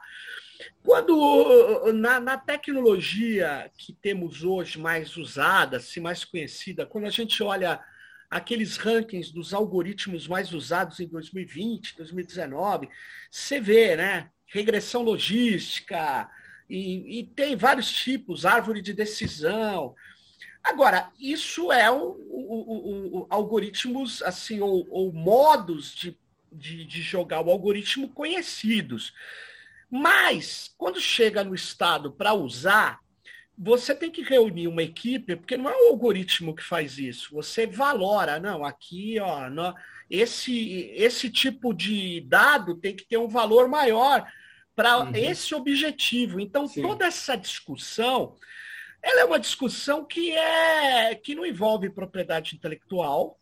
Quando 0.83 1.91
na, 1.93 2.19
na, 2.19 2.37
tecnologia 2.37 3.69
que 3.77 3.93
temos 3.93 4.43
hoje 4.43 4.79
mais 4.79 5.17
usada, 5.17 5.77
assim, 5.77 5.99
mais 5.99 6.23
conhecida, 6.23 6.85
quando 6.85 7.05
a 7.05 7.09
gente 7.09 7.43
olha 7.43 7.79
aqueles 8.29 8.77
rankings 8.77 9.31
dos 9.33 9.53
algoritmos 9.53 10.27
mais 10.27 10.53
usados 10.53 10.99
em 10.99 11.07
2020, 11.07 11.97
2019, 11.97 12.89
você 13.29 13.59
vê, 13.59 13.95
né? 13.95 14.29
Regressão 14.47 15.03
logística, 15.03 16.29
e, 16.69 17.19
e 17.19 17.23
tem 17.23 17.55
vários 17.55 17.91
tipos, 17.91 18.45
árvore 18.45 18.81
de 18.81 18.93
decisão. 18.93 19.95
Agora, 20.67 21.11
isso 21.19 21.71
é 21.71 21.89
o, 21.89 22.17
o, 22.29 23.19
o, 23.19 23.27
algoritmos, 23.29 24.21
assim, 24.21 24.59
ou, 24.59 24.85
ou 24.89 25.13
modos 25.13 25.95
de, 25.95 26.17
de, 26.51 26.83
de 26.85 27.01
jogar 27.01 27.41
o 27.41 27.49
algoritmo 27.49 28.09
conhecidos. 28.09 29.13
Mas, 29.89 30.73
quando 30.77 30.99
chega 30.99 31.43
no 31.43 31.55
estado 31.55 32.11
para 32.11 32.33
usar, 32.33 32.99
você 33.57 33.95
tem 33.95 34.11
que 34.11 34.21
reunir 34.21 34.67
uma 34.67 34.83
equipe, 34.83 35.35
porque 35.35 35.55
não 35.57 35.69
é 35.69 35.73
o 35.73 35.87
algoritmo 35.87 36.53
que 36.53 36.63
faz 36.63 36.97
isso. 36.97 37.33
Você 37.33 37.65
valora, 37.65 38.39
não, 38.39 38.65
aqui, 38.65 39.17
ó, 39.19 39.49
não, 39.49 39.73
esse, 40.09 40.91
esse 40.93 41.29
tipo 41.29 41.73
de 41.73 42.21
dado 42.21 42.75
tem 42.75 42.95
que 42.95 43.05
ter 43.05 43.17
um 43.17 43.27
valor 43.27 43.67
maior 43.67 44.29
para 44.75 44.99
uhum. 44.99 45.11
esse 45.15 45.55
objetivo. 45.55 46.39
Então, 46.39 46.67
Sim. 46.67 46.81
toda 46.81 47.05
essa 47.05 47.35
discussão, 47.35 48.35
ela 49.07 49.21
é 49.21 49.25
uma 49.25 49.39
discussão 49.39 50.03
que 50.03 50.31
é 50.31 51.15
que 51.15 51.33
não 51.33 51.45
envolve 51.45 51.89
propriedade 51.89 52.55
intelectual 52.55 53.39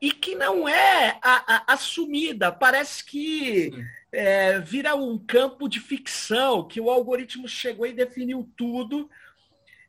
e 0.00 0.12
que 0.12 0.34
não 0.34 0.68
é 0.68 1.18
a, 1.20 1.56
a, 1.56 1.74
assumida. 1.74 2.52
Parece 2.52 3.04
que 3.04 3.70
é, 4.12 4.58
vira 4.60 4.94
um 4.94 5.18
campo 5.18 5.68
de 5.68 5.80
ficção, 5.80 6.66
que 6.66 6.80
o 6.80 6.90
algoritmo 6.90 7.48
chegou 7.48 7.86
e 7.86 7.92
definiu 7.92 8.48
tudo, 8.56 9.10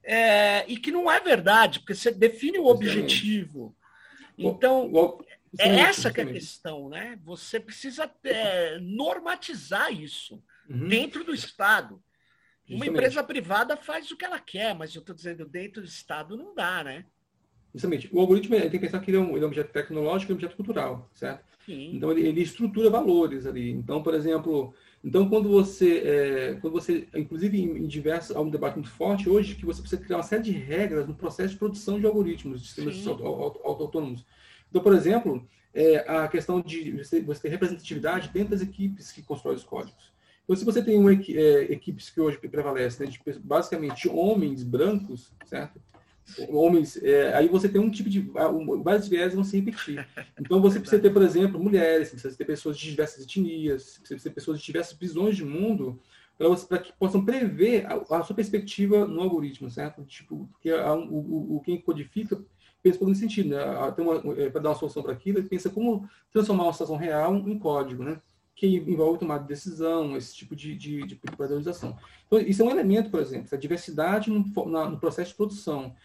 é, 0.04 0.66
e 0.68 0.78
que 0.78 0.92
não 0.92 1.10
é 1.10 1.20
verdade, 1.20 1.80
porque 1.80 1.96
você 1.96 2.12
define 2.12 2.58
o 2.58 2.66
objetivo. 2.66 3.76
Então, 4.38 4.92
é 5.60 5.70
essa 5.80 6.12
que 6.12 6.22
é 6.22 6.24
a 6.24 6.34
questão, 6.34 6.90
né? 6.90 7.20
Você 7.24 7.60
precisa 7.60 8.12
é, 8.24 8.80
normatizar 8.80 9.94
isso 9.94 10.44
uhum. 10.68 10.88
dentro 10.88 11.24
do 11.24 11.34
Estado. 11.34 12.02
Uma 12.76 12.88
empresa 12.88 13.24
privada 13.24 13.78
faz 13.78 14.10
o 14.12 14.18
que 14.18 14.26
ela 14.26 14.40
quer, 14.40 14.74
mas 14.76 14.96
eu 14.96 15.00
estou 15.00 15.16
dizendo, 15.16 15.46
dentro 15.46 15.82
do 15.82 15.88
Estado 15.88 16.38
não 16.38 16.54
dá, 16.56 16.84
né? 16.84 17.06
Justamente. 17.74 18.10
O 18.12 18.20
algoritmo 18.20 18.56
tem 18.60 18.70
que 18.70 18.80
pensar 18.80 19.00
que 19.00 19.12
ele 19.12 19.18
é 19.18 19.20
um, 19.20 19.30
ele 19.36 19.40
é 19.40 19.44
um 19.44 19.48
objeto 19.48 19.72
tecnológico 19.72 20.32
e 20.32 20.34
um 20.34 20.36
objeto 20.36 20.56
cultural, 20.56 21.10
certo? 21.14 21.46
Sim. 21.66 21.96
Então 21.96 22.12
ele, 22.12 22.28
ele, 22.28 22.42
estrutura 22.42 22.90
valores 22.90 23.46
ali. 23.46 23.72
Então, 23.72 24.04
por 24.04 24.14
exemplo, 24.14 24.74
então 25.04 25.30
quando 25.30 25.48
você, 25.48 26.00
é, 26.00 26.58
quando 26.60 26.74
você, 26.74 27.08
inclusive 27.16 27.62
em, 27.62 27.78
em, 27.78 27.88
diversos, 27.88 28.36
há 28.36 28.42
um 28.42 28.50
debate 28.50 28.76
muito 28.76 28.90
forte 28.90 29.30
hoje 29.30 29.56
que 29.56 29.66
você 29.66 29.82
precisa 29.82 30.02
criar 30.02 30.18
uma 30.18 30.24
série 30.24 30.44
de 30.44 30.52
regras 30.52 31.08
no 31.08 31.14
processo 31.14 31.54
de 31.54 31.60
produção 31.60 32.00
de 32.00 32.06
algoritmos, 32.06 32.62
de 32.62 32.68
sistemas 32.68 33.08
auto-autônomos. 33.08 34.26
Então, 34.70 34.82
por 34.82 34.94
exemplo, 34.94 35.48
é, 35.74 35.98
a 36.08 36.28
questão 36.28 36.62
de 36.62 36.92
você, 36.92 37.22
você 37.22 37.42
ter 37.44 37.50
representatividade 37.50 38.30
dentro 38.30 38.52
das 38.52 38.62
equipes 38.62 39.12
que 39.12 39.22
constroem 39.22 39.56
os 39.56 39.64
códigos. 39.64 40.11
Então, 40.52 40.60
se 40.60 40.66
você 40.66 40.84
tem 40.84 40.98
uma, 40.98 41.14
é, 41.14 41.72
equipes 41.72 42.10
que 42.10 42.20
hoje 42.20 42.38
prevalecem, 42.38 43.06
né, 43.06 43.12
de, 43.14 43.40
basicamente 43.40 44.10
homens 44.10 44.64
brancos, 44.64 45.32
certo? 45.46 45.82
homens, 46.50 47.02
é, 47.02 47.34
aí 47.34 47.48
você 47.48 47.70
tem 47.70 47.80
um 47.80 47.90
tipo 47.90 48.10
de. 48.10 48.20
vários 48.84 49.08
viés 49.08 49.34
vão 49.34 49.46
se 49.46 49.58
repetir. 49.58 50.06
Então 50.38 50.62
você 50.62 50.78
precisa 50.78 51.02
ter, 51.02 51.10
por 51.10 51.22
exemplo, 51.22 51.58
mulheres, 51.58 52.10
precisa 52.10 52.36
ter 52.36 52.44
pessoas 52.44 52.78
de 52.78 52.90
diversas 52.90 53.24
etnias, 53.24 53.98
precisa 54.00 54.24
ter 54.24 54.36
pessoas 54.36 54.60
de 54.60 54.66
diversas 54.66 54.98
visões 54.98 55.38
de 55.38 55.46
mundo, 55.46 56.02
para 56.68 56.80
que 56.80 56.92
possam 57.00 57.24
prever 57.24 57.86
a, 57.86 58.18
a, 58.18 58.24
sua 58.24 58.36
perspectiva 58.36 59.08
no 59.08 59.22
algoritmo, 59.22 59.70
certo? 59.70 60.04
Tipo, 60.04 60.50
porque 60.52 60.70
a, 60.70 60.94
o, 60.94 61.56
o, 61.56 61.62
quem 61.62 61.80
codifica 61.80 62.38
pensa 62.84 63.00
por 63.00 63.08
um 63.08 63.16
sentido, 63.16 63.50
né? 63.52 63.62
É, 64.38 64.50
para 64.50 64.62
dar 64.62 64.70
uma 64.72 64.76
solução 64.76 65.02
para 65.02 65.14
aquilo, 65.14 65.40
ele 65.40 65.48
pensa 65.48 65.70
como 65.70 66.10
transformar 66.30 66.64
uma 66.64 66.74
situação 66.74 66.98
real 66.98 67.38
em 67.38 67.58
código, 67.58 68.04
né? 68.04 68.20
Que 68.56 68.68
envolve 68.68 69.20
tomada 69.20 69.42
de 69.42 69.50
decisão, 69.50 70.16
esse 70.16 70.36
tipo 70.36 70.56
de, 70.56 70.76
de, 70.76 71.06
de 71.06 71.16
padronização. 71.16 71.98
Então, 72.28 72.40
isso 72.40 72.62
é 72.62 72.66
um 72.66 72.72
elemento, 72.72 73.10
por 73.10 73.20
exemplo, 73.20 73.48
a 73.52 73.58
diversidade 73.58 74.30
no, 74.30 74.46
na, 74.68 74.90
no 74.90 75.00
processo 75.00 75.32
de 75.32 75.38
produção. 75.38 75.96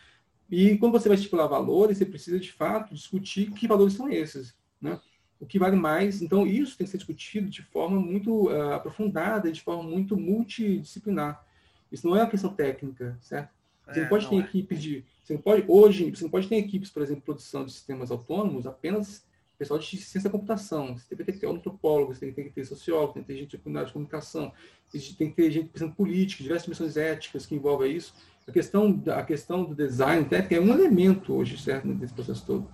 E 0.51 0.79
quando 0.79 0.93
você 0.93 1.09
vai 1.09 1.17
estipular 1.17 1.49
valores, 1.49 1.99
você 1.99 2.07
precisa 2.07 2.39
de 2.39 2.53
fato 2.53 2.95
discutir 2.95 3.51
que 3.51 3.67
valores 3.67 3.95
são 3.95 4.09
esses. 4.09 4.55
Né? 4.81 4.99
O 5.41 5.47
que 5.47 5.59
vale 5.59 5.77
mais, 5.77 6.23
então 6.23 6.47
isso 6.47 6.79
tem 6.79 6.85
que 6.87 6.91
ser 6.91 6.99
discutido 6.99 7.51
de 7.51 7.63
forma 7.63 8.01
muito 8.01 8.49
uh, 8.49 8.73
aprofundada, 8.75 9.53
de 9.53 9.61
forma 9.61 9.83
muito 9.83 10.17
multidisciplinar. 10.17 11.45
Isso 11.91 12.07
não 12.07 12.17
é 12.17 12.21
uma 12.21 12.31
questão 12.31 12.53
técnica, 12.53 13.19
certo? 13.21 13.51
Você 13.87 14.01
é, 14.01 14.03
não 14.03 14.09
pode 14.09 14.29
ter 14.29 14.37
é. 14.37 14.39
equipes 14.39 14.83
de. 14.83 15.05
Você 15.23 15.35
não 15.35 15.41
pode, 15.41 15.65
hoje, 15.69 16.11
você 16.11 16.25
não 16.25 16.31
pode 16.31 16.49
ter 16.49 16.57
equipes, 16.57 16.91
por 16.91 17.03
exemplo, 17.03 17.21
de 17.21 17.27
produção 17.27 17.65
de 17.65 17.73
sistemas 17.73 18.11
autônomos, 18.11 18.67
apenas 18.67 19.26
pessoal 19.59 19.79
de 19.79 19.87
ciência 19.87 20.23
da 20.23 20.31
computação. 20.31 20.97
Você 20.97 21.17
tem 21.17 21.27
que 21.27 21.41
ter 21.41 21.49
antropólogo, 21.49 22.15
você 22.15 22.31
tem 22.31 22.45
que 22.45 22.51
ter 22.51 22.65
sociólogo, 22.65 23.15
tem 23.15 23.23
que 23.23 23.29
ter 23.29 23.39
gente 23.39 23.57
de 23.57 23.93
comunicação, 23.93 24.53
tem 24.91 25.31
que 25.31 25.37
ter 25.37 25.51
gente 25.51 25.69
pensando 25.69 25.95
política, 25.95 26.43
diversas 26.43 26.65
dimensões 26.65 26.97
éticas 26.97 27.47
que 27.47 27.55
envolvem 27.55 27.97
isso. 27.97 28.15
A 28.47 28.53
questão, 28.53 29.03
a 29.09 29.23
questão 29.25 29.65
do 29.65 29.75
design 29.75 30.25
técnico 30.25 30.55
é 30.55 30.61
um 30.61 30.73
elemento 30.73 31.35
hoje, 31.35 31.61
certo, 31.61 31.89
nesse 31.89 32.15
processo 32.15 32.47
todo. 32.47 32.69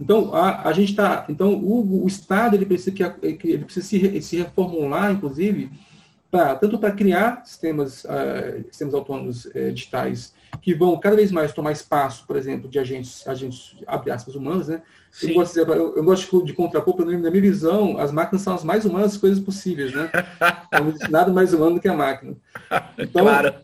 Então, 0.00 0.32
a, 0.32 0.68
a 0.68 0.72
gente 0.72 0.90
está. 0.90 1.26
Então, 1.28 1.54
o, 1.54 2.04
o 2.04 2.06
Estado 2.06 2.54
ele 2.54 2.64
precisa, 2.64 2.92
que, 2.92 3.02
ele 3.02 3.64
precisa 3.64 3.84
se, 3.84 4.22
se 4.22 4.36
reformular, 4.36 5.10
inclusive, 5.10 5.70
pra, 6.30 6.54
tanto 6.54 6.78
para 6.78 6.90
criar 6.90 7.44
sistemas, 7.44 8.04
uh, 8.04 8.64
sistemas 8.68 8.94
autônomos 8.94 9.44
uh, 9.46 9.72
digitais 9.72 10.34
que 10.60 10.74
vão 10.74 10.98
cada 10.98 11.16
vez 11.16 11.30
mais 11.30 11.52
tomar 11.52 11.72
espaço, 11.72 12.24
por 12.26 12.36
exemplo, 12.36 12.68
de 12.68 12.78
agentes, 12.78 13.26
agentes 13.26 13.76
abre 13.86 14.10
aspas, 14.10 14.34
humanos, 14.34 14.68
né? 14.68 14.82
Eu 15.22 15.34
gosto, 15.34 15.54
de, 15.54 15.60
eu, 15.60 15.96
eu 15.96 16.04
gosto 16.04 16.44
de 16.44 16.52
contrapor, 16.52 16.94
pelo 16.94 17.08
menos 17.08 17.22
na 17.22 17.30
minha 17.30 17.42
visão, 17.42 17.98
as 17.98 18.12
máquinas 18.12 18.42
são 18.42 18.54
as 18.54 18.64
mais 18.64 18.84
humanas 18.84 19.16
coisas 19.16 19.40
possíveis, 19.40 19.94
né? 19.94 20.10
Nada 21.10 21.32
mais 21.32 21.54
humano 21.54 21.76
do 21.76 21.80
que 21.80 21.88
a 21.88 21.94
máquina. 21.94 22.34
Então, 22.98 23.24
claro. 23.24 23.54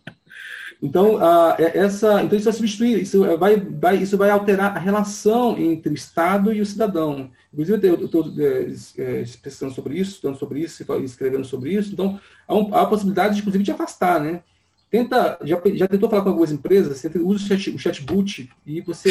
Então, 0.82 1.16
uh, 1.16 1.54
essa, 1.58 2.22
então 2.22 2.36
isso 2.36 2.46
vai 2.46 2.52
substituir, 2.52 3.02
isso 3.02 3.38
vai, 3.38 3.56
vai, 3.56 3.96
isso 3.98 4.18
vai 4.18 4.30
alterar 4.30 4.76
a 4.76 4.80
relação 4.80 5.56
entre 5.56 5.92
o 5.92 5.94
Estado 5.94 6.52
e 6.52 6.60
o 6.60 6.66
cidadão. 6.66 7.30
Inclusive, 7.52 7.86
eu 7.86 8.06
estou 8.06 8.24
é, 8.38 9.24
pesquisando 9.42 9.74
sobre 9.74 9.98
isso, 9.98 10.12
estudando 10.12 10.38
sobre 10.38 10.60
isso, 10.60 10.82
escrevendo 11.04 11.44
sobre 11.44 11.74
isso. 11.74 11.92
Então, 11.92 12.18
há, 12.48 12.54
um, 12.54 12.74
há 12.74 12.82
a 12.82 12.86
possibilidade, 12.86 13.38
inclusive, 13.38 13.62
de 13.62 13.70
afastar, 13.70 14.20
né? 14.20 14.42
Tenta, 14.90 15.38
já, 15.42 15.60
já 15.74 15.88
tentou 15.88 16.08
falar 16.08 16.22
com 16.22 16.30
algumas 16.30 16.52
empresas, 16.52 16.98
você 16.98 17.08
usa 17.18 17.44
o, 17.44 17.48
chat, 17.48 17.70
o 17.70 17.78
chatbot 17.78 18.50
e 18.66 18.80
você 18.80 19.10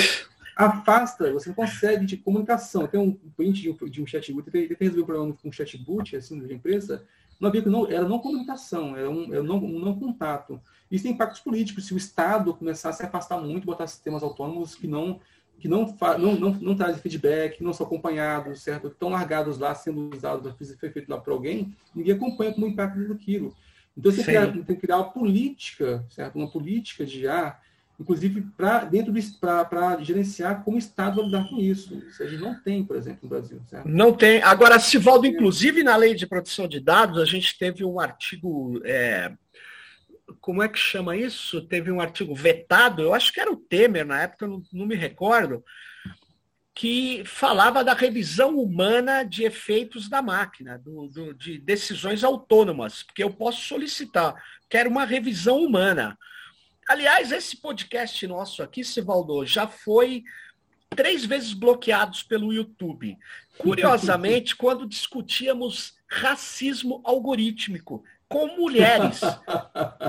afasta, 0.56 1.32
você 1.32 1.49
não 1.49 1.56
consegue 1.56 2.06
de 2.06 2.17
comunicação. 2.17 2.88
Tem 2.88 2.99
um 2.99 3.13
cliente 3.36 3.62
de 3.62 3.69
um, 3.69 3.89
de 3.89 4.01
um 4.01 4.06
chatbot, 4.06 4.49
ele 4.54 4.75
tem 4.75 4.88
resolver 4.88 5.01
um 5.01 5.06
problema 5.06 5.38
com 5.41 5.49
um 5.49 5.51
chatbot, 5.51 6.15
assim, 6.15 6.39
de 6.39 6.54
empresa, 6.54 7.04
não 7.39 7.49
havia, 7.49 7.63
não, 7.63 7.89
era 7.89 8.08
não 8.08 8.19
comunicação, 8.19 8.95
era 8.95 9.10
um, 9.10 9.34
era 9.34 9.41
não, 9.41 9.58
um 9.58 9.80
não 9.80 9.97
contato. 9.97 10.62
Isso 10.91 11.04
tem 11.04 11.13
impactos 11.13 11.41
políticos. 11.41 11.88
Se 11.88 11.93
o 11.93 11.97
Estado 11.97 12.54
começar 12.54 12.89
a 12.89 12.93
se 12.93 13.04
afastar 13.04 13.39
muito, 13.39 13.65
botar 13.65 13.88
sistemas 13.88 14.21
autônomos 14.21 14.75
que 14.75 14.88
não 14.88 15.19
que 15.62 15.67
não, 15.67 15.95
não, 16.17 16.36
não, 16.36 16.54
não 16.56 16.76
trazem 16.76 17.02
feedback, 17.02 17.63
não 17.63 17.71
são 17.71 17.86
acompanhados, 17.86 18.63
certo? 18.63 18.88
Estão 18.88 19.10
largados 19.10 19.60
lá, 19.60 19.76
sendo 19.76 20.10
usados, 20.13 20.52
foi 20.80 20.89
feito 20.89 21.08
lá 21.08 21.19
por 21.19 21.32
alguém, 21.32 21.76
ninguém 21.95 22.15
acompanha 22.15 22.52
como 22.52 22.67
impacto 22.67 23.08
daquilo. 23.08 23.56
Então, 23.95 24.12
você 24.12 24.24
tem 24.24 24.63
que 24.63 24.76
criar 24.76 24.97
uma 24.97 25.12
política, 25.12 26.04
certo? 26.10 26.36
Uma 26.36 26.50
política 26.50 27.06
de 27.06 27.28
ar 27.28 27.62
inclusive 28.02 28.41
para 28.58 28.84
dentro 28.84 29.13
para 29.39 30.02
gerenciar 30.02 30.63
como 30.63 30.76
o 30.76 30.80
Estado 30.80 31.17
vai 31.17 31.26
lidar 31.26 31.47
com 31.47 31.58
isso. 31.60 31.95
Isso 32.10 32.24
a 32.24 32.28
gente 32.28 32.41
não 32.41 32.60
tem, 32.60 32.84
por 32.84 32.95
exemplo, 32.95 33.19
no 33.24 33.30
Brasil. 33.30 33.62
Certo? 33.67 33.88
Não 33.88 34.12
tem. 34.12 34.41
Agora, 34.41 34.80
Sivaldo, 34.80 35.28
inclusive 35.28 35.84
na 35.84 35.95
lei 35.95 36.15
de 36.15 36.26
proteção 36.26 36.67
de 36.67 36.80
dados, 36.80 37.19
a 37.19 37.26
gente 37.26 37.58
teve 37.58 37.86
um 37.86 38.00
artigo. 38.00 38.82
É, 38.84 39.32
como 40.39 40.63
é 40.63 40.70
que 40.70 40.78
chama 40.78 41.17
isso? 41.17 41.62
Teve 41.67 41.91
um 41.91 42.00
artigo 42.00 42.34
vetado, 42.34 43.02
eu 43.02 43.13
acho 43.13 43.34
que 43.34 43.39
era 43.39 43.52
o 43.52 43.58
Temer 43.58 44.06
na 44.06 44.22
época, 44.22 44.48
não, 44.48 44.62
não 44.72 44.86
me 44.86 44.96
recordo, 44.96 45.63
que 46.74 47.24
falava 47.26 47.84
da 47.84 47.94
revisão 47.94 48.58
humana 48.58 49.24
de 49.24 49.44
efeitos 49.44 50.08
da 50.08 50.22
máquina, 50.22 50.78
do, 50.78 51.08
do, 51.08 51.34
de 51.34 51.58
decisões 51.58 52.24
autônomas, 52.24 53.04
porque 53.04 53.24
eu 53.24 53.32
posso 53.32 53.62
solicitar, 53.62 54.36
quero 54.70 54.89
uma 54.89 55.06
revisão 55.06 55.62
humana. 55.62 56.17
Aliás, 56.88 57.32
esse 57.32 57.58
podcast 57.58 58.26
nosso 58.28 58.63
aqui, 58.63 58.84
Sivaldo, 58.84 59.46
já 59.46 59.67
foi 59.67 60.24
três 60.89 61.26
vezes 61.26 61.54
bloqueados 61.54 62.24
pelo 62.24 62.54
YouTube. 62.54 63.17
Curiosamente, 63.58 64.56
quando 64.56 64.88
discutíamos 64.88 65.96
racismo 66.10 67.02
algorítmico 67.06 68.04
com 68.32 68.48
mulheres. 68.56 69.20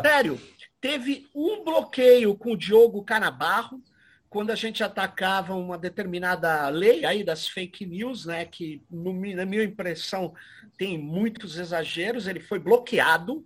Sério, 0.02 0.40
teve 0.80 1.28
um 1.34 1.64
bloqueio 1.64 2.34
com 2.36 2.52
o 2.52 2.56
Diogo 2.56 3.04
Canabarro, 3.04 3.82
quando 4.30 4.50
a 4.50 4.54
gente 4.54 4.82
atacava 4.82 5.54
uma 5.54 5.76
determinada 5.76 6.68
lei 6.70 7.04
aí 7.04 7.22
das 7.22 7.46
fake 7.46 7.84
news, 7.84 8.24
né, 8.24 8.46
que 8.46 8.82
no, 8.90 9.12
na 9.12 9.44
minha 9.44 9.64
impressão 9.64 10.32
tem 10.78 10.96
muitos 10.96 11.58
exageros, 11.58 12.26
ele 12.26 12.40
foi 12.40 12.58
bloqueado 12.58 13.44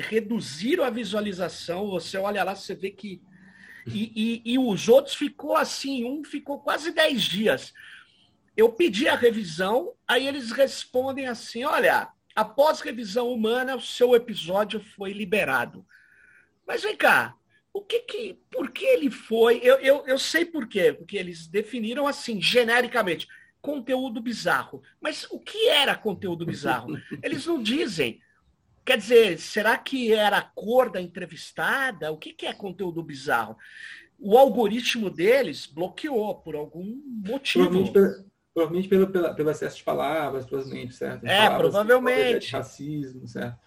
reduziram 0.00 0.84
a 0.84 0.90
visualização, 0.90 1.90
você 1.90 2.18
olha 2.18 2.44
lá, 2.44 2.54
você 2.54 2.74
vê 2.74 2.90
que. 2.90 3.22
E, 3.86 4.42
e, 4.44 4.52
e 4.52 4.58
os 4.58 4.88
outros 4.88 5.14
ficou 5.14 5.56
assim, 5.56 6.04
um 6.04 6.24
ficou 6.24 6.58
quase 6.58 6.90
10 6.90 7.22
dias. 7.22 7.72
Eu 8.56 8.72
pedi 8.72 9.06
a 9.08 9.14
revisão, 9.14 9.92
aí 10.08 10.26
eles 10.26 10.50
respondem 10.50 11.26
assim: 11.26 11.64
olha, 11.64 12.08
após 12.36 12.80
revisão 12.80 13.32
humana, 13.32 13.74
o 13.74 13.80
seu 13.80 14.14
episódio 14.14 14.78
foi 14.78 15.12
liberado. 15.12 15.84
Mas 16.66 16.82
vem 16.82 16.94
cá, 16.94 17.34
o 17.72 17.80
que 17.80 18.00
que, 18.00 18.38
por 18.50 18.70
que 18.70 18.84
ele 18.84 19.10
foi? 19.10 19.58
Eu, 19.62 19.76
eu, 19.76 20.06
eu 20.06 20.18
sei 20.18 20.44
por 20.44 20.68
quê, 20.68 20.92
porque 20.92 21.16
eles 21.16 21.46
definiram 21.46 22.06
assim, 22.06 22.40
genericamente, 22.40 23.26
conteúdo 23.62 24.20
bizarro. 24.20 24.82
Mas 25.00 25.26
o 25.30 25.40
que 25.40 25.68
era 25.68 25.96
conteúdo 25.96 26.44
bizarro? 26.44 26.96
Eles 27.22 27.46
não 27.46 27.62
dizem. 27.62 28.20
Quer 28.84 28.98
dizer, 28.98 29.38
será 29.38 29.76
que 29.76 30.12
era 30.12 30.38
a 30.38 30.42
cor 30.42 30.90
da 30.90 31.00
entrevistada? 31.00 32.12
O 32.12 32.18
que, 32.18 32.32
que 32.32 32.46
é 32.46 32.52
conteúdo 32.52 33.02
bizarro? 33.02 33.56
O 34.18 34.38
algoritmo 34.38 35.10
deles 35.10 35.66
bloqueou 35.66 36.36
por 36.36 36.54
algum 36.54 37.02
motivo. 37.06 37.90
Provavelmente, 37.90 38.26
provavelmente 38.56 38.88
pelo, 38.88 39.06
pelo, 39.06 39.34
pelo 39.34 39.50
excesso 39.50 39.76
de 39.76 39.84
palavras, 39.84 40.46
provavelmente, 40.46 40.94
certo? 40.94 41.26
É, 41.26 41.36
palavras 41.36 41.60
provavelmente. 41.60 42.52
racismo, 42.52 43.28
certo? 43.28 43.58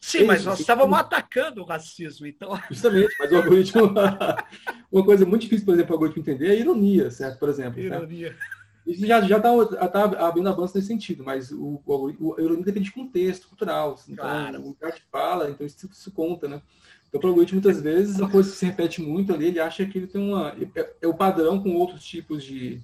Sim, 0.00 0.24
mas 0.24 0.42
nós 0.42 0.58
estávamos 0.58 0.98
atacando 0.98 1.60
o 1.60 1.66
racismo, 1.66 2.26
então. 2.26 2.58
Justamente, 2.70 3.14
mas 3.20 3.30
o 3.30 3.36
algoritmo. 3.36 3.92
uma 4.90 5.04
coisa 5.04 5.26
muito 5.26 5.42
difícil, 5.42 5.66
por 5.66 5.74
exemplo, 5.74 5.92
o 5.92 5.94
algoritmo 5.96 6.22
entender 6.22 6.46
é 6.46 6.50
a 6.52 6.54
ironia, 6.54 7.10
certo? 7.10 7.38
Por 7.38 7.50
exemplo. 7.50 7.78
Ironia. 7.78 8.28
Certo? 8.28 8.58
Isso 8.86 9.06
já 9.06 9.18
está 9.20 9.88
tá 9.88 10.26
abrindo 10.26 10.48
avanço 10.48 10.74
nesse 10.74 10.88
sentido, 10.88 11.22
mas 11.22 11.52
o, 11.52 11.82
o, 11.84 12.14
o 12.18 12.40
ironia 12.40 12.64
depende 12.64 12.86
de 12.86 12.92
contexto 12.92 13.48
cultural. 13.48 14.00
Então, 14.08 14.24
claro. 14.24 14.66
o 14.66 14.74
cara 14.76 14.96
fala, 15.12 15.50
então 15.50 15.66
isso, 15.66 15.86
isso 15.92 16.10
conta, 16.10 16.48
né? 16.48 16.62
Então, 17.06 17.20
para 17.20 17.26
o 17.26 17.30
algoritmo, 17.32 17.60
muitas 17.60 17.82
vezes, 17.82 18.18
a 18.18 18.26
coisa 18.30 18.48
se 18.48 18.64
repete 18.64 19.02
muito 19.02 19.30
ali, 19.34 19.48
ele 19.48 19.60
acha 19.60 19.84
que 19.84 19.98
ele 19.98 20.06
tem 20.06 20.22
uma. 20.22 20.56
É, 20.74 20.94
é 21.02 21.06
o 21.06 21.12
padrão 21.12 21.62
com 21.62 21.74
outros 21.74 22.02
tipos 22.02 22.42
de, 22.42 22.80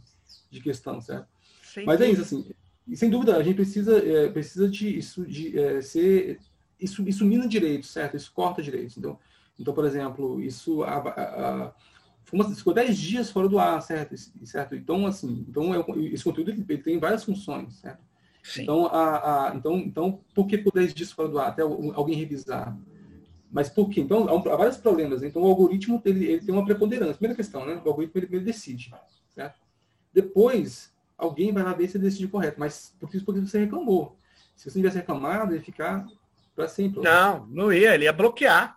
de 0.50 0.61
questão, 0.61 1.00
certo? 1.00 1.34
Sem 1.75 1.85
mas 1.85 2.01
é 2.01 2.09
isso, 2.09 2.23
assim. 2.23 2.47
Sem 2.95 3.11
dúvida, 3.11 3.37
a 3.37 3.43
gente 3.43 3.57
precisa, 3.57 3.99
é, 3.99 4.29
precisa 4.29 4.69
de 4.69 4.99
isso 4.99 5.27
de 5.27 5.59
é, 5.59 5.83
ser. 5.83 6.39
Isso, 6.79 7.07
isso 7.09 7.25
mina 7.25 7.49
direitos, 7.49 7.91
certo? 7.91 8.17
Isso 8.17 8.33
corta 8.33 8.63
direitos. 8.63 8.97
Então, 8.97 9.19
então 9.59 9.75
por 9.75 9.85
exemplo, 9.85 10.41
isso. 10.41 10.85
A, 10.85 10.97
a, 10.97 11.67
a, 11.67 11.75
ficou 12.55 12.73
10 12.73 12.97
dias 12.97 13.31
fora 13.31 13.49
do 13.49 13.59
ar, 13.59 13.81
certo? 13.83 14.15
certo? 14.45 14.75
Então, 14.75 15.07
assim, 15.07 15.45
então 15.49 15.75
é, 15.75 15.85
esse 16.13 16.23
conteúdo 16.23 16.51
ele 16.51 16.79
tem 16.79 16.99
várias 16.99 17.25
funções, 17.25 17.75
certo? 17.75 18.03
Sim. 18.43 18.63
Então, 18.63 18.87
a, 18.87 19.51
a, 19.51 19.57
então, 19.57 19.77
então, 19.79 20.21
por 20.35 20.47
que 20.47 20.59
por 20.59 20.73
10 20.73 20.95
dias 20.95 21.11
fora 21.11 21.29
do 21.29 21.39
ar? 21.39 21.49
Até 21.49 21.63
alguém 21.63 22.17
revisar. 22.17 22.77
Mas 23.51 23.69
por 23.69 23.89
quê? 23.89 24.01
Então, 24.01 24.29
há, 24.29 24.57
vários 24.57 24.77
problemas. 24.77 25.23
Então, 25.23 25.43
o 25.43 25.47
algoritmo 25.47 26.01
ele, 26.05 26.27
ele 26.27 26.45
tem 26.45 26.55
uma 26.55 26.65
preponderância. 26.65 27.15
Primeira 27.15 27.37
questão, 27.37 27.65
né? 27.65 27.81
O 27.85 27.89
algoritmo 27.89 28.21
ele, 28.21 28.37
ele 28.37 28.45
decide, 28.45 28.93
certo? 29.35 29.59
Depois, 30.13 30.94
alguém 31.16 31.53
vai 31.53 31.62
lá 31.62 31.72
ver 31.72 31.88
se 31.88 31.98
decide 31.98 32.29
correto. 32.29 32.59
Mas 32.59 32.94
por 32.98 33.09
isso 33.14 33.24
porque 33.24 33.40
você 33.40 33.59
reclamou. 33.59 34.18
Se 34.57 34.70
você 34.70 34.79
tivesse 34.79 34.96
reclamado, 34.96 35.55
ia 35.55 35.62
ficar 35.62 36.07
para 36.55 36.68
sempre. 36.68 37.03
Não, 37.03 37.46
não 37.46 37.72
ia. 37.72 37.94
Ele 37.94 38.05
ia 38.05 38.12
bloquear. 38.12 38.77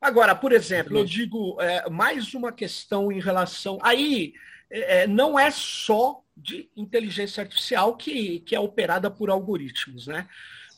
Agora, 0.00 0.34
por 0.34 0.52
exemplo, 0.52 0.96
eu 0.96 1.04
digo 1.04 1.60
é, 1.60 1.88
mais 1.90 2.32
uma 2.34 2.52
questão 2.52 3.10
em 3.10 3.20
relação. 3.20 3.78
Aí 3.82 4.32
é, 4.70 5.02
é, 5.02 5.06
não 5.06 5.38
é 5.38 5.50
só 5.50 6.22
de 6.36 6.70
inteligência 6.76 7.42
artificial 7.42 7.96
que, 7.96 8.40
que 8.40 8.54
é 8.54 8.60
operada 8.60 9.10
por 9.10 9.28
algoritmos, 9.28 10.06
né? 10.06 10.28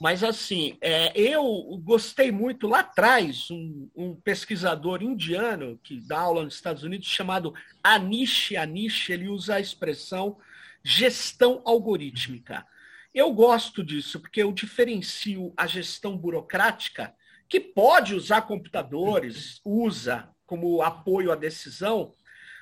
Mas 0.00 0.24
assim, 0.24 0.78
é, 0.80 1.12
eu 1.14 1.44
gostei 1.84 2.32
muito 2.32 2.66
lá 2.66 2.80
atrás, 2.80 3.50
um, 3.50 3.86
um, 3.94 4.14
pesquisador 4.14 5.02
indiano 5.02 5.78
que 5.82 6.00
dá 6.00 6.20
aula 6.20 6.42
nos 6.42 6.54
Estados 6.54 6.82
Unidos, 6.82 7.06
chamado 7.06 7.52
Anish 7.82 8.56
Anish, 8.56 9.10
ele 9.10 9.28
usa 9.28 9.56
a 9.56 9.60
expressão 9.60 10.38
gestão 10.84 11.62
algorítmica. 11.64 12.66
Eu 13.12 13.32
gosto 13.32 13.84
disso, 13.84 14.20
porque 14.20 14.42
eu 14.42 14.52
diferencio 14.52 15.52
a 15.56 15.66
gestão 15.66 16.16
burocrática 16.16 17.14
que 17.48 17.58
pode 17.58 18.14
usar 18.14 18.42
computadores, 18.42 19.60
usa 19.64 20.28
como 20.46 20.82
apoio 20.82 21.32
à 21.32 21.34
decisão, 21.34 22.14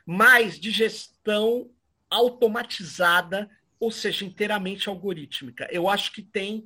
mas 0.07 0.59
de 0.59 0.71
gestão 0.71 1.71
automatizada 2.11 3.51
ou 3.81 3.91
seja, 3.91 4.25
inteiramente 4.25 4.89
algorítmica. 4.89 5.69
Eu 5.71 5.89
acho 5.89 6.13
que 6.13 6.23
tem 6.23 6.65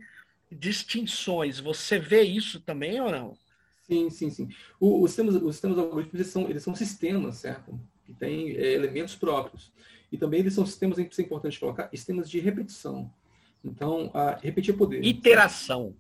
distinções. 0.51 1.59
Você 1.61 1.99
vê 1.99 2.23
isso 2.23 2.61
também 2.61 3.01
ou 3.01 3.11
não? 3.11 3.37
Sim, 3.83 4.09
sim, 4.11 4.31
sim. 4.31 4.49
O, 4.81 5.03
os, 5.03 5.11
sistemas, 5.11 5.35
os 5.37 5.55
sistemas 5.55 5.79
algorítmicos 5.79 6.21
eles 6.21 6.33
são, 6.33 6.49
eles 6.49 6.63
são 6.63 6.75
sistemas, 6.75 7.37
certo? 7.37 7.79
Que 8.05 8.15
têm 8.15 8.51
é, 8.53 8.73
elementos 8.73 9.15
próprios. 9.15 9.73
E 10.13 10.19
também 10.19 10.41
eles 10.41 10.53
são 10.53 10.67
sistemas, 10.67 10.99
isso 10.99 11.21
é 11.21 11.25
importante 11.25 11.59
colocar, 11.59 11.89
sistemas 11.89 12.31
de 12.31 12.39
repetição. 12.39 13.11
Então, 13.65 14.11
a, 14.13 14.37
repetir 14.37 14.77
poder. 14.77 15.03
Iteração. 15.03 15.97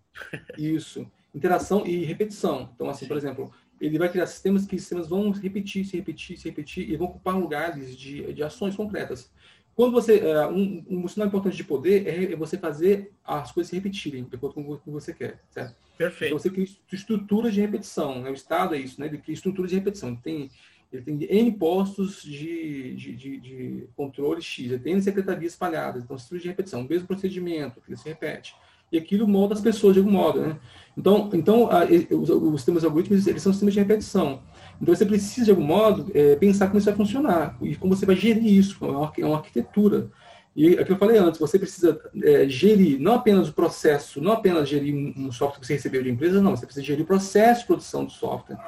Isso. 0.58 1.10
Interação 1.34 1.86
e 1.86 2.04
repetição. 2.04 2.70
Então, 2.74 2.90
assim, 2.90 3.06
por 3.06 3.16
exemplo, 3.16 3.50
ele 3.80 3.98
vai 3.98 4.10
criar 4.10 4.26
sistemas 4.26 4.66
que 4.66 4.78
sistemas 4.78 5.08
vão 5.08 5.30
repetir, 5.30 5.84
se 5.84 5.96
repetir, 5.96 6.36
se 6.36 6.48
repetir 6.48 6.90
e 6.90 6.96
vão 6.96 7.08
ocupar 7.08 7.36
lugares 7.36 7.96
de, 7.96 8.32
de 8.32 8.42
ações 8.42 8.76
concretas. 8.76 9.32
Quando 9.74 9.92
você. 9.92 10.18
Uh, 10.18 10.48
um, 10.50 10.84
um 10.88 11.08
sinal 11.08 11.28
importante 11.28 11.56
de 11.56 11.64
poder 11.64 12.06
é, 12.06 12.32
é, 12.32 12.36
você 12.36 12.58
fazer 12.58 13.12
as 13.24 13.50
coisas 13.50 13.70
se 13.70 13.76
repetirem, 13.76 14.24
de 14.24 14.36
acordo 14.36 14.54
com 14.54 14.70
o 14.70 14.78
que 14.78 14.90
você 14.90 15.14
quer, 15.14 15.40
certo? 15.50 15.74
Perfeito. 15.96 16.34
Então 16.34 16.38
você 16.38 16.50
cria 16.50 16.66
estruturas 16.92 17.54
de 17.54 17.60
repetição, 17.60 18.20
né? 18.20 18.30
O 18.30 18.34
Estado 18.34 18.74
é 18.74 18.78
isso, 18.78 19.00
né? 19.00 19.06
Ele 19.06 19.18
cria 19.18 19.34
estruturas 19.34 19.70
de 19.70 19.76
repetição. 19.78 20.14
Tem, 20.14 20.50
ele 20.92 21.02
tem 21.02 21.18
N 21.22 21.52
postos 21.52 22.22
de, 22.22 22.94
de, 22.94 23.16
de, 23.16 23.40
de 23.40 23.88
controle 23.96 24.42
X, 24.42 24.70
ele 24.70 24.78
tem 24.78 24.92
N 24.92 25.02
secretarias 25.02 25.52
espalhadas, 25.52 26.04
então 26.04 26.16
estruturas 26.16 26.42
de 26.42 26.48
repetição, 26.48 26.82
o 26.82 26.88
mesmo 26.88 27.06
procedimento, 27.06 27.80
que 27.80 27.90
ele 27.90 27.96
se 27.96 28.08
repete. 28.08 28.54
E 28.90 28.98
aquilo 28.98 29.26
molda 29.26 29.54
as 29.54 29.60
pessoas 29.60 29.94
de 29.94 30.00
algum 30.00 30.12
modo, 30.12 30.42
né? 30.42 30.58
Então, 30.96 31.30
então 31.32 31.70
a, 31.70 31.84
os, 32.14 32.28
os 32.28 32.60
sistemas 32.60 32.84
algorítmicos, 32.84 33.26
eles 33.26 33.40
são 33.40 33.50
sistemas 33.50 33.72
de 33.72 33.80
repetição. 33.80 34.42
Então 34.80 34.94
você 34.94 35.06
precisa, 35.06 35.46
de 35.46 35.50
algum 35.50 35.64
modo, 35.64 36.10
é, 36.14 36.36
pensar 36.36 36.66
como 36.66 36.78
isso 36.78 36.86
vai 36.86 36.94
funcionar 36.94 37.56
e 37.62 37.74
como 37.74 37.96
você 37.96 38.04
vai 38.04 38.16
gerir 38.16 38.44
isso, 38.44 38.84
é 38.84 38.88
uma, 38.88 39.12
é 39.16 39.24
uma 39.24 39.36
arquitetura. 39.36 40.10
E 40.54 40.76
é 40.76 40.82
o 40.82 40.84
que 40.84 40.92
eu 40.92 40.98
falei 40.98 41.16
antes, 41.16 41.40
você 41.40 41.58
precisa 41.58 41.98
é, 42.22 42.46
gerir 42.46 43.00
não 43.00 43.14
apenas 43.14 43.48
o 43.48 43.54
processo, 43.54 44.20
não 44.20 44.32
apenas 44.32 44.68
gerir 44.68 44.94
um, 44.94 45.32
software 45.32 45.60
que 45.60 45.66
você 45.66 45.74
recebeu 45.74 46.02
de 46.02 46.10
empresa, 46.10 46.42
não, 46.42 46.54
você 46.54 46.66
precisa 46.66 46.84
gerir 46.84 47.04
o 47.04 47.06
processo 47.06 47.62
de 47.62 47.66
produção 47.66 48.04
do 48.04 48.12
software, 48.12 48.58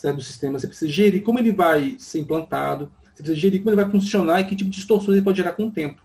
certo? 0.00 0.16
do 0.16 0.22
sistema, 0.22 0.58
você 0.58 0.66
precisa 0.66 0.90
gerir 0.90 1.22
como 1.22 1.38
ele 1.38 1.52
vai 1.52 1.96
ser 1.98 2.20
implantado, 2.20 2.90
você 3.14 3.22
precisa 3.22 3.38
gerir 3.38 3.60
como 3.60 3.70
ele 3.70 3.82
vai 3.82 3.90
funcionar 3.90 4.40
e 4.40 4.44
que 4.44 4.56
tipo 4.56 4.70
de 4.70 4.76
distorções 4.76 5.16
ele 5.16 5.24
pode 5.24 5.36
gerar 5.36 5.52
com 5.52 5.66
o 5.66 5.70
tempo, 5.70 6.02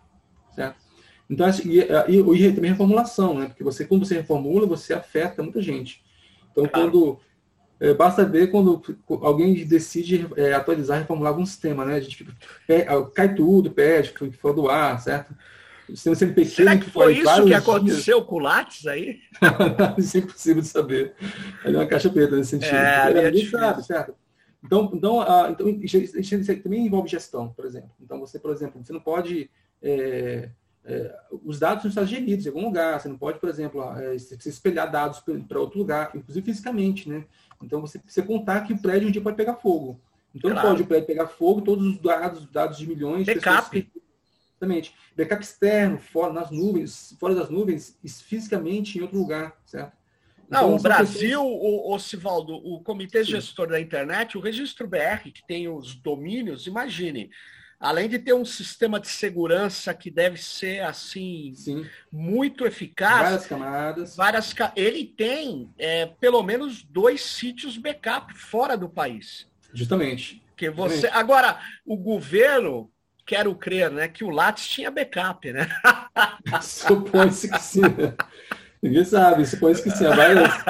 certo? 0.54 0.84
Então, 1.30 1.48
assim, 1.48 1.70
e, 1.70 1.80
e, 1.80 2.20
e 2.20 2.54
também 2.54 2.72
reformulação, 2.72 3.40
né? 3.40 3.48
Porque 3.48 3.64
você, 3.64 3.86
quando 3.86 4.06
você 4.06 4.16
reformula, 4.16 4.68
você 4.68 4.94
afeta 4.94 5.42
muita 5.42 5.60
gente. 5.62 6.04
Então, 6.52 6.68
claro. 6.68 6.92
quando 6.92 7.20
é, 7.80 7.94
basta 7.94 8.24
ver 8.24 8.52
quando 8.52 8.82
alguém 9.22 9.66
decide 9.66 10.28
é, 10.36 10.54
atualizar, 10.54 11.00
reformular 11.00 11.32
algum 11.32 11.46
sistema, 11.46 11.84
né? 11.84 11.96
A 11.96 12.00
gente 12.00 12.16
fica, 12.16 12.34
é, 12.68 12.86
cai 13.14 13.34
tudo, 13.34 13.72
perde, 13.72 14.12
que 14.12 14.32
for 14.32 14.54
do 14.54 14.70
ar, 14.70 15.00
certo? 15.02 15.34
Sempre 15.94 16.28
pequeno. 16.28 16.56
Será 16.56 16.78
que 16.78 16.90
foi 16.90 17.20
isso 17.20 17.46
que 17.46 17.54
aconteceu 17.54 18.18
dias. 18.18 18.30
com 18.30 18.36
o 18.36 18.40
Lattes 18.40 18.88
aí? 18.88 19.20
isso 19.98 20.18
é 20.18 20.20
impossível 20.22 20.62
de 20.62 20.68
saber. 20.68 21.14
É 21.64 21.70
uma 21.70 21.86
caixa 21.86 22.10
preta 22.10 22.36
nesse 22.36 22.52
sentido. 22.52 22.76
É, 22.76 23.12
é 23.12 23.32
ninguém 23.32 23.50
sabe, 23.50 23.86
certo? 23.86 24.16
Então, 24.64 24.90
então, 24.94 25.22
a, 25.22 25.52
então 25.52 25.70
isso, 25.70 25.98
isso 25.98 26.64
também 26.64 26.86
envolve 26.86 27.08
gestão, 27.08 27.50
por 27.50 27.66
exemplo. 27.66 27.92
Então, 28.02 28.20
você, 28.20 28.40
por 28.40 28.52
exemplo, 28.52 28.84
você 28.84 28.92
não 28.92 29.00
pode. 29.00 29.50
É, 29.82 30.50
é, 30.84 31.16
os 31.44 31.60
dados 31.60 31.84
não 31.84 31.90
estão 31.90 32.06
geridos 32.06 32.46
em 32.46 32.50
algum 32.50 32.66
lugar. 32.66 33.00
Você 33.00 33.08
não 33.08 33.18
pode, 33.18 33.40
por 33.40 33.50
exemplo, 33.50 33.84
é, 33.98 34.18
você 34.18 34.50
espelhar 34.50 34.90
dados 34.90 35.22
para 35.48 35.60
outro 35.60 35.78
lugar, 35.78 36.12
inclusive 36.16 36.46
fisicamente, 36.46 37.08
né? 37.08 37.26
Então 37.62 37.80
você 37.80 38.00
precisa 38.00 38.26
contar 38.26 38.62
que 38.62 38.74
o 38.74 38.82
prédio 38.82 39.08
um 39.08 39.12
dia 39.12 39.22
pode 39.22 39.38
pegar 39.38 39.56
fogo. 39.56 40.00
Então 40.34 40.52
claro. 40.52 40.68
não 40.68 40.74
pode 40.74 40.84
o 40.84 40.88
prédio 40.88 41.08
pegar 41.08 41.28
fogo, 41.28 41.62
todos 41.62 41.86
os 41.86 42.00
dados, 42.00 42.46
dados 42.48 42.78
de 42.78 42.88
milhões 42.88 43.26
de 43.26 43.36
Backup. 43.36 43.70
pessoas. 43.70 44.05
Exatamente. 44.66 44.94
Backup 45.16 45.44
externo, 45.44 45.98
fora 46.00 46.34
nas 46.34 46.52
nuvens, 46.52 47.16
fora 47.20 47.36
das 47.36 47.50
nuvens, 47.50 47.98
fisicamente 48.24 48.98
em 48.98 49.02
outro 49.02 49.18
lugar, 49.18 49.56
certo? 49.66 49.94
Não, 50.50 50.60
então, 50.60 50.76
o 50.76 50.82
Brasil, 50.82 51.42
pessoas... 51.42 51.82
o, 51.86 52.00
Sivaldo, 52.00 52.54
o 52.54 52.80
Comitê 52.84 53.24
Sim. 53.24 53.32
Gestor 53.32 53.68
da 53.68 53.80
Internet, 53.80 54.38
o 54.38 54.42
Registro 54.42 54.88
BR, 54.88 55.32
que 55.34 55.46
tem 55.48 55.68
os 55.68 55.96
domínios, 55.96 56.68
imagine, 56.68 57.32
além 57.80 58.08
de 58.08 58.20
ter 58.20 58.34
um 58.34 58.46
sistema 58.46 59.00
de 59.00 59.08
segurança 59.08 59.94
que 59.94 60.12
deve 60.12 60.38
ser 60.38 60.84
assim 60.84 61.54
Sim. 61.56 61.86
muito 62.12 62.66
eficaz. 62.66 63.24
Várias 63.24 63.48
camadas. 63.48 64.16
Várias, 64.16 64.56
ele 64.76 65.06
tem 65.06 65.74
é, 65.80 66.06
pelo 66.06 66.44
menos 66.44 66.84
dois 66.84 67.22
sítios 67.22 67.78
backup 67.78 68.32
fora 68.34 68.78
do 68.78 68.88
país. 68.88 69.48
Justamente. 69.74 70.44
Que 70.56 70.70
você 70.70 70.96
Justamente. 70.96 71.18
agora 71.18 71.60
o 71.86 71.98
governo 71.98 72.92
quero 73.26 73.56
crer, 73.56 73.92
né, 73.92 74.08
que 74.08 74.24
o 74.24 74.30
Lattes 74.30 74.68
tinha 74.68 74.92
backup, 74.92 75.52
né? 75.52 75.68
Supõe-se 76.62 77.50
que 77.50 77.60
sim. 77.60 77.82
Ninguém 78.82 79.04
sabe, 79.04 79.46
supõe-se 79.46 79.82
que 79.82 79.92
sim. 79.92 80.06
Mas, 80.06 80.66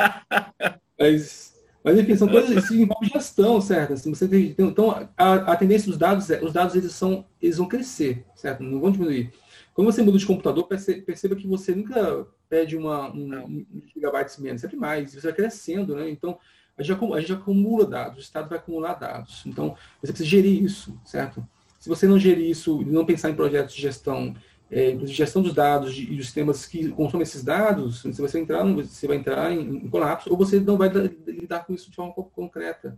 mas 0.98 1.56
mas, 1.86 2.00
enfim, 2.00 2.18
são 2.18 2.28
coisas 2.28 2.68
que 2.68 2.82
envolvem 2.82 3.12
gestão, 3.12 3.62
certo? 3.62 3.94
Assim, 3.94 4.12
você 4.12 4.28
tem, 4.28 4.56
então, 4.58 5.08
a, 5.16 5.34
a, 5.34 5.56
tendência 5.56 5.88
dos 5.88 6.00
dados 6.00 6.32
é, 6.32 6.44
os 6.44 6.52
dados 6.52 6.74
eles, 6.74 6.92
são, 6.94 7.24
eles 7.40 7.58
vão 7.58 7.68
crescer, 7.68 8.26
certo? 8.34 8.64
Não 8.64 8.80
vão 8.80 8.92
diminuir. 8.92 9.32
Quando 9.72 9.92
você 9.92 10.02
muda 10.02 10.18
de 10.18 10.26
computador, 10.26 10.68
perceba 10.68 11.36
que 11.36 11.46
você 11.46 11.76
nunca 11.76 12.26
pede 12.50 12.76
uma, 12.76 13.14
um, 13.14 13.46
um 13.46 13.84
gigabytes 13.94 14.40
menos, 14.40 14.62
sempre 14.62 14.76
mais. 14.76 15.14
Você 15.14 15.22
vai 15.22 15.34
crescendo, 15.34 15.96
né? 15.96 16.10
Então, 16.10 16.40
a 16.76 16.82
gente, 16.82 17.14
a 17.14 17.20
gente 17.20 17.34
acumula 17.34 17.86
dados, 17.86 18.18
o 18.18 18.22
Estado 18.22 18.50
vai 18.50 18.58
acumular 18.58 18.96
dados. 18.96 19.44
Então, 19.46 19.78
você 20.02 20.12
precisa 20.12 20.28
gerir 20.28 20.64
isso, 20.64 21.00
certo? 21.06 21.48
Se 21.86 21.90
você 21.90 22.08
não 22.08 22.18
gerir 22.18 22.50
isso 22.50 22.82
não 22.82 23.06
pensar 23.06 23.30
em 23.30 23.36
projetos 23.36 23.76
de 23.76 23.80
gestão 23.80 24.36
é, 24.72 24.90
inclusive 24.90 25.16
gestão 25.16 25.44
dos 25.44 25.54
dados 25.54 25.94
de, 25.94 26.12
e 26.12 26.16
dos 26.16 26.26
sistemas 26.26 26.66
que 26.66 26.90
consomem 26.90 27.22
esses 27.22 27.44
dados, 27.44 28.02
você 28.02 28.20
vai 28.20 28.42
entrar, 28.42 28.64
você 28.64 29.08
vai 29.08 29.18
entrar 29.18 29.52
em, 29.52 29.60
em, 29.60 29.88
colapso 29.88 30.32
ou 30.32 30.36
você 30.36 30.60
não 30.60 30.78
vai 30.78 30.90
lidar 30.90 31.64
com 31.64 31.76
isso 31.76 31.92
de 31.92 31.96
forma 31.96 32.12
concreta. 32.12 32.98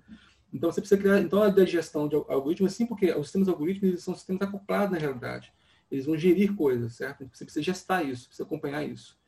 Então 0.54 0.72
você 0.72 0.80
precisa 0.80 1.02
criar, 1.02 1.20
então 1.20 1.44
a 1.44 1.50
de 1.50 1.66
gestão 1.66 2.08
de 2.08 2.16
algoritmos, 2.16 2.72
sim, 2.72 2.86
porque 2.86 3.12
os 3.12 3.28
sistemas 3.28 3.50
algoritmos 3.50 4.02
são 4.02 4.16
sistemas 4.16 4.42
acoplados 4.44 4.92
na 4.92 4.98
realidade. 4.98 5.52
Eles 5.92 6.06
vão 6.06 6.18
gerir 6.18 6.56
coisas, 6.56 6.94
certo? 6.96 7.30
Você 7.34 7.44
precisa 7.44 7.62
gestar 7.62 8.04
isso, 8.04 8.28
precisa 8.28 8.48
acompanhar 8.48 8.86
isso. 8.86 9.20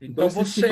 Então, 0.00 0.28
então 0.28 0.30
você 0.30 0.66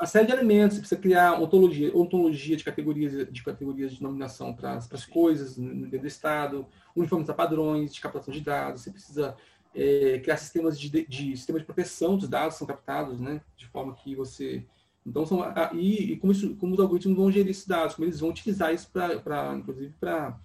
a 0.00 0.06
série 0.06 0.26
de 0.26 0.32
elementos, 0.32 0.78
você 0.78 0.80
precisa 0.80 1.00
criar 1.00 1.38
ontologia, 1.38 1.94
ontologia 1.94 2.56
de 2.56 2.64
categorias 2.64 3.30
de 3.30 3.42
categorias 3.42 3.92
de 3.92 3.98
denominação 3.98 4.54
para 4.54 4.76
as 4.76 5.04
coisas 5.04 5.58
dentro 5.58 6.00
do 6.00 6.06
estado, 6.06 6.66
uniformizar 6.96 7.36
padrões 7.36 7.92
de 7.92 8.00
captação 8.00 8.32
de 8.32 8.40
dados, 8.40 8.80
você 8.80 8.90
precisa 8.90 9.36
é, 9.74 10.18
criar 10.20 10.38
sistemas 10.38 10.80
de, 10.80 10.88
de, 10.88 11.36
sistemas 11.36 11.60
de 11.60 11.66
proteção 11.66 12.16
dos 12.16 12.30
dados 12.30 12.56
são 12.56 12.66
captados, 12.66 13.20
né? 13.20 13.42
De 13.58 13.66
forma 13.66 13.94
que 13.94 14.16
você 14.16 14.64
então 15.04 15.26
são 15.26 15.44
e, 15.74 16.12
e 16.12 16.16
como, 16.16 16.32
isso, 16.32 16.56
como 16.56 16.72
os 16.72 16.80
algoritmos 16.80 17.18
vão 17.18 17.30
gerir 17.30 17.50
esses 17.50 17.66
dados, 17.66 17.94
como 17.94 18.06
eles 18.06 18.20
vão 18.20 18.30
utilizar 18.30 18.72
isso 18.72 18.90
para, 18.90 19.54
inclusive 19.54 19.92
para 20.00 20.40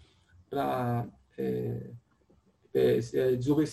é, 1.38 1.84
é, 2.74 3.00
é, 3.00 3.00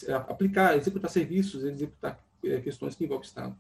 é, 0.09 0.13
aplicar, 0.15 0.77
executar 0.77 1.11
serviços, 1.11 1.65
executar 1.65 2.23
é, 2.45 2.61
questões 2.61 2.95
que 2.95 3.05
envolvem 3.05 3.25
o 3.25 3.29
Estado. 3.29 3.57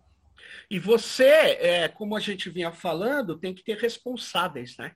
E 0.71 0.79
você, 0.79 1.25
é, 1.25 1.89
como 1.89 2.17
a 2.17 2.21
gente 2.21 2.51
vinha 2.51 2.73
falando, 2.73 3.39
tem 3.39 3.55
que 3.55 3.63
ter 3.63 3.77
responsáveis, 3.77 4.77
né? 4.77 4.93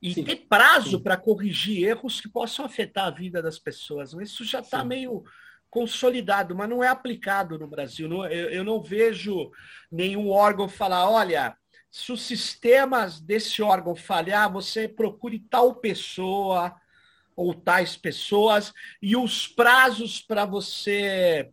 E 0.00 0.14
sim, 0.14 0.24
ter 0.24 0.46
prazo 0.48 1.02
para 1.02 1.16
corrigir 1.16 1.84
erros 1.84 2.20
que 2.20 2.28
possam 2.28 2.64
afetar 2.64 3.06
a 3.06 3.10
vida 3.10 3.42
das 3.42 3.58
pessoas. 3.58 4.12
Isso 4.14 4.44
já 4.44 4.60
está 4.60 4.84
meio 4.84 5.24
consolidado, 5.68 6.54
mas 6.54 6.68
não 6.68 6.82
é 6.82 6.88
aplicado 6.88 7.58
no 7.58 7.68
Brasil. 7.68 8.08
Não, 8.08 8.26
eu, 8.26 8.50
eu 8.50 8.64
não 8.64 8.80
vejo 8.80 9.50
nenhum 9.90 10.30
órgão 10.30 10.68
falar, 10.68 11.10
olha, 11.10 11.56
se 11.90 12.12
os 12.12 12.22
sistemas 12.22 13.20
desse 13.20 13.62
órgão 13.62 13.94
falhar, 13.94 14.52
você 14.52 14.88
procure 14.88 15.38
tal 15.50 15.74
pessoa 15.74 16.74
ou 17.34 17.54
tais 17.54 17.96
pessoas 17.96 18.72
e 19.00 19.16
os 19.16 19.46
prazos 19.46 20.20
para 20.20 20.44
você 20.44 21.50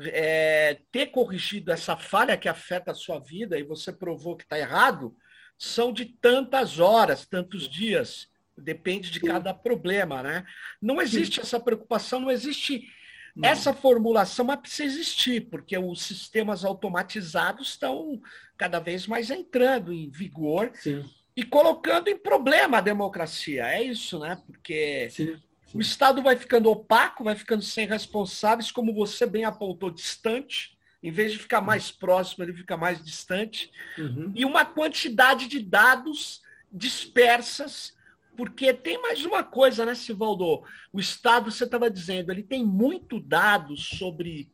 é, 0.00 0.78
ter 0.92 1.06
corrigido 1.06 1.72
essa 1.72 1.96
falha 1.96 2.36
que 2.36 2.48
afeta 2.48 2.90
a 2.90 2.94
sua 2.94 3.18
vida 3.18 3.58
e 3.58 3.62
você 3.62 3.92
provou 3.92 4.36
que 4.36 4.44
está 4.44 4.58
errado, 4.58 5.16
são 5.58 5.92
de 5.92 6.04
tantas 6.04 6.78
horas, 6.78 7.26
tantos 7.26 7.68
dias. 7.68 8.28
Depende 8.58 9.10
de 9.10 9.20
cada 9.20 9.52
problema, 9.52 10.22
né? 10.22 10.44
Não 10.80 11.00
existe 11.00 11.40
essa 11.40 11.60
preocupação, 11.60 12.20
não 12.20 12.30
existe 12.30 12.88
não. 13.36 13.46
Essa 13.50 13.74
formulação 13.74 14.46
precisa 14.56 14.84
existir, 14.84 15.50
porque 15.50 15.76
os 15.76 16.00
sistemas 16.00 16.64
automatizados 16.64 17.68
estão 17.68 18.18
cada 18.56 18.80
vez 18.80 19.06
mais 19.06 19.30
entrando 19.30 19.92
em 19.92 20.08
vigor 20.08 20.70
Sim. 20.72 21.04
e 21.36 21.44
colocando 21.44 22.08
em 22.08 22.16
problema 22.16 22.78
a 22.78 22.80
democracia. 22.80 23.66
É 23.66 23.82
isso, 23.82 24.18
né? 24.18 24.40
Porque 24.46 25.10
Sim. 25.10 25.38
O 25.74 25.80
Estado 25.80 26.22
vai 26.22 26.36
ficando 26.36 26.70
opaco, 26.70 27.24
vai 27.24 27.34
ficando 27.34 27.62
sem 27.62 27.86
responsáveis, 27.86 28.70
como 28.70 28.94
você 28.94 29.26
bem 29.26 29.44
apontou, 29.44 29.90
distante. 29.90 30.76
Em 31.02 31.10
vez 31.10 31.32
de 31.32 31.38
ficar 31.38 31.60
mais 31.60 31.90
próximo, 31.90 32.44
ele 32.44 32.54
fica 32.54 32.76
mais 32.76 33.04
distante. 33.04 33.70
Uhum. 33.98 34.32
E 34.34 34.44
uma 34.44 34.64
quantidade 34.64 35.46
de 35.46 35.60
dados 35.60 36.40
dispersas 36.72 37.96
porque 38.36 38.72
tem 38.74 39.00
mais 39.00 39.24
uma 39.24 39.42
coisa, 39.42 39.86
né, 39.86 39.94
Sivaldo? 39.94 40.62
O 40.92 41.00
Estado, 41.00 41.50
você 41.50 41.64
estava 41.64 41.90
dizendo, 41.90 42.30
ele 42.30 42.42
tem 42.42 42.64
muito 42.64 43.18
dado 43.18 43.76
sobre 43.76 44.52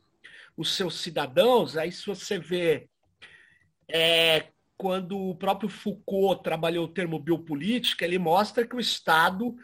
os 0.55 0.73
seus 0.73 1.01
cidadãos. 1.01 1.75
Aí, 1.75 1.91
se 1.91 2.05
você 2.05 2.39
vê 2.39 2.87
é, 3.87 4.47
quando 4.77 5.17
o 5.17 5.35
próprio 5.35 5.69
Foucault 5.69 6.41
trabalhou 6.43 6.85
o 6.85 6.93
termo 6.93 7.19
biopolítica, 7.19 8.05
ele 8.05 8.17
mostra 8.17 8.65
que 8.65 8.75
o 8.75 8.79
Estado 8.79 9.55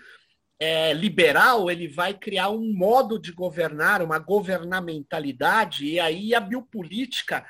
é, 0.60 0.92
liberal 0.94 1.72
ele 1.72 1.88
vai 1.88 2.14
criar 2.14 2.50
um 2.50 2.74
modo 2.74 3.18
de 3.18 3.32
governar, 3.32 4.02
uma 4.02 4.20
governamentalidade, 4.20 5.86
e 5.86 6.00
aí 6.00 6.36
a 6.36 6.40
biopolítica 6.40 7.46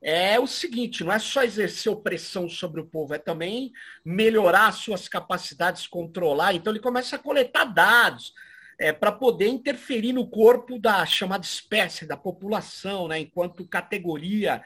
é 0.00 0.38
o 0.38 0.46
seguinte: 0.46 1.02
não 1.04 1.12
é 1.12 1.18
só 1.18 1.42
exercer 1.42 1.92
opressão 1.92 2.48
sobre 2.48 2.80
o 2.80 2.86
povo, 2.86 3.14
é 3.14 3.18
também 3.18 3.72
melhorar 4.04 4.72
suas 4.72 5.08
capacidades, 5.08 5.86
controlar. 5.86 6.54
Então 6.54 6.72
ele 6.72 6.80
começa 6.80 7.16
a 7.16 7.18
coletar 7.18 7.64
dados 7.64 8.32
é, 8.78 8.92
para 8.92 9.12
poder 9.12 9.48
interferir 9.48 10.12
no 10.12 10.28
corpo 10.28 10.78
da 10.78 11.04
chamada 11.06 11.44
espécie, 11.44 12.06
da 12.06 12.16
população, 12.16 13.08
né, 13.08 13.20
enquanto 13.20 13.66
categoria. 13.66 14.62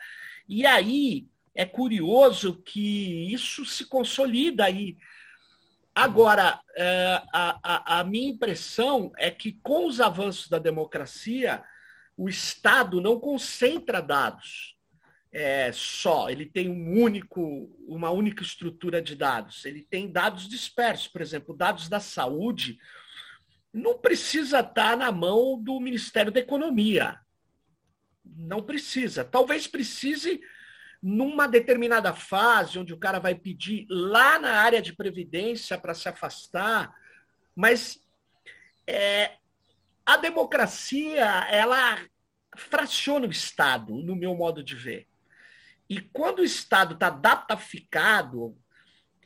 E 0.49 0.65
aí 0.65 1.27
é 1.55 1.65
curioso 1.65 2.63
que 2.63 3.33
isso 3.33 3.65
se 3.65 3.87
consolida 3.87 4.65
aí. 4.65 4.97
Agora, 5.97 6.61
é, 6.77 7.23
a, 7.33 7.59
a, 7.63 8.01
a 8.01 8.05
minha 8.05 8.29
impressão 8.29 9.11
é 9.17 9.31
que 9.31 9.53
com 9.63 9.87
os 9.87 9.99
avanços 9.99 10.49
da 10.49 10.59
democracia, 10.59 11.65
o 12.17 12.29
Estado 12.29 13.01
não 13.01 13.19
concentra 13.19 14.03
dados 14.03 14.77
é, 15.33 15.73
só, 15.73 16.29
ele 16.29 16.45
tem 16.45 16.69
um 16.69 17.03
único, 17.03 17.75
uma 17.89 18.11
única 18.11 18.43
estrutura 18.43 19.01
de 19.01 19.15
dados. 19.15 19.65
Ele 19.65 19.83
tem 19.83 20.13
dados 20.13 20.49
dispersos, 20.49 21.09
por 21.09 21.23
exemplo, 21.23 21.57
dados 21.57 21.89
da 21.89 21.99
saúde 21.99 22.79
não 23.77 23.99
precisa 23.99 24.61
estar 24.61 24.97
na 24.97 25.13
mão 25.13 25.63
do 25.63 25.79
Ministério 25.79 26.33
da 26.33 26.41
Economia. 26.41 27.21
Não 28.25 28.63
precisa. 28.63 29.23
Talvez 29.23 29.67
precise 29.67 30.41
numa 31.03 31.47
determinada 31.47 32.13
fase, 32.13 32.79
onde 32.79 32.93
o 32.93 32.99
cara 32.99 33.19
vai 33.19 33.35
pedir 33.35 33.87
lá 33.89 34.39
na 34.39 34.53
área 34.61 34.81
de 34.81 34.95
previdência 34.95 35.79
para 35.79 35.95
se 35.95 36.09
afastar, 36.09 36.95
mas 37.55 38.01
é, 38.87 39.33
a 40.05 40.17
democracia, 40.17 41.25
ela 41.51 41.99
fraciona 42.57 43.27
o 43.27 43.31
Estado, 43.31 43.95
no 43.95 44.17
meu 44.17 44.35
modo 44.35 44.63
de 44.63 44.75
ver. 44.75 45.07
E 45.89 46.01
quando 46.01 46.41
o 46.41 46.45
Estado 46.45 46.95
está 46.95 47.11
dataficado, 47.11 48.57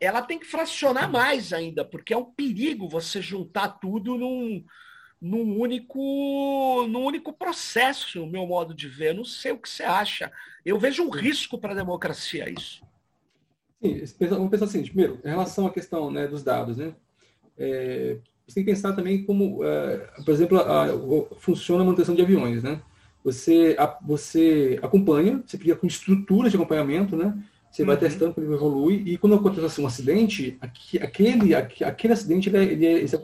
ela 0.01 0.23
tem 0.23 0.39
que 0.39 0.47
fracionar 0.47 1.11
mais 1.11 1.53
ainda, 1.53 1.85
porque 1.85 2.13
é 2.13 2.17
um 2.17 2.33
perigo 2.33 2.89
você 2.89 3.21
juntar 3.21 3.69
tudo 3.81 4.17
num, 4.17 4.65
num 5.21 5.59
único 5.59 6.87
num 6.89 7.05
único 7.05 7.33
processo, 7.33 8.21
no 8.21 8.27
meu 8.27 8.47
modo 8.47 8.75
de 8.75 8.89
ver. 8.89 9.11
Eu 9.11 9.17
não 9.17 9.25
sei 9.25 9.53
o 9.53 9.59
que 9.59 9.69
você 9.69 9.83
acha. 9.83 10.33
Eu 10.65 10.79
vejo 10.79 11.03
um 11.03 11.11
risco 11.11 11.59
para 11.59 11.73
a 11.73 11.77
democracia 11.77 12.49
isso. 12.51 12.83
Sim, 13.83 14.03
vamos 14.29 14.51
pensar 14.51 14.67
assim, 14.67 14.83
primeiro, 14.83 15.19
em 15.25 15.29
relação 15.29 15.67
à 15.67 15.71
questão 15.71 16.11
né, 16.11 16.27
dos 16.27 16.43
dados, 16.43 16.77
né? 16.77 16.95
É, 17.57 18.19
você 18.47 18.57
tem 18.57 18.65
que 18.65 18.71
pensar 18.71 18.93
também 18.95 19.25
como, 19.25 19.65
é, 19.65 19.97
por 20.25 20.33
exemplo, 20.33 20.59
a, 20.59 20.85
a, 20.85 20.89
funciona 21.39 21.83
a 21.83 21.85
manutenção 21.85 22.15
de 22.15 22.23
aviões, 22.23 22.63
né? 22.63 22.83
Você, 23.25 23.77
a, 23.79 23.99
você 24.03 24.79
acompanha, 24.83 25.43
você 25.47 25.57
cria 25.57 25.77
com 25.77 25.87
estruturas 25.87 26.51
de 26.51 26.57
acompanhamento, 26.57 27.17
né? 27.17 27.43
Você 27.71 27.83
uhum. 27.83 27.87
vai 27.87 27.97
testando 27.97 28.35
como 28.35 28.47
ele 28.47 28.55
evolui, 28.55 29.03
e 29.07 29.17
quando 29.17 29.37
acontece 29.37 29.65
assim, 29.65 29.83
um 29.83 29.87
acidente, 29.87 30.59
aquele, 30.61 31.55
aquele 31.55 32.13
acidente 32.13 32.49
ele 32.49 32.57
é, 32.59 32.65
ele 32.65 32.87
é, 32.87 32.93
ele 32.93 33.05
é 33.05 33.19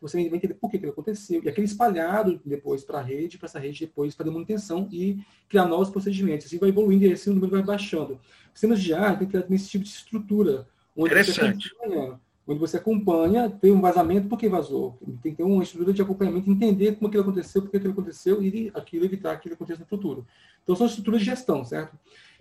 você 0.00 0.16
vai 0.16 0.26
entender 0.26 0.54
por 0.54 0.70
que, 0.70 0.78
que 0.78 0.86
aconteceu, 0.86 1.42
e 1.42 1.48
aquele 1.48 1.66
espalhado 1.66 2.40
depois 2.44 2.84
para 2.84 2.98
a 2.98 3.02
rede, 3.02 3.38
para 3.38 3.46
essa 3.46 3.58
rede 3.58 3.80
depois 3.80 4.14
fazer 4.14 4.30
manutenção 4.30 4.88
e 4.92 5.18
criar 5.48 5.66
novos 5.66 5.90
procedimentos. 5.90 6.46
Assim 6.46 6.58
vai 6.58 6.68
evoluindo 6.68 7.04
e 7.04 7.12
esse 7.12 7.28
número 7.28 7.50
vai 7.50 7.62
baixando. 7.62 8.18
Sistemas 8.52 8.80
de 8.80 8.94
ar 8.94 9.18
tem 9.18 9.26
que 9.26 9.40
ter 9.40 9.52
esse 9.52 9.68
tipo 9.68 9.84
de 9.84 9.90
estrutura. 9.90 10.68
Onde 10.96 11.10
Interessante. 11.10 11.68
Você 11.68 11.74
acompanha, 11.74 12.20
onde 12.46 12.60
você 12.60 12.76
acompanha, 12.76 13.50
tem 13.50 13.72
um 13.72 13.80
vazamento, 13.80 14.28
por 14.28 14.38
que 14.38 14.48
vazou? 14.48 14.98
Tem 15.22 15.32
que 15.32 15.38
ter 15.38 15.42
uma 15.42 15.62
estrutura 15.62 15.92
de 15.92 16.00
acompanhamento, 16.00 16.50
entender 16.50 16.94
como 16.94 17.08
aquilo 17.08 17.22
aconteceu, 17.22 17.62
por 17.62 17.70
que 17.70 17.76
aquilo 17.76 17.92
aconteceu 17.92 18.42
e 18.42 18.70
aquilo 18.74 19.04
evitar 19.04 19.32
que 19.32 19.36
aquilo 19.40 19.54
aconteça 19.54 19.80
no 19.80 19.86
futuro. 19.86 20.26
Então 20.62 20.74
são 20.74 20.86
estruturas 20.86 21.20
de 21.20 21.26
gestão, 21.26 21.64
certo? 21.64 21.98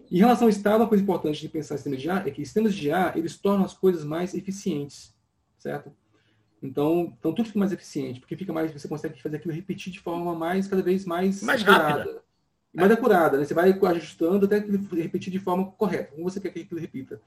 Em 0.10 0.18
relação 0.18 0.46
ao 0.46 0.50
Estado, 0.50 0.82
uma 0.82 0.88
coisa 0.88 1.04
importante 1.04 1.42
de 1.42 1.50
pensar 1.50 1.76
em 1.76 1.78
sistemas 1.78 2.02
de 2.02 2.10
ar 2.10 2.28
é 2.28 2.32
que 2.32 2.46
sistemas 2.46 2.74
de 2.74 2.92
ar, 2.92 3.18
eles 3.18 3.38
tornam 3.38 3.66
as 3.66 3.74
coisas 3.74 4.06
mais 4.06 4.34
eficientes, 4.34 5.14
certo? 5.58 5.92
Então, 6.62 7.14
então 7.20 7.34
tudo 7.34 7.48
fica 7.48 7.60
mais 7.60 7.72
eficiente, 7.72 8.20
porque 8.20 8.36
fica 8.36 8.52
mais, 8.52 8.72
você 8.72 8.88
consegue 8.88 9.22
fazer 9.22 9.38
aquilo 9.38 9.54
repetir 9.54 9.92
de 9.94 10.00
forma 10.00 10.34
mais, 10.34 10.68
cada 10.68 10.82
vez 10.82 11.06
mais, 11.06 11.42
mais 11.44 11.62
rápida. 11.62 12.22
Mais 12.74 12.92
acurada, 12.92 13.38
né? 13.38 13.46
Você 13.46 13.54
vai 13.54 13.72
ajustando 13.72 14.46
até 14.46 14.60
repetir 14.96 15.32
de 15.32 15.40
forma 15.40 15.72
correta, 15.72 16.12
como 16.12 16.30
você 16.30 16.40
quer 16.40 16.50
que 16.50 16.62
aquilo 16.62 16.80
repita. 16.80 17.20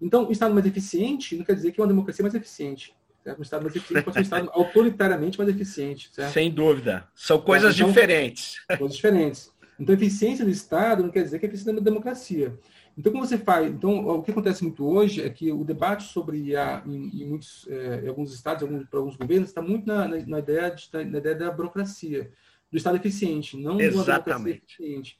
Então, 0.00 0.28
um 0.28 0.32
Estado 0.32 0.54
mais 0.54 0.66
eficiente 0.66 1.36
não 1.36 1.44
quer 1.44 1.54
dizer 1.54 1.72
que 1.72 1.80
é 1.80 1.82
uma 1.82 1.88
democracia 1.88 2.22
mais 2.22 2.34
eficiente. 2.34 2.94
Certo? 3.22 3.38
Um 3.38 3.42
Estado 3.42 3.62
mais 3.62 3.76
eficiente 3.76 4.04
pode 4.04 4.14
ser 4.14 4.20
um 4.20 4.22
Estado 4.22 4.50
autoritariamente 4.54 5.38
mais 5.38 5.48
eficiente. 5.48 6.10
Certo? 6.12 6.32
Sem 6.32 6.50
dúvida. 6.50 7.08
São 7.14 7.40
coisas 7.40 7.74
então, 7.76 7.88
diferentes. 7.88 8.64
Coisas 8.78 8.96
diferentes. 8.96 9.51
Então, 9.82 9.96
eficiência 9.96 10.44
do 10.44 10.50
Estado 10.50 11.02
não 11.02 11.10
quer 11.10 11.24
dizer 11.24 11.40
que 11.40 11.44
é 11.44 11.48
eficiência 11.48 11.74
da 11.74 11.80
democracia. 11.80 12.56
Então, 12.96 13.10
como 13.10 13.26
você 13.26 13.36
faz? 13.36 13.66
Então, 13.66 14.06
o 14.06 14.22
que 14.22 14.30
acontece 14.30 14.62
muito 14.62 14.86
hoje 14.86 15.22
é 15.22 15.28
que 15.28 15.50
o 15.50 15.64
debate 15.64 16.04
sobre 16.04 16.38
IA 16.38 16.84
em, 16.86 17.20
em 17.20 17.26
muitos, 17.26 17.66
é, 17.68 18.04
em 18.04 18.08
alguns 18.08 18.32
estados, 18.32 18.62
alguns, 18.62 18.86
para 18.86 19.00
alguns 19.00 19.16
governos, 19.16 19.48
está 19.48 19.60
muito 19.60 19.84
na, 19.84 20.06
na, 20.06 20.24
na, 20.24 20.38
ideia 20.38 20.70
de, 20.70 20.88
na 20.92 21.18
ideia 21.18 21.34
da 21.34 21.50
burocracia, 21.50 22.30
do 22.70 22.76
Estado 22.76 22.96
eficiente, 22.96 23.56
não 23.56 23.72
uma 23.72 24.04
democracia 24.04 24.50
eficiente. 24.52 25.18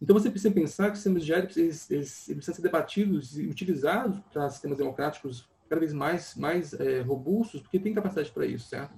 Então, 0.00 0.14
você 0.14 0.30
precisa 0.30 0.54
pensar 0.54 0.86
que 0.86 0.92
os 0.92 0.98
sistemas 0.98 1.24
de 1.24 1.32
eles, 1.32 1.56
eles, 1.56 1.90
eles 1.90 2.24
precisam 2.26 2.54
ser 2.54 2.62
debatidos 2.62 3.36
e 3.36 3.48
utilizados 3.48 4.20
para 4.32 4.48
sistemas 4.48 4.78
democráticos 4.78 5.48
cada 5.68 5.80
vez 5.80 5.92
mais, 5.92 6.36
mais 6.36 6.72
é, 6.74 7.00
robustos, 7.00 7.62
porque 7.62 7.80
tem 7.80 7.92
capacidade 7.92 8.30
para 8.30 8.46
isso, 8.46 8.68
certo? 8.68 8.94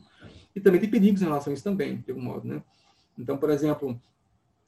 E 0.55 0.61
também 0.61 0.79
tem 0.79 0.91
perigos 0.91 1.23
em 1.23 1.25
relação 1.25 1.51
a 1.51 1.55
isso 1.55 1.65
também, 1.65 2.03
de 2.03 2.11
algum 2.11 2.23
modo, 2.23 2.47
né? 2.47 2.63
Então, 3.19 3.39
por 3.39 3.49
exemplo, 3.49 3.99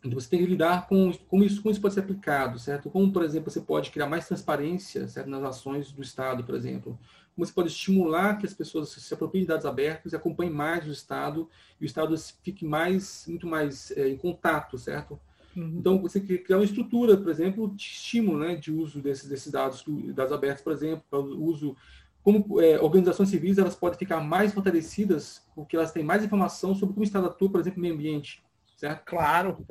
então, 0.04 0.18
você 0.18 0.28
tem 0.28 0.38
que 0.38 0.46
lidar 0.46 0.86
com 0.86 1.12
como 1.28 1.42
isso, 1.42 1.60
como 1.60 1.72
isso 1.72 1.80
pode 1.80 1.94
ser 1.94 2.00
aplicado, 2.00 2.58
certo? 2.58 2.88
Como, 2.88 3.12
por 3.12 3.22
exemplo, 3.22 3.50
você 3.50 3.60
pode 3.60 3.90
criar 3.90 4.06
mais 4.06 4.28
transparência 4.28 5.08
certo? 5.08 5.28
nas 5.28 5.42
ações 5.42 5.90
do 5.90 6.02
Estado, 6.02 6.44
por 6.44 6.54
exemplo. 6.54 6.98
Como 7.34 7.44
você 7.44 7.52
pode 7.52 7.68
estimular 7.68 8.38
que 8.38 8.46
as 8.46 8.54
pessoas 8.54 8.90
se 8.90 9.12
apropriem 9.12 9.42
de 9.42 9.48
dados 9.48 9.66
abertos 9.66 10.12
e 10.12 10.16
acompanhem 10.16 10.52
mais 10.52 10.86
o 10.86 10.92
Estado 10.92 11.48
e 11.80 11.84
o 11.84 11.86
Estado 11.86 12.16
fique 12.42 12.64
mais, 12.64 13.24
muito 13.26 13.46
mais 13.46 13.90
é, 13.92 14.08
em 14.08 14.16
contato, 14.16 14.78
certo? 14.78 15.18
Uhum. 15.56 15.76
Então, 15.78 16.00
você 16.00 16.20
criar 16.20 16.58
uma 16.58 16.64
estrutura, 16.64 17.16
por 17.16 17.30
exemplo, 17.30 17.68
de 17.74 17.82
estímulo 17.82 18.38
né, 18.38 18.54
de 18.54 18.70
uso 18.72 19.00
desses, 19.02 19.28
desses 19.28 19.50
dados, 19.50 19.84
dados 20.14 20.32
abertos, 20.32 20.62
por 20.62 20.72
exemplo, 20.72 21.04
para 21.10 21.18
o 21.18 21.44
uso 21.44 21.76
como 22.22 22.60
é, 22.60 22.78
organizações 22.80 23.30
civis 23.30 23.58
elas 23.58 23.74
podem 23.74 23.98
ficar 23.98 24.20
mais 24.20 24.52
fortalecidas 24.52 25.42
porque 25.54 25.76
elas 25.76 25.92
têm 25.92 26.04
mais 26.04 26.22
informação 26.22 26.74
sobre 26.74 26.92
como 26.92 27.00
o 27.00 27.04
Estado 27.04 27.26
atua, 27.26 27.50
por 27.50 27.60
exemplo, 27.60 27.78
no 27.78 27.82
meio 27.82 27.94
ambiente 27.94 28.42
certo? 28.78 29.04
Claro. 29.04 29.66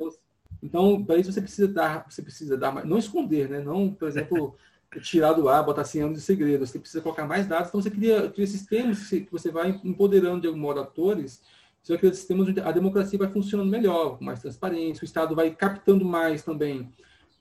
Então, 0.62 1.02
para 1.04 1.16
isso 1.16 1.32
você 1.32 1.40
precisa 1.40 1.66
dar, 1.66 2.06
você 2.08 2.22
precisa 2.22 2.56
dar, 2.56 2.84
não 2.84 2.98
esconder, 2.98 3.48
né? 3.48 3.60
Não, 3.60 3.90
por 3.90 4.06
exemplo, 4.06 4.54
tirar 5.02 5.32
do 5.32 5.48
ar, 5.48 5.64
botar 5.64 5.84
100 5.84 6.02
anos 6.02 6.18
de 6.18 6.24
segredo. 6.24 6.66
Você 6.66 6.78
precisa 6.78 7.02
colocar 7.02 7.26
mais 7.26 7.46
dados. 7.46 7.68
Então 7.68 7.80
você 7.80 7.90
cria, 7.90 8.30
cria 8.30 8.46
sistemas 8.46 9.08
que 9.08 9.28
você 9.32 9.50
vai 9.50 9.80
empoderando 9.82 10.42
de 10.42 10.46
algum 10.46 10.60
modo 10.60 10.80
atores. 10.80 11.42
Você 11.82 11.92
vai 11.92 11.98
criar 11.98 12.14
sistemas 12.14 12.48
onde 12.48 12.60
a 12.60 12.70
democracia 12.70 13.18
vai 13.18 13.28
funcionando 13.28 13.70
melhor, 13.70 14.18
com 14.18 14.24
mais 14.24 14.40
transparência. 14.40 15.02
O 15.02 15.06
Estado 15.06 15.34
vai 15.34 15.54
captando 15.54 16.04
mais 16.04 16.42
também, 16.42 16.92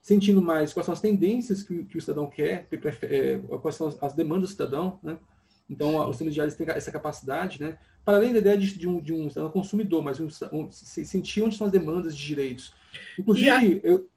sentindo 0.02 0.42
mais 0.42 0.72
quais 0.72 0.86
são 0.86 0.94
as 0.94 1.02
tendências 1.02 1.64
que, 1.64 1.84
que 1.84 1.98
o 1.98 2.02
cidadão 2.02 2.30
quer, 2.30 2.66
que 2.70 2.78
prefere, 2.78 3.16
é, 3.16 3.58
quais 3.58 3.76
são 3.76 3.94
as 4.02 4.14
demandas 4.14 4.50
do 4.50 4.52
cidadão, 4.54 5.00
né? 5.04 5.18
Então, 5.70 6.00
os 6.02 6.16
sistemas 6.16 6.34
diários 6.34 6.56
têm 6.56 6.66
essa 6.70 6.92
capacidade, 6.92 7.62
né? 7.62 7.78
Para 8.08 8.16
além 8.16 8.32
da 8.32 8.40
ideia 8.40 8.58
de, 8.58 8.74
de 8.78 8.88
um, 8.88 9.02
de 9.02 9.12
um, 9.12 9.28
um 9.28 9.50
consumidor, 9.50 10.02
mas 10.02 10.18
um, 10.18 10.30
um, 10.54 10.72
sentir 10.72 11.42
onde 11.42 11.58
são 11.58 11.68
as 11.68 11.74
demandas 11.74 12.16
de 12.16 12.26
direitos. 12.26 12.74
Inclusive, 13.20 13.50
a... 13.50 13.62
eu, 13.84 14.10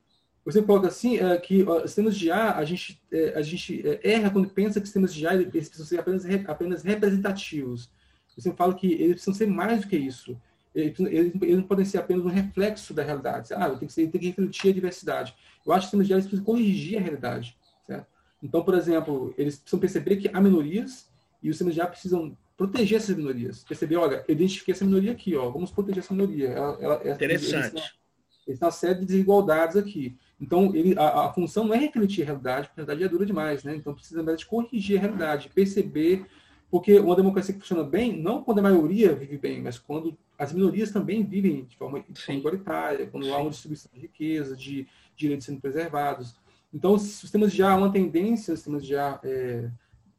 eu 0.47 0.53
sempre 0.53 0.69
coloco 0.69 0.87
assim, 0.87 1.19
é, 1.19 1.37
que 1.39 1.65
ó, 1.65 1.81
sistemas 1.81 2.17
de 2.17 2.29
IA, 2.29 2.55
a 2.55 2.65
gente, 2.65 3.03
é, 3.11 3.35
a 3.35 3.43
gente 3.43 3.83
é, 3.85 4.13
erra 4.13 4.31
quando 4.31 4.49
pensa 4.49 4.81
que 4.81 4.87
sistemas 4.87 5.13
de 5.13 5.25
IA 5.25 5.35
eles 5.35 5.69
precisam 5.69 5.87
ser 5.87 5.99
apenas, 5.99 6.25
apenas 6.47 6.85
representativos. 6.85 7.91
Eu 8.37 8.41
sempre 8.45 8.59
falo 8.59 8.77
que 8.77 8.93
eles 8.93 9.15
precisam 9.15 9.35
ser 9.35 9.49
mais 9.49 9.81
do 9.81 9.89
que 9.89 9.97
isso. 9.97 10.41
Eles, 10.73 10.97
eles, 11.01 11.33
eles 11.43 11.57
não 11.57 11.65
podem 11.65 11.85
ser 11.85 11.99
apenas 11.99 12.25
um 12.25 12.29
reflexo 12.29 12.95
da 12.95 13.03
realidade. 13.03 13.53
Ah, 13.53 13.71
tem 13.71 13.89
que, 13.89 13.93
ser, 13.93 14.07
tem 14.07 14.21
que 14.21 14.29
refletir 14.29 14.71
a 14.71 14.75
diversidade. 14.75 15.35
Eu 15.67 15.73
acho 15.73 15.81
que 15.81 15.87
sistemas 15.87 16.07
de 16.07 16.13
IA 16.13 16.19
precisam 16.21 16.45
corrigir 16.45 16.97
a 16.97 17.01
realidade. 17.01 17.59
Certo? 17.89 18.07
Então, 18.41 18.63
por 18.63 18.75
exemplo, 18.75 19.35
eles 19.37 19.57
precisam 19.57 19.81
perceber 19.81 20.15
que 20.19 20.31
há 20.33 20.41
minorias 20.41 21.11
e 21.43 21.51
os 21.51 21.57
sistemas 21.57 21.75
de 21.75 21.81
IA 21.81 21.89
precisam 21.89 22.37
proteger 22.61 22.99
essas 22.99 23.17
minorias. 23.17 23.65
Perceber, 23.65 23.97
olha, 23.97 24.23
eu 24.29 24.35
identifiquei 24.35 24.75
essa 24.75 24.85
minoria 24.85 25.13
aqui, 25.13 25.35
ó, 25.35 25.49
vamos 25.49 25.71
proteger 25.71 26.05
essa 26.05 26.13
minoria. 26.13 26.49
Ela, 26.49 26.79
ela, 26.79 27.15
Interessante. 27.15 27.99
Existe 28.47 28.63
uma 28.63 28.71
série 28.71 28.99
de 28.99 29.07
desigualdades 29.07 29.79
aqui. 29.79 30.19
Então, 30.39 30.75
ele, 30.75 30.95
a, 30.99 31.25
a, 31.25 31.33
função 31.33 31.65
não 31.65 31.75
é 31.75 31.79
refletir 31.79 32.21
a 32.21 32.27
realidade, 32.27 32.69
porque 32.69 32.83
a 32.83 32.85
realidade 32.85 33.09
é 33.09 33.09
dura 33.09 33.25
demais, 33.25 33.65
né? 33.65 33.75
Então, 33.75 33.95
precisa 33.95 34.23
de 34.37 34.45
corrigir 34.45 34.99
a 34.99 35.01
realidade, 35.01 35.49
perceber 35.55 36.27
Porque 36.71 37.01
uma 37.01 37.17
democracia 37.17 37.55
que 37.55 37.61
funciona 37.61 37.83
bem, 37.83 38.21
não 38.21 38.45
quando 38.45 38.59
a 38.59 38.63
maioria 38.63 39.15
vive 39.15 39.39
bem, 39.39 39.63
mas 39.63 39.79
quando 39.79 40.17
as 40.39 40.53
minorias 40.53 40.91
também 40.91 41.25
vivem 41.25 41.65
de 41.65 41.77
forma, 41.79 42.05
de 42.07 42.21
forma 42.21 42.41
igualitária, 42.41 43.07
quando 43.07 43.25
Sim. 43.25 43.33
há 43.33 43.39
uma 43.39 43.51
distribuição 43.51 43.91
de 43.95 44.01
riqueza, 44.01 44.55
de 44.55 44.87
direitos 45.17 45.47
sendo 45.47 45.61
preservados. 45.63 46.37
Então, 46.75 46.93
os 46.93 47.03
sistemas 47.03 47.53
de 47.53 47.63
ar, 47.63 47.79
uma 47.79 47.91
tendência, 47.91 48.53
os 48.53 48.61
sistemas 48.61 48.91
ar 48.93 49.19
é, 49.25 49.71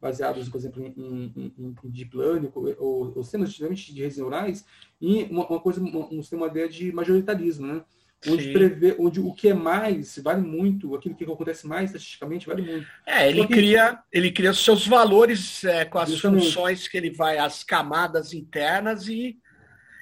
baseados, 0.02 0.48
por 0.48 0.58
exemplo, 0.58 0.82
em, 0.82 0.92
em, 0.96 1.54
em, 1.56 1.76
em 1.84 1.90
deep 1.90 2.16
learning, 2.16 2.50
ou, 2.54 3.16
ou, 3.16 3.22
sistemas 3.22 3.52
de 3.52 4.02
redes 4.02 4.16
neurais, 4.16 4.66
em 5.00 5.28
uma, 5.30 5.46
uma 5.46 5.60
coisa, 5.60 5.80
um, 5.80 6.18
um 6.18 6.20
sistema 6.20 6.48
ideia 6.48 6.68
de 6.68 6.90
majoritarismo, 6.92 7.68
né? 7.68 7.84
onde, 8.28 8.52
prevê, 8.52 8.96
onde 8.98 9.20
o 9.20 9.32
que 9.32 9.48
é 9.48 9.54
mais 9.54 10.18
vale 10.18 10.42
muito, 10.42 10.94
aquilo 10.94 11.14
que 11.14 11.24
acontece 11.24 11.66
mais 11.66 11.90
estatisticamente 11.90 12.46
vale 12.46 12.62
muito. 12.62 12.86
É, 13.06 13.28
ele 13.28 13.46
que... 13.46 13.54
cria, 13.54 13.98
ele 14.12 14.30
cria 14.30 14.52
seus 14.52 14.86
valores 14.86 15.64
é, 15.64 15.84
com 15.84 15.98
as 15.98 16.10
Justamente. 16.10 16.46
funções 16.46 16.88
que 16.88 16.96
ele 16.96 17.10
vai, 17.10 17.38
as 17.38 17.62
camadas 17.62 18.32
internas 18.32 19.08
e, 19.08 19.38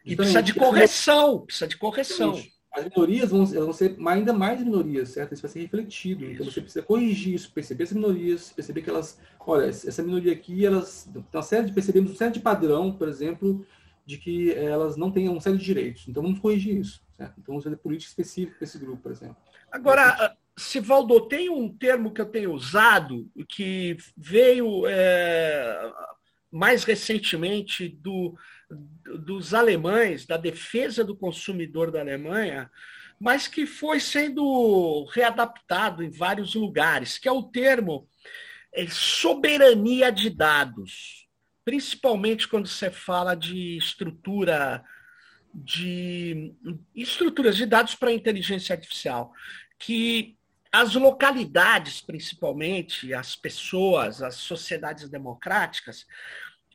e 0.05 0.17
precisa 0.17 0.43
de 0.43 0.55
correção, 0.55 1.45
precisa 1.45 1.69
de 1.69 1.77
correção. 1.77 2.35
Justamente. 2.35 2.60
As 2.73 2.85
minorias 2.85 3.31
vão, 3.31 3.45
vão 3.45 3.73
ser 3.73 3.97
ainda 4.07 4.33
mais 4.33 4.63
minorias, 4.63 5.11
certo? 5.11 5.33
Isso 5.35 5.43
vai 5.43 5.51
ser 5.51 5.61
refletido. 5.61 6.25
Isso. 6.25 6.35
Então 6.35 6.47
você 6.47 6.61
precisa 6.61 6.85
corrigir 6.85 7.35
isso, 7.35 7.53
perceber 7.53 7.85
as 7.85 7.93
minorias, 7.93 8.53
perceber 8.53 8.83
que 8.83 8.91
elas, 8.91 9.19
olha, 9.41 9.67
essa 9.67 10.03
minoria 10.03 10.33
aqui, 10.33 10.65
elas 10.65 11.09
tem 11.13 11.25
uma 11.35 11.43
série 11.43 11.67
de, 11.67 11.73
percebemos 11.73 12.13
um 12.13 12.17
certo 12.17 12.35
de 12.35 12.41
padrão, 12.41 12.93
por 12.93 13.09
exemplo, 13.09 13.67
de 14.07 14.19
que 14.19 14.53
elas 14.53 14.97
não 14.97 15.11
têm 15.11 15.29
uma 15.29 15.41
série 15.41 15.59
de 15.59 15.65
direitos. 15.65 16.07
Então 16.09 16.23
vamos 16.23 16.39
corrigir 16.39 16.79
isso. 16.79 17.03
Certo? 17.17 17.35
Então 17.39 17.53
vamos 17.53 17.65
fazer 17.65 17.77
política 17.77 18.11
específica 18.11 18.57
para 18.57 18.65
esse 18.65 18.79
grupo, 18.79 19.03
por 19.03 19.13
exemplo. 19.13 19.37
Agora, 19.71 20.37
Sivaldo, 20.57 21.21
tem 21.23 21.51
um 21.51 21.69
termo 21.69 22.13
que 22.13 22.21
eu 22.21 22.27
tenho 22.27 22.53
usado 22.53 23.31
que 23.49 23.97
veio 24.17 24.87
é, 24.87 25.93
mais 26.51 26.85
recentemente 26.85 27.89
do, 27.89 28.35
dos 28.71 29.53
alemães, 29.55 30.27
da 30.27 30.37
defesa 30.37 31.05
do 31.05 31.17
consumidor 31.17 31.91
da 31.91 32.01
Alemanha, 32.01 32.71
mas 33.19 33.47
que 33.47 33.67
foi 33.67 34.01
sendo 34.01 35.05
readaptado 35.13 36.03
em 36.03 36.11
vários 36.11 36.55
lugares, 36.55 37.19
que 37.19 37.29
é 37.29 37.33
o 37.33 37.43
termo 37.43 38.09
é, 38.73 38.87
soberania 38.89 40.11
de 40.11 40.31
dados. 40.31 41.29
Principalmente 41.65 42.49
quando 42.49 42.67
você 42.67 42.91
fala 42.91 43.35
de 43.35 43.77
estrutura 43.77 44.83
de 45.53 46.55
estruturas 46.95 47.57
de 47.57 47.67
dados 47.67 47.95
para 47.95 48.13
inteligência 48.13 48.75
artificial, 48.75 49.33
que 49.79 50.37
as 50.73 50.95
localidades, 50.95 52.01
principalmente, 52.01 53.13
as 53.13 53.35
pessoas, 53.35 54.23
as 54.23 54.37
sociedades 54.37 55.09
democráticas, 55.09 56.07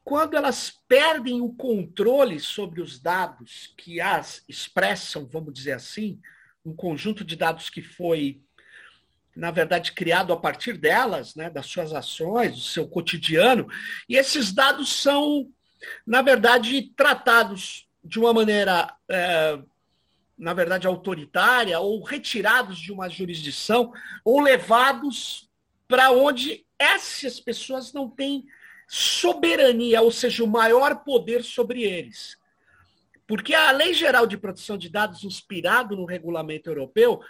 quando 0.06 0.38
elas 0.38 0.80
perdem 0.88 1.42
o 1.42 1.52
controle 1.52 2.40
sobre 2.40 2.80
os 2.80 3.00
dados 3.00 3.74
que 3.76 4.00
as 4.00 4.44
expressam, 4.48 5.28
vamos 5.28 5.52
dizer 5.52 5.72
assim, 5.74 6.22
um 6.64 6.76
conjunto 6.76 7.26
de 7.26 7.36
dados 7.36 7.70
que 7.72 7.82
foi 7.82 8.40
na 9.36 9.52
verdade, 9.52 9.92
criado 9.92 10.32
a 10.32 10.38
partir 10.38 10.78
delas, 10.78 11.36
né, 11.36 11.50
das 11.50 11.66
suas 11.66 11.92
ações, 11.92 12.54
do 12.54 12.62
seu 12.62 12.88
cotidiano, 12.88 13.68
e 14.08 14.16
esses 14.16 14.54
dados 14.54 14.88
são, 14.88 15.52
na 16.08 16.22
verdade, 16.22 16.94
tratados 16.96 17.86
de 18.02 18.18
uma 18.18 18.34
maneira, 18.34 18.96
é, 19.12 19.60
na 20.38 20.54
verdade, 20.54 20.88
autoritária, 20.88 21.78
ou 21.82 22.02
retirados 22.02 22.80
de 22.80 22.94
uma 22.94 23.10
jurisdição, 23.10 23.92
ou 24.24 24.40
levados 24.40 25.50
para 25.86 26.12
onde 26.12 26.66
essas 26.80 27.38
pessoas 27.38 27.92
não 27.92 28.10
têm 28.10 28.46
soberania, 28.88 30.02
ou 30.02 30.12
seja, 30.12 30.44
o 30.44 30.48
maior 30.48 31.04
poder 31.04 31.44
sobre 31.44 31.84
eles. 31.84 32.38
Porque 33.28 33.56
a 33.56 33.72
Lei 33.72 33.94
Geral 33.94 34.28
de 34.28 34.38
Proteção 34.38 34.78
de 34.78 34.90
Dados, 34.90 35.24
inspirado 35.24 35.96
no 35.96 36.06
regulamento 36.06 36.70
europeu, 36.70 37.22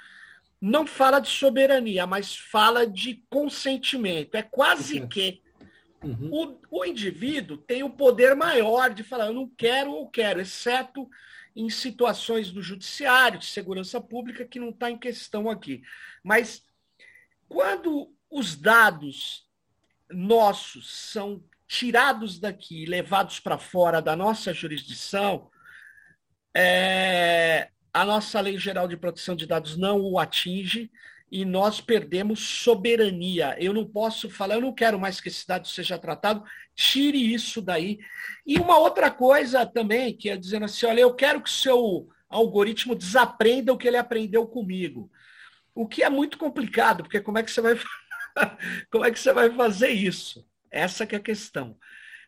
não 0.59 0.85
fala 0.85 1.19
de 1.19 1.29
soberania, 1.29 2.05
mas 2.05 2.35
fala 2.35 2.85
de 2.85 3.23
consentimento. 3.29 4.35
É 4.35 4.41
quase 4.41 4.99
uhum. 4.99 5.07
que 5.07 5.41
uhum. 6.03 6.57
o, 6.71 6.79
o 6.79 6.85
indivíduo 6.85 7.57
tem 7.57 7.83
o 7.83 7.89
poder 7.89 8.35
maior 8.35 8.93
de 8.93 9.03
falar, 9.03 9.27
eu 9.27 9.33
não 9.33 9.47
quero 9.47 9.91
ou 9.91 10.09
quero, 10.09 10.41
exceto 10.41 11.09
em 11.55 11.69
situações 11.69 12.51
do 12.51 12.61
judiciário, 12.61 13.39
de 13.39 13.45
segurança 13.45 14.01
pública, 14.01 14.45
que 14.45 14.59
não 14.59 14.69
está 14.69 14.91
em 14.91 14.97
questão 14.97 15.49
aqui. 15.49 15.81
Mas 16.21 16.63
quando 17.47 18.13
os 18.29 18.55
dados 18.55 19.44
nossos 20.09 20.91
são 21.11 21.43
tirados 21.67 22.39
daqui 22.39 22.83
e 22.83 22.85
levados 22.85 23.39
para 23.39 23.57
fora 23.57 24.01
da 24.01 24.15
nossa 24.15 24.53
jurisdição, 24.53 25.49
é, 26.55 27.69
a 27.93 28.05
nossa 28.05 28.39
Lei 28.39 28.57
Geral 28.57 28.87
de 28.87 28.97
Proteção 28.97 29.35
de 29.35 29.45
Dados 29.45 29.77
não 29.77 30.01
o 30.01 30.19
atinge 30.19 30.91
e 31.31 31.43
nós 31.43 31.81
perdemos 31.81 32.39
soberania. 32.39 33.55
Eu 33.59 33.73
não 33.73 33.85
posso 33.85 34.29
falar, 34.29 34.55
eu 34.55 34.61
não 34.61 34.73
quero 34.73 34.99
mais 34.99 35.19
que 35.19 35.27
esse 35.27 35.45
dado 35.45 35.67
seja 35.67 35.97
tratado, 35.97 36.43
tire 36.73 37.33
isso 37.33 37.61
daí. 37.61 37.99
E 38.45 38.57
uma 38.57 38.77
outra 38.77 39.09
coisa 39.11 39.65
também, 39.65 40.15
que 40.15 40.29
é 40.29 40.37
dizendo 40.37 40.65
assim, 40.65 40.85
olha, 40.85 41.01
eu 41.01 41.13
quero 41.13 41.41
que 41.41 41.49
o 41.49 41.53
seu 41.53 42.07
algoritmo 42.29 42.95
desaprenda 42.95 43.73
o 43.73 43.77
que 43.77 43.87
ele 43.87 43.97
aprendeu 43.97 44.47
comigo. 44.47 45.09
O 45.73 45.87
que 45.87 46.03
é 46.03 46.09
muito 46.09 46.37
complicado, 46.37 47.03
porque 47.03 47.19
como 47.19 47.37
é 47.37 47.43
que 47.43 47.51
você 47.51 47.59
vai 47.59 47.75
como 48.91 49.05
é 49.05 49.11
que 49.11 49.19
você 49.19 49.33
vai 49.33 49.49
fazer 49.49 49.89
isso? 49.89 50.45
Essa 50.69 51.05
que 51.05 51.15
é 51.15 51.17
a 51.17 51.21
questão. 51.21 51.77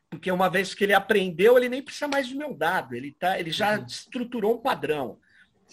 Porque 0.09 0.31
uma 0.31 0.49
vez 0.49 0.73
que 0.73 0.83
ele 0.83 0.93
aprendeu, 0.93 1.57
ele 1.57 1.69
nem 1.69 1.81
precisa 1.81 2.07
mais 2.07 2.29
do 2.29 2.37
meu 2.37 2.53
dado, 2.53 2.95
ele, 2.95 3.11
tá, 3.11 3.39
ele 3.39 3.51
já 3.51 3.77
uhum. 3.77 3.85
estruturou 3.85 4.55
um 4.55 4.61
padrão. 4.61 5.19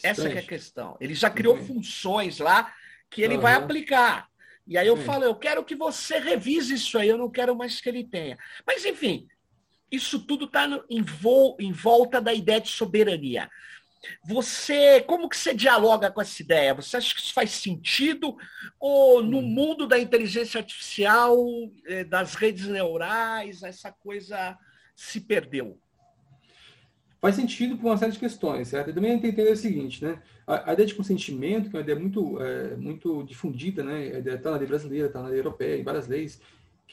Essa 0.03 0.29
é 0.29 0.39
a 0.39 0.43
questão. 0.43 0.97
Ele 1.01 1.15
já 1.15 1.31
criou 1.31 1.57
uhum. 1.57 1.65
funções 1.65 2.39
lá 2.39 2.75
que 3.09 3.23
ele 3.23 3.37
uhum. 3.37 3.41
vai 3.41 3.55
aplicar. 3.55 4.29
E 4.67 4.77
aí 4.77 4.87
eu 4.87 4.97
Sim. 4.97 5.05
falo, 5.05 5.25
eu 5.25 5.37
quero 5.37 5.63
que 5.63 5.77
você 5.77 6.19
revise 6.19 6.75
isso 6.75 6.99
aí, 6.99 7.09
eu 7.09 7.19
não 7.19 7.31
quero 7.31 7.55
mais 7.55 7.81
que 7.81 7.89
ele 7.89 8.03
tenha. 8.03 8.37
Mas, 8.67 8.85
enfim, 8.85 9.29
isso 9.91 10.19
tudo 10.27 10.47
está 10.47 10.67
em, 10.89 11.05
em 11.61 11.73
volta 11.73 12.21
da 12.21 12.33
ideia 12.33 12.61
de 12.61 12.69
soberania. 12.69 13.49
Você, 14.27 15.01
como 15.03 15.29
que 15.29 15.37
você 15.37 15.55
dialoga 15.55 16.11
com 16.11 16.21
essa 16.21 16.43
ideia? 16.43 16.75
Você 16.75 16.97
acha 16.97 17.15
que 17.15 17.21
isso 17.21 17.33
faz 17.33 17.51
sentido? 17.51 18.37
Ou 18.79 19.23
no 19.23 19.39
hum. 19.39 19.43
mundo 19.43 19.87
da 19.87 19.99
inteligência 19.99 20.59
artificial, 20.59 21.37
eh, 21.87 22.05
das 22.05 22.35
redes 22.35 22.67
neurais, 22.67 23.63
essa 23.63 23.93
coisa 23.93 24.59
se 24.95 25.21
perdeu? 25.21 25.79
faz 27.25 27.37
sentido 27.37 27.79
por 27.79 27.87
uma 27.87 27.97
série 27.97 28.13
de 28.13 28.19
questões, 28.19 28.69
certo? 28.69 28.91
E 28.91 28.93
também 28.93 29.13
entender 29.13 29.51
o 29.51 29.57
seguinte, 29.57 30.05
né? 30.05 30.21
A, 30.47 30.69
a, 30.69 30.73
ideia 30.75 30.87
de 30.87 30.95
consentimento, 30.95 31.71
que 31.71 31.77
é 31.77 31.79
uma 31.79 31.83
ideia 31.83 31.99
muito, 31.99 32.39
é, 32.39 32.77
muito 32.77 33.23
difundida, 33.23 33.83
né? 33.83 34.19
Está 34.19 34.51
na 34.51 34.59
lei 34.59 34.67
brasileira, 34.67 35.07
está 35.07 35.23
na 35.23 35.29
lei 35.29 35.39
europeia, 35.39 35.81
em 35.81 35.83
várias 35.83 36.07
leis, 36.07 36.39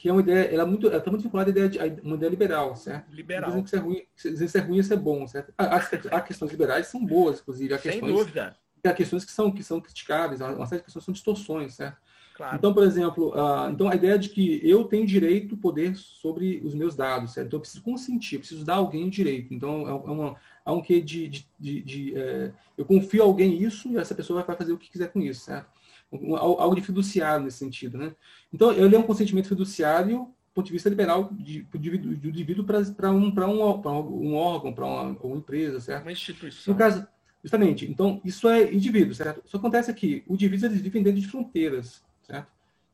que 0.02 0.08
é 0.08 0.12
uma 0.12 0.20
ideia, 0.20 0.52
ela 0.52 0.64
é 0.64 0.66
muito, 0.66 0.88
ela 0.88 0.96
está 0.96 1.12
muito 1.12 1.22
vinculada 1.22 1.48
à 1.48 1.52
ideia 1.52 1.68
de 1.68 2.00
uma 2.02 2.16
ideia 2.16 2.28
liberal, 2.28 2.74
certo? 2.74 3.14
Liberal. 3.14 3.50
Dizem 3.50 3.62
que 3.62 3.68
isso 3.68 3.76
é 3.76 3.78
ruim, 3.78 4.02
dizem 4.16 4.48
que 4.48 4.58
é 4.58 4.60
ruim, 4.60 4.78
isso 4.78 4.92
é 4.92 4.96
bom, 4.96 5.28
certo? 5.28 5.54
As, 5.56 5.94
as 6.10 6.24
questões 6.24 6.50
liberais 6.50 6.88
são 6.88 7.06
boas, 7.06 7.38
inclusive, 7.38 7.72
há 7.72 7.78
questões, 7.78 8.04
Sem 8.04 8.12
dúvida. 8.12 8.56
Há 8.84 8.92
questões 8.94 9.24
que 9.24 9.30
são 9.30 9.52
que 9.52 9.62
são 9.62 9.80
criticáveis, 9.80 10.40
uma 10.40 10.66
série 10.66 10.80
de 10.80 10.86
questões 10.86 11.04
são 11.04 11.14
distorções, 11.14 11.74
certo? 11.74 11.98
Claro. 12.34 12.56
Então, 12.56 12.74
por 12.74 12.82
exemplo, 12.82 13.28
uh, 13.28 13.70
então 13.70 13.88
a 13.88 13.94
ideia 13.94 14.18
de 14.18 14.30
que 14.30 14.60
eu 14.68 14.82
tenho 14.82 15.06
direito, 15.06 15.56
poder 15.56 15.94
sobre 15.94 16.60
os 16.64 16.74
meus 16.74 16.96
dados, 16.96 17.34
certo? 17.34 17.46
Então 17.46 17.58
eu 17.58 17.60
preciso 17.60 17.84
consentir, 17.84 18.34
eu 18.34 18.40
preciso 18.40 18.64
dar 18.64 18.76
alguém 18.76 19.04
o 19.04 19.10
direito. 19.10 19.54
Então 19.54 19.86
é, 19.86 19.90
é 19.90 20.10
uma 20.10 20.36
há 20.64 20.72
um 20.72 20.82
que 20.82 21.00
de, 21.00 21.28
de, 21.28 21.46
de, 21.60 21.82
de 21.82 22.18
é, 22.18 22.50
eu 22.76 22.84
confio 22.84 23.22
a 23.22 23.26
alguém 23.26 23.62
isso 23.62 23.88
e 23.88 23.98
essa 23.98 24.16
pessoa 24.16 24.42
vai 24.42 24.56
fazer 24.56 24.72
o 24.72 24.78
que 24.78 24.90
quiser 24.90 25.12
com 25.12 25.20
isso, 25.20 25.42
certo? 25.42 25.70
Algo 26.12 26.74
de 26.74 26.82
fiduciário 26.82 27.44
nesse 27.44 27.58
sentido, 27.58 27.96
né? 27.96 28.14
Então, 28.52 28.72
ele 28.72 28.94
é 28.94 28.98
um 28.98 29.02
consentimento 29.02 29.48
fiduciário 29.48 30.18
do 30.52 30.54
ponto 30.54 30.66
de 30.66 30.72
vista 30.72 30.90
liberal 30.90 31.30
de, 31.32 31.62
do 31.62 32.28
indivíduo 32.28 32.62
para 32.64 33.10
um, 33.10 33.28
um, 33.28 34.28
um 34.28 34.34
órgão, 34.34 34.72
para 34.72 34.84
uma, 34.84 35.02
uma, 35.22 35.36
empresa, 35.36 35.80
certo? 35.80 36.02
Uma 36.02 36.12
instituição. 36.12 36.74
No 36.74 36.78
caso, 36.78 37.06
justamente, 37.42 37.90
então, 37.90 38.20
isso 38.22 38.46
é 38.46 38.70
indivíduo, 38.70 39.14
certo? 39.14 39.42
Só 39.46 39.56
acontece 39.56 39.90
aqui, 39.90 40.22
os 40.28 40.34
indivíduos 40.34 40.64
eles 40.64 40.82
vivem 40.82 41.02
dentro 41.02 41.22
de 41.22 41.26
fronteiras, 41.26 42.04
certo? 42.22 42.48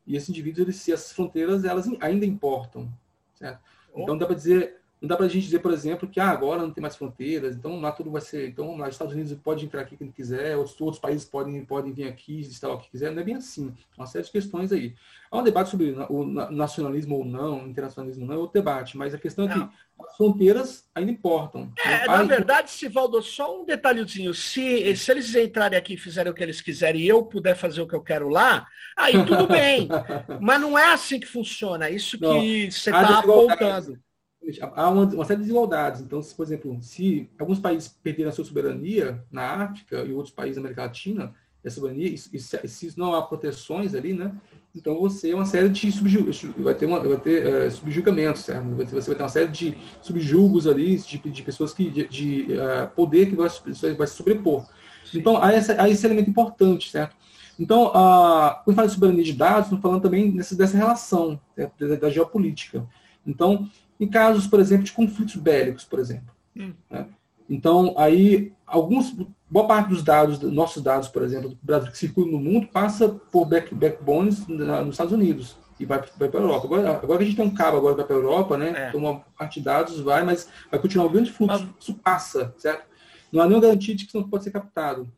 E 0.07 0.14
esses 0.14 0.29
indivíduos, 0.29 0.61
eles, 0.61 0.77
se 0.77 0.93
essas 0.93 1.12
fronteiras, 1.12 1.64
elas 1.64 1.89
ainda 2.01 2.25
importam, 2.25 2.89
certo? 3.35 3.61
Então, 3.97 4.16
dá 4.16 4.25
para 4.25 4.37
dizer, 4.37 4.77
não 5.01 5.09
dá 5.09 5.17
para 5.17 5.27
a 5.27 5.29
gente 5.29 5.45
dizer, 5.45 5.61
por 5.61 5.73
exemplo, 5.73 6.09
que 6.09 6.19
ah, 6.19 6.29
agora 6.29 6.61
não 6.61 6.73
tem 6.73 6.83
mais 6.83 6.97
fronteiras, 6.97 7.55
então 7.55 7.81
lá 7.81 7.93
tudo 7.93 8.11
vai 8.11 8.21
ser. 8.21 8.49
Então, 8.49 8.77
lá 8.77 8.89
os 8.89 8.95
Estados 8.95 9.15
Unidos 9.15 9.33
pode 9.43 9.65
entrar 9.65 9.83
aqui 9.83 9.97
quem 9.97 10.11
quiser, 10.11 10.57
outros, 10.57 10.81
outros 10.81 11.01
países 11.01 11.25
podem, 11.25 11.65
podem 11.65 11.93
vir 11.93 12.09
aqui, 12.09 12.41
instalar 12.41 12.77
o 12.77 12.81
que 12.81 12.91
quiser. 12.91 13.13
Não 13.13 13.23
é 13.23 13.25
bem 13.25 13.37
assim. 13.37 13.73
Uma 13.97 14.07
série 14.07 14.25
de 14.25 14.33
questões 14.33 14.73
aí. 14.73 14.95
Há 15.31 15.39
um 15.39 15.45
debate 15.45 15.71
sobre 15.71 15.95
o 16.09 16.25
nacionalismo 16.25 17.19
ou 17.19 17.25
não, 17.25 17.69
internacionalismo 17.69 18.23
ou 18.25 18.29
não, 18.29 18.35
é 18.35 18.39
outro 18.39 18.55
debate, 18.55 18.97
mas 18.97 19.15
a 19.15 19.19
questão 19.19 19.45
é 19.45 19.53
que 19.53 19.61
as 19.61 20.17
fronteiras 20.17 20.89
ainda 20.95 21.13
importam. 21.13 21.71
É, 21.85 22.07
na 22.07 22.23
verdade, 22.25 22.71
Sivaldo, 22.71 23.23
só 23.23 23.61
um 23.61 23.65
detalhezinho. 23.65 24.35
Se, 24.35 24.97
se 24.97 25.11
eles 25.13 25.33
entrarem 25.35 25.79
aqui 25.79 25.95
e 25.95 25.99
fizerem 25.99 26.33
o 26.33 26.35
que 26.35 26.43
eles 26.43 26.61
quiserem 26.61 27.03
e 27.03 27.09
eu 27.09 27.23
puder 27.23 27.55
fazer 27.55 27.83
o 27.83 27.87
que 27.87 27.95
eu 27.95 28.03
quero 28.03 28.29
lá, 28.29 28.67
aí 28.97 29.25
tudo 29.25 29.47
bem. 29.47 29.87
mas 30.41 30.61
não 30.61 30.77
é 30.77 30.93
assim 30.93 31.21
que 31.21 31.27
funciona. 31.27 31.89
Isso 31.89 32.17
que 32.19 32.25
não, 32.25 32.41
você 32.41 32.91
está 32.91 33.19
apontando 33.19 33.99
Há 34.75 34.91
uma, 34.91 35.05
uma, 35.05 35.25
série 35.25 35.39
de 35.39 35.47
desigualdades. 35.47 36.01
Então, 36.01 36.23
se, 36.23 36.35
por 36.35 36.45
exemplo, 36.45 36.79
se 36.81 37.29
alguns 37.39 37.59
países 37.59 37.89
perderam 38.03 38.31
a 38.31 38.33
sua 38.33 38.45
soberania 38.45 39.23
na 39.31 39.65
África 39.65 40.03
e 40.03 40.13
outros 40.13 40.35
países 40.35 40.57
da 40.57 40.61
América 40.63 40.83
Latina, 40.83 41.35
a 41.65 41.71
soberania, 41.71 42.09
e, 42.09 42.15
e, 42.15 42.39
se 42.39 42.99
não 42.99 43.15
há 43.15 43.23
proteções 43.23 43.95
ali, 43.95 44.13
né? 44.13 44.33
Então 44.75 44.99
você 45.01 45.33
é 45.33 45.35
uma 45.35 45.45
série 45.45 45.69
de 45.69 45.91
subjugamentos, 45.91 46.43
vai 46.59 46.75
ter, 46.75 46.87
uma, 46.87 47.01
vai 47.01 47.19
ter 47.19 47.47
uh, 47.47 47.71
subjugamentos, 47.71 48.43
certo? 48.43 48.65
Você 48.77 49.07
vai 49.11 49.17
ter 49.17 49.23
uma 49.23 49.29
série 49.29 49.49
de 49.49 49.77
subjugos 50.01 50.67
ali, 50.67 50.97
de, 50.97 51.19
de 51.19 51.43
pessoas 51.43 51.75
que, 51.75 51.91
de, 51.91 52.09
de 52.09 52.47
uh, 52.55 52.89
poder 52.95 53.27
que 53.27 53.35
vai, 53.35 53.49
vai 53.97 54.07
se 54.07 54.15
sobrepor. 54.15 54.67
Então, 55.15 55.43
há, 55.43 55.53
essa, 55.53 55.81
há 55.81 55.89
esse 55.89 56.07
elemento 56.07 56.31
importante, 56.31 56.91
certo? 56.91 57.17
Então, 57.59 57.89
uh, 57.89 58.63
quando 58.65 58.77
fala 58.77 58.87
de 58.87 58.95
soberania 58.95 59.25
de 59.25 59.33
dados, 59.33 59.81
falando 59.81 60.03
também 60.03 60.31
nessa, 60.31 60.55
dessa 60.55 60.77
relação 60.77 61.41
da, 61.57 61.97
da, 61.97 62.11
geopolítica. 62.11 62.87
Então, 63.27 63.69
em 63.99 64.09
casos, 64.09 64.47
por 64.47 64.61
exemplo, 64.61 64.85
de 64.85 64.93
conflitos 64.93 65.37
bélicos, 65.37 65.85
por 65.85 65.99
exemplo. 65.99 66.35
Hum. 66.57 66.73
Né? 66.91 67.07
Então, 67.49 67.95
aí, 67.97 68.53
alguns, 68.67 69.15
boa 69.51 69.67
parte 69.67 69.89
dos 69.89 70.03
dados, 70.03 70.41
nossos 70.41 70.83
dados, 70.83 71.09
por 71.09 71.23
exemplo, 71.23 71.51
do 71.51 71.59
Brasil 71.63 71.91
que 71.91 71.99
circulam 71.99 72.33
no 72.33 72.39
mundo, 72.39 72.69
passa 72.69 73.09
por 73.09 73.47
back, 73.47 73.75
backbones 73.75 74.47
nos 74.47 74.91
Estados 74.91 75.13
Unidos 75.13 75.57
e 75.81 75.87
vai, 75.87 76.03
vai 76.19 76.29
para 76.29 76.41
a 76.41 76.43
Europa. 76.43 76.67
Agora, 76.67 76.91
agora 76.91 77.19
que 77.19 77.25
a 77.25 77.27
gente 77.27 77.37
tem 77.37 77.47
um 77.47 77.55
cabo 77.55 77.79
agora 77.79 77.95
vai 77.95 78.05
para 78.05 78.17
a 78.17 78.19
Europa, 78.19 78.57
né? 78.59 78.75
É. 78.77 78.89
Então, 78.89 79.01
uma 79.01 79.21
parte 79.39 79.61
de 79.61 79.65
dados 79.65 80.01
vai, 80.01 80.25
mas 80.25 80.49
vai 80.71 80.81
continuar 80.81 81.07
um 81.07 81.13
grande 81.13 81.31
fluxo, 81.31 81.65
mas... 81.65 81.75
isso 81.81 81.95
passa, 81.95 82.55
certo? 82.59 82.87
Não 83.33 83.41
há 83.41 83.47
nenhuma 83.47 83.63
garantia 83.63 83.95
de 83.95 84.05
que 84.05 84.11
isso 84.11 84.21
não 84.21 84.29
pode 84.29 84.45
ser 84.45 84.51
captado. 84.51 85.11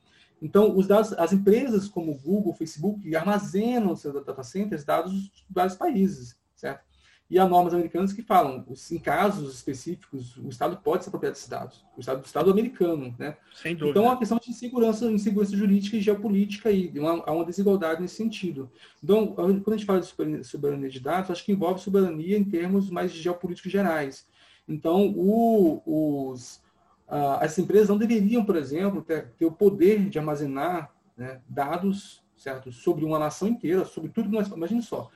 Então, 0.42 0.76
os 0.76 0.86
dados, 0.86 1.12
as 1.14 1.32
empresas 1.32 1.88
como 1.88 2.14
Google, 2.14 2.54
Facebook, 2.54 3.14
armazenam 3.14 3.94
seus 3.94 4.14
data 4.14 4.42
centers 4.42 4.84
dados 4.84 5.12
de 5.12 5.44
vários 5.50 5.76
países, 5.76 6.36
certo? 6.54 6.84
E 7.30 7.38
há 7.38 7.46
normas 7.48 7.72
americanas 7.72 8.12
que 8.12 8.22
falam, 8.22 8.64
em 8.90 8.98
casos 8.98 9.54
específicos, 9.54 10.36
o 10.36 10.48
Estado 10.48 10.76
pode 10.82 11.04
se 11.04 11.10
apropriar 11.10 11.32
desses 11.32 11.48
dados. 11.48 11.86
O 11.96 12.00
Estado, 12.00 12.22
o 12.22 12.26
Estado 12.26 12.50
americano, 12.50 13.14
né? 13.16 13.36
Sem 13.54 13.76
dúvida. 13.76 13.90
Então, 13.90 14.04
é 14.04 14.08
uma 14.08 14.18
questão 14.18 14.38
de 14.38 14.50
insegurança, 14.50 15.04
insegurança 15.04 15.56
jurídica 15.56 15.96
e 15.96 16.00
geopolítica 16.00 16.72
e 16.72 16.98
uma, 16.98 17.22
há 17.24 17.30
uma 17.30 17.44
desigualdade 17.44 18.02
nesse 18.02 18.16
sentido. 18.16 18.68
Então, 19.02 19.28
quando 19.28 19.62
a 19.68 19.76
gente 19.76 19.86
fala 19.86 20.00
de 20.00 20.42
soberania 20.42 20.90
de 20.90 20.98
dados, 20.98 21.30
acho 21.30 21.44
que 21.44 21.52
envolve 21.52 21.80
soberania 21.80 22.36
em 22.36 22.44
termos 22.44 22.90
mais 22.90 23.12
geopolíticos 23.12 23.70
gerais. 23.70 24.26
Então, 24.66 25.14
o, 25.16 25.82
os, 25.86 26.60
as 27.06 27.56
empresas 27.58 27.88
não 27.88 27.98
deveriam, 27.98 28.44
por 28.44 28.56
exemplo, 28.56 29.02
ter, 29.02 29.30
ter 29.38 29.46
o 29.46 29.52
poder 29.52 30.08
de 30.08 30.18
armazenar 30.18 30.92
né, 31.16 31.40
dados 31.48 32.24
certo, 32.36 32.72
sobre 32.72 33.04
uma 33.04 33.18
nação 33.18 33.46
inteira, 33.46 33.84
sobre 33.84 34.10
tudo 34.10 34.30
que 34.30 34.34
nós... 34.34 34.48
Imagine 34.48 34.82
só, 34.82 35.10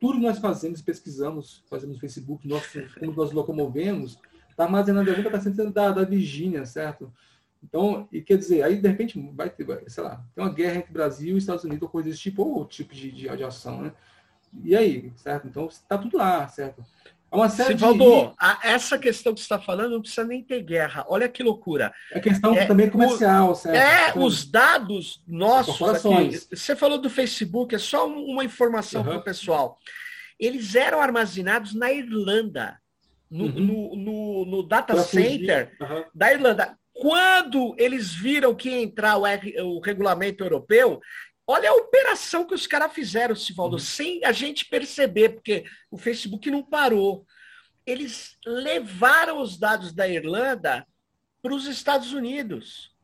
tudo 0.00 0.18
que 0.18 0.26
nós 0.26 0.38
fazemos, 0.38 0.82
pesquisamos, 0.82 1.64
fazemos 1.68 1.98
Facebook, 1.98 2.46
nós, 2.46 2.64
como 2.98 3.12
nós 3.12 3.32
locomovemos, 3.32 4.18
está 4.50 4.64
armazenando 4.64 5.10
algum 5.10 5.22
está 5.22 5.40
sendo 5.40 5.72
da, 5.72 5.90
da 5.90 6.04
Virgínia, 6.04 6.64
certo? 6.66 7.12
Então, 7.62 8.08
e 8.12 8.20
quer 8.22 8.38
dizer, 8.38 8.62
aí 8.62 8.80
de 8.80 8.88
repente 8.88 9.20
vai 9.34 9.50
ter, 9.50 9.66
sei 9.90 10.02
lá, 10.02 10.24
tem 10.34 10.44
uma 10.44 10.52
guerra 10.52 10.76
entre 10.76 10.92
Brasil 10.92 11.34
e 11.34 11.38
Estados 11.38 11.64
Unidos 11.64 11.82
ou 11.82 11.88
coisa 11.88 12.08
desse 12.08 12.20
tipo, 12.20 12.42
ou 12.42 12.58
outro 12.58 12.76
tipo 12.76 12.94
de, 12.94 13.10
de, 13.10 13.36
de 13.36 13.44
ação, 13.44 13.82
né? 13.82 13.92
E 14.64 14.74
aí, 14.74 15.12
certo? 15.16 15.46
Então, 15.46 15.66
está 15.66 15.98
tudo 15.98 16.16
lá, 16.16 16.48
certo? 16.48 16.82
É 17.30 17.36
uma 17.36 17.48
série 17.50 17.74
de... 17.74 17.84
a, 18.38 18.58
essa 18.62 18.98
questão 18.98 19.34
que 19.34 19.40
você 19.40 19.44
está 19.44 19.58
falando 19.58 19.92
não 19.92 20.00
precisa 20.00 20.24
nem 20.24 20.42
ter 20.42 20.62
guerra. 20.62 21.04
Olha 21.08 21.28
que 21.28 21.42
loucura. 21.42 21.92
É 22.10 22.20
questão 22.20 22.54
é, 22.54 22.64
também 22.64 22.88
comercial, 22.88 23.50
o, 23.50 23.54
certo? 23.54 23.76
É, 23.76 24.10
então, 24.10 24.22
os 24.24 24.46
dados 24.46 25.22
nossos 25.26 26.06
aqui, 26.06 26.40
Você 26.50 26.74
falou 26.74 26.98
do 26.98 27.10
Facebook, 27.10 27.74
é 27.74 27.78
só 27.78 28.08
uma 28.08 28.44
informação 28.44 29.02
uhum. 29.02 29.08
para 29.08 29.18
o 29.18 29.22
pessoal. 29.22 29.76
Eles 30.40 30.74
eram 30.74 31.00
armazenados 31.00 31.74
na 31.74 31.92
Irlanda, 31.92 32.78
no, 33.30 33.44
uhum. 33.44 33.50
no, 33.50 33.96
no, 33.96 34.44
no 34.46 34.62
data 34.62 34.94
pra 34.94 35.02
center 35.02 35.76
uhum. 35.80 36.04
da 36.14 36.32
Irlanda. 36.32 36.78
Quando 36.94 37.76
eles 37.78 38.12
viram 38.12 38.54
que 38.54 38.70
ia 38.70 38.82
entrar 38.82 39.18
o, 39.18 39.22
o 39.64 39.80
regulamento 39.80 40.42
europeu, 40.42 41.00
Olha 41.50 41.70
a 41.70 41.74
operação 41.74 42.44
que 42.44 42.54
os 42.54 42.66
caras 42.66 42.92
fizeram, 42.92 43.34
Sivaldo, 43.34 43.76
uhum. 43.76 43.80
sem 43.80 44.22
a 44.22 44.32
gente 44.32 44.66
perceber, 44.66 45.30
porque 45.30 45.64
o 45.90 45.96
Facebook 45.96 46.50
não 46.50 46.62
parou. 46.62 47.26
Eles 47.86 48.36
levaram 48.44 49.40
os 49.40 49.58
dados 49.58 49.94
da 49.94 50.06
Irlanda 50.06 50.86
para 51.40 51.54
os 51.54 51.64
Estados 51.64 52.12
Unidos 52.12 52.94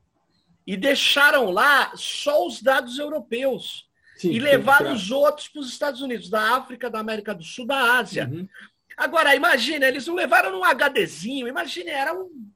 e 0.67 0.77
deixaram 0.77 1.51
lá 1.51 1.93
só 1.97 2.47
os 2.47 2.61
dados 2.61 2.99
europeus. 2.99 3.89
Sim, 4.17 4.33
e 4.33 4.39
levaram 4.39 4.93
os 4.93 5.11
outros 5.11 5.49
para 5.49 5.61
os 5.61 5.69
Estados 5.71 6.03
Unidos, 6.03 6.29
da 6.29 6.55
África, 6.55 6.91
da 6.91 7.01
América 7.01 7.35
do 7.35 7.43
Sul, 7.43 7.67
da 7.67 7.99
Ásia. 7.99 8.29
Uhum. 8.31 8.47
Agora, 8.95 9.35
imagina, 9.35 9.89
eles 9.89 10.07
não 10.07 10.15
levaram 10.15 10.53
num 10.53 10.63
HDzinho, 10.63 11.49
imagina, 11.49 11.91
era 11.91 12.15
um 12.15 12.51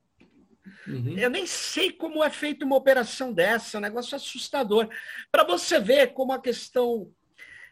Uhum. 0.88 1.18
Eu 1.18 1.30
nem 1.30 1.46
sei 1.46 1.92
como 1.92 2.24
é 2.24 2.30
feita 2.30 2.64
uma 2.64 2.76
operação 2.76 3.32
dessa, 3.32 3.76
é 3.76 3.78
um 3.78 3.82
negócio 3.82 4.16
assustador. 4.16 4.88
Para 5.30 5.44
você 5.44 5.78
ver 5.78 6.12
como 6.14 6.32
a 6.32 6.40
questão 6.40 7.10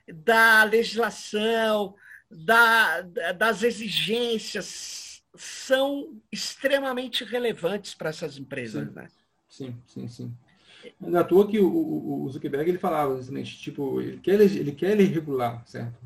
da 0.06 0.62
legislação, 0.64 1.94
da, 2.30 3.02
das 3.36 3.62
exigências 3.62 5.22
são 5.34 6.20
extremamente 6.30 7.24
relevantes 7.24 7.94
para 7.94 8.10
essas 8.10 8.38
empresas. 8.38 8.86
Sim, 8.86 8.94
né? 8.94 9.08
sim, 9.48 9.76
sim. 9.86 10.08
sim. 10.08 10.36
Não 11.00 11.18
é 11.18 11.22
à 11.22 11.24
toa 11.24 11.48
que 11.48 11.58
o, 11.58 12.22
o 12.24 12.28
Zuckerberg 12.30 12.70
ele 12.70 12.78
falava 12.78 13.16
justamente, 13.16 13.58
tipo, 13.58 14.00
ele 14.00 14.18
quer, 14.18 14.40
ele 14.40 14.72
quer 14.72 14.96
regular, 14.96 15.66
certo? 15.66 15.98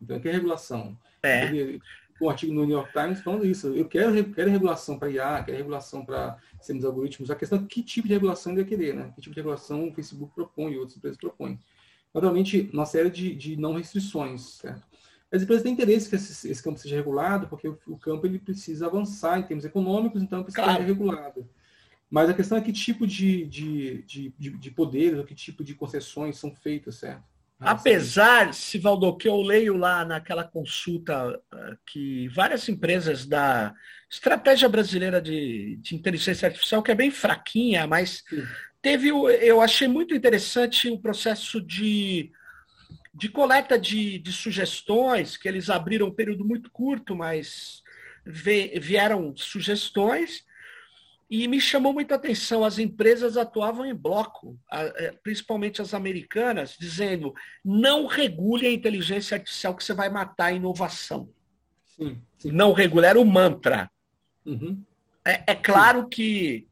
Então, 0.00 0.16
ele 0.16 0.22
quer 0.22 0.32
regulação. 0.32 0.96
É. 1.22 1.46
Ele, 1.46 1.80
um 2.20 2.28
artigo 2.28 2.52
no 2.52 2.64
New 2.64 2.76
York 2.76 2.92
Times 2.92 3.20
falando 3.20 3.46
isso. 3.46 3.68
Eu 3.68 3.86
quero, 3.86 4.32
quero 4.32 4.50
regulação 4.50 4.98
para 4.98 5.10
IA, 5.10 5.42
quero 5.44 5.58
regulação 5.58 6.04
para 6.04 6.36
sistemas 6.58 6.84
algoritmos. 6.84 7.30
A 7.30 7.36
questão 7.36 7.58
é 7.58 7.66
que 7.66 7.82
tipo 7.82 8.08
de 8.08 8.14
regulação 8.14 8.52
ele 8.52 8.62
vai 8.62 8.68
querer, 8.68 8.94
né? 8.94 9.12
Que 9.14 9.20
tipo 9.20 9.34
de 9.34 9.40
regulação 9.40 9.88
o 9.88 9.94
Facebook 9.94 10.34
propõe 10.34 10.72
e 10.72 10.78
outras 10.78 10.96
empresas 10.96 11.18
propõem. 11.18 11.58
Naturalmente, 12.12 12.70
uma 12.72 12.86
série 12.86 13.10
de, 13.10 13.34
de 13.34 13.56
não 13.56 13.74
restrições, 13.74 14.58
certo? 14.58 14.82
As 15.30 15.42
empresas 15.42 15.62
têm 15.62 15.74
interesse 15.74 16.08
que 16.08 16.16
esse, 16.16 16.48
esse 16.48 16.62
campo 16.62 16.78
seja 16.78 16.96
regulado, 16.96 17.48
porque 17.48 17.68
o, 17.68 17.78
o, 17.86 17.98
campo 17.98 18.26
ele 18.26 18.38
precisa 18.38 18.86
avançar 18.86 19.38
em 19.38 19.42
termos 19.42 19.64
econômicos, 19.64 20.22
então 20.22 20.42
precisa 20.42 20.64
claro. 20.64 20.80
ser 20.80 20.86
regulado. 20.86 21.46
Mas 22.10 22.30
a 22.30 22.34
questão 22.34 22.56
é 22.56 22.62
que 22.62 22.72
tipo 22.72 23.06
de, 23.06 23.44
de, 23.44 24.02
de, 24.04 24.34
de, 24.38 24.50
de 24.50 24.70
poderes, 24.70 25.18
ou 25.18 25.24
que 25.24 25.34
tipo 25.34 25.62
de 25.62 25.74
concessões 25.74 26.38
são 26.38 26.50
feitas, 26.54 26.96
certo? 26.96 27.22
Apesar, 27.60 28.54
Sivaldo, 28.54 29.16
que 29.16 29.28
eu 29.28 29.40
leio 29.42 29.76
lá 29.76 30.04
naquela 30.04 30.44
consulta 30.44 31.40
ah, 31.50 31.76
que 31.84 32.28
várias 32.28 32.68
empresas 32.68 33.26
da 33.26 33.74
estratégia 34.08 34.68
brasileira 34.68 35.20
de, 35.20 35.76
de 35.80 35.94
inteligência 35.96 36.46
artificial, 36.46 36.82
que 36.82 36.92
é 36.92 36.94
bem 36.94 37.10
fraquinha, 37.10 37.86
mas 37.86 38.22
Sim. 38.28 38.44
teve, 38.80 39.08
eu 39.08 39.60
achei 39.60 39.88
muito 39.88 40.14
interessante 40.14 40.88
o 40.88 41.00
processo 41.00 41.60
de, 41.60 42.30
de 43.12 43.28
coleta 43.28 43.76
de, 43.76 44.20
de 44.20 44.32
sugestões, 44.32 45.36
que 45.36 45.48
eles 45.48 45.68
abriram 45.68 46.06
um 46.06 46.14
período 46.14 46.44
muito 46.44 46.70
curto, 46.70 47.16
mas 47.16 47.82
vieram 48.24 49.34
sugestões, 49.36 50.44
e 51.30 51.46
me 51.46 51.60
chamou 51.60 51.92
muita 51.92 52.14
atenção, 52.14 52.64
as 52.64 52.78
empresas 52.78 53.36
atuavam 53.36 53.84
em 53.84 53.94
bloco, 53.94 54.58
é, 54.72 55.12
principalmente 55.22 55.82
as 55.82 55.92
americanas, 55.92 56.74
dizendo 56.78 57.34
não 57.62 58.06
regule 58.06 58.66
a 58.66 58.72
inteligência 58.72 59.36
artificial 59.36 59.74
que 59.74 59.84
você 59.84 59.92
vai 59.92 60.08
matar 60.08 60.46
a 60.46 60.52
inovação. 60.52 61.28
Sim, 61.84 62.18
sim. 62.38 62.50
Não 62.50 62.72
regule, 62.72 63.06
era 63.06 63.20
o 63.20 63.26
mantra. 63.26 63.90
Uhum. 64.46 64.82
É, 65.22 65.42
é, 65.48 65.54
claro 65.54 66.08
que 66.08 66.66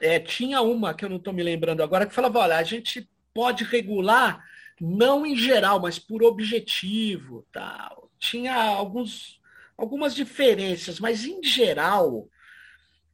é, 0.00 0.20
tinha 0.20 0.62
uma, 0.62 0.94
que 0.94 1.04
eu 1.04 1.08
não 1.08 1.16
estou 1.16 1.32
me 1.32 1.42
lembrando 1.42 1.82
agora, 1.82 2.06
que 2.06 2.14
falava, 2.14 2.38
olha, 2.38 2.58
a 2.58 2.62
gente 2.62 3.08
pode 3.34 3.64
regular, 3.64 4.44
não 4.80 5.26
em 5.26 5.34
geral, 5.34 5.80
mas 5.80 5.98
por 5.98 6.22
objetivo. 6.22 7.44
Tal. 7.50 8.08
Tinha 8.20 8.54
alguns, 8.54 9.40
algumas 9.76 10.14
diferenças, 10.14 11.00
mas 11.00 11.24
em 11.24 11.42
geral 11.42 12.28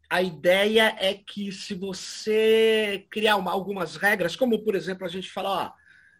a 0.08 0.22
ideia 0.22 0.94
é 0.98 1.14
que 1.14 1.50
se 1.50 1.74
você 1.74 3.06
criar 3.10 3.36
uma, 3.36 3.50
algumas 3.50 3.96
regras, 3.96 4.36
como 4.36 4.58
por 4.62 4.74
exemplo 4.74 5.04
a 5.04 5.08
gente 5.08 5.30
fala, 5.30 5.66
ó, 5.66 5.72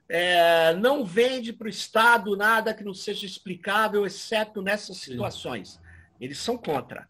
é, 0.09 0.74
não 0.74 1.05
vende 1.05 1.53
para 1.53 1.66
o 1.66 1.70
Estado 1.70 2.37
nada 2.37 2.74
que 2.74 2.85
não 2.85 2.95
seja 2.95 3.26
explicável, 3.26 4.05
exceto 4.05 4.61
nessas 4.61 4.99
situações. 4.99 5.72
Sim. 5.72 5.80
Eles 6.20 6.39
são 6.39 6.57
contra. 6.57 7.09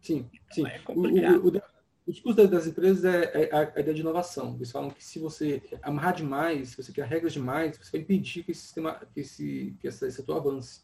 Sim, 0.00 0.28
sim. 0.52 0.66
É 0.66 0.78
complicado. 0.78 1.44
O, 1.44 1.48
o, 1.48 1.56
o, 1.56 1.62
o 2.06 2.12
discurso 2.12 2.46
das 2.46 2.66
empresas 2.66 3.04
é, 3.04 3.50
é, 3.50 3.56
a 3.56 3.80
ideia 3.80 3.94
de 3.94 4.00
inovação. 4.00 4.54
Eles 4.54 4.70
falam 4.70 4.90
que 4.90 5.04
se 5.04 5.18
você 5.18 5.60
amarrar 5.82 6.14
demais, 6.14 6.68
se 6.68 6.76
você 6.76 6.92
criar 6.92 7.06
regras 7.06 7.32
demais, 7.32 7.76
você 7.76 7.90
vai 7.92 8.00
impedir 8.02 8.44
que 8.44 8.52
esse 8.52 8.60
sistema, 8.60 9.00
que 9.12 9.20
esse, 9.20 9.76
que 9.80 9.88
esse 9.88 10.10
setor 10.12 10.36
avance. 10.36 10.82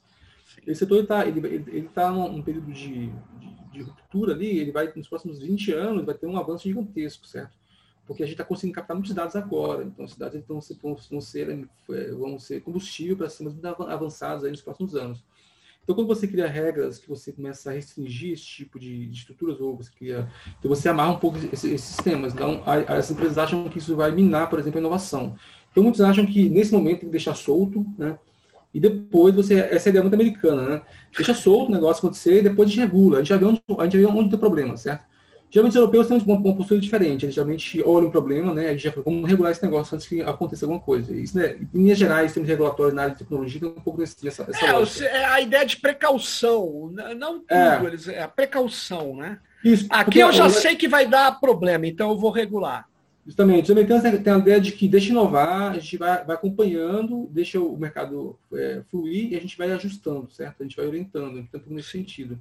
Esse 0.66 0.80
setor 0.80 1.04
está 1.04 1.24
ele, 1.24 1.38
ele, 1.46 1.64
ele 1.68 1.88
tá 1.88 2.10
num 2.10 2.42
período 2.42 2.72
de, 2.72 3.06
de, 3.06 3.61
de, 3.72 3.82
ruptura 3.82 4.32
ali, 4.32 4.58
ele 4.58 4.72
vai, 4.72 4.92
nos 4.94 5.08
próximos 5.08 5.40
20 5.40 5.72
anos, 5.72 6.04
vai 6.04 6.14
ter 6.14 6.26
um 6.26 6.36
avanço 6.36 6.64
gigantesco, 6.64 7.26
certo? 7.26 7.56
Porque 8.06 8.22
a 8.22 8.26
gente 8.26 8.34
está 8.34 8.44
conseguindo 8.44 8.74
captar 8.74 8.96
muitos 8.96 9.14
dados 9.14 9.36
agora, 9.36 9.84
então 9.84 10.04
os 10.04 10.16
dados 10.16 10.36
ser, 10.60 10.76
vão 10.76 11.20
ser, 11.20 11.68
vão 12.16 12.38
ser 12.38 12.60
combustível 12.60 13.16
para 13.16 13.28
muito 13.40 13.64
avançados 13.66 14.44
aí 14.44 14.50
nos 14.50 14.60
próximos 14.60 14.94
anos. 14.94 15.24
Então, 15.82 15.96
quando 15.96 16.06
você 16.06 16.28
cria 16.28 16.46
regras 16.46 16.98
que 16.98 17.08
você 17.08 17.32
começa 17.32 17.70
a 17.70 17.72
restringir 17.72 18.32
esse 18.34 18.44
tipo 18.44 18.78
de, 18.78 19.06
de 19.06 19.18
estruturas, 19.18 19.60
ou 19.60 19.76
você 19.76 19.90
cria. 19.90 20.28
Então, 20.58 20.68
você 20.68 20.88
amarra 20.88 21.12
um 21.12 21.18
pouco 21.18 21.38
esses, 21.38 21.64
esses 21.64 21.80
sistemas. 21.80 22.32
Então, 22.32 22.62
as 22.86 23.10
empresas 23.10 23.36
acham 23.36 23.68
que 23.68 23.78
isso 23.78 23.96
vai 23.96 24.12
minar, 24.12 24.48
por 24.48 24.60
exemplo, 24.60 24.78
a 24.78 24.80
inovação. 24.80 25.34
Então, 25.72 25.82
muitos 25.82 26.00
acham 26.00 26.24
que 26.24 26.48
nesse 26.48 26.72
momento 26.72 27.00
tem 27.00 27.08
que 27.08 27.12
deixar 27.12 27.34
solto, 27.34 27.84
né? 27.98 28.16
E 28.74 28.80
depois 28.80 29.34
você. 29.34 29.54
Essa 29.54 29.88
é 29.88 29.90
a 29.90 29.90
ideia 29.90 30.02
muito 30.02 30.14
americana, 30.14 30.62
né? 30.62 30.82
Deixa 31.14 31.34
solto 31.34 31.68
o 31.68 31.72
negócio 31.72 32.00
acontecer 32.00 32.38
e 32.38 32.42
depois 32.42 32.68
a 32.68 32.72
gente 32.72 32.80
regula. 32.80 33.16
A 33.16 33.20
gente 33.20 33.28
já 33.28 33.36
vê 33.36 33.44
onde, 33.44 33.62
a 33.78 33.84
gente 33.84 33.98
vê 33.98 34.06
onde 34.06 34.30
tem 34.30 34.38
problema, 34.38 34.76
certo? 34.76 35.04
Geralmente 35.50 35.72
os 35.72 35.76
europeus 35.76 36.06
têm 36.06 36.16
uma, 36.16 36.34
uma 36.34 36.56
postura 36.56 36.80
diferente. 36.80 37.26
Eles 37.26 37.34
geralmente 37.34 37.82
olham 37.82 38.08
o 38.08 38.10
problema, 38.10 38.54
né? 38.54 38.68
A 38.68 38.72
gente 38.72 38.84
já 38.84 38.90
como 38.90 39.26
regular 39.26 39.52
esse 39.52 39.62
negócio 39.62 39.94
antes 39.94 40.08
que 40.08 40.22
aconteça 40.22 40.64
alguma 40.64 40.80
coisa. 40.80 41.14
Isso, 41.14 41.36
né? 41.36 41.56
Em 41.74 41.82
linhas 41.82 41.98
gerais, 41.98 42.32
termos 42.32 42.48
regulatórios 42.48 42.94
na 42.94 43.02
área 43.02 43.12
de 43.12 43.18
tecnologia, 43.18 43.60
tem 43.60 43.68
um 43.68 43.74
pouco 43.74 43.98
desse, 43.98 44.22
dessa, 44.22 44.44
dessa 44.44 44.64
é, 44.64 45.06
é, 45.06 45.24
a 45.26 45.40
ideia 45.42 45.66
de 45.66 45.76
precaução. 45.76 46.90
Não 47.18 47.40
tudo, 47.40 47.46
é. 47.50 47.84
eles, 47.84 48.08
é 48.08 48.22
a 48.22 48.28
precaução, 48.28 49.16
né? 49.16 49.38
Isso, 49.62 49.86
Aqui 49.90 50.20
eu 50.20 50.32
já 50.32 50.48
sei 50.48 50.74
que 50.74 50.88
vai 50.88 51.06
dar 51.06 51.38
problema, 51.38 51.86
então 51.86 52.10
eu 52.10 52.18
vou 52.18 52.30
regular. 52.30 52.88
Justamente. 53.24 53.64
Os 53.64 53.70
americanos 53.70 54.02
têm 54.02 54.32
a 54.32 54.38
ideia 54.38 54.60
de 54.60 54.72
que 54.72 54.88
deixa 54.88 55.10
inovar, 55.10 55.72
a 55.72 55.78
gente 55.78 55.96
vai, 55.96 56.24
vai 56.24 56.36
acompanhando, 56.36 57.28
deixa 57.30 57.60
o 57.60 57.76
mercado 57.76 58.38
é, 58.52 58.82
fluir 58.90 59.32
e 59.32 59.36
a 59.36 59.40
gente 59.40 59.56
vai 59.56 59.70
ajustando, 59.72 60.30
certo? 60.30 60.60
A 60.60 60.64
gente 60.64 60.76
vai 60.76 60.86
orientando, 60.86 61.38
então, 61.38 61.60
nesse 61.66 61.90
sentido. 61.90 62.38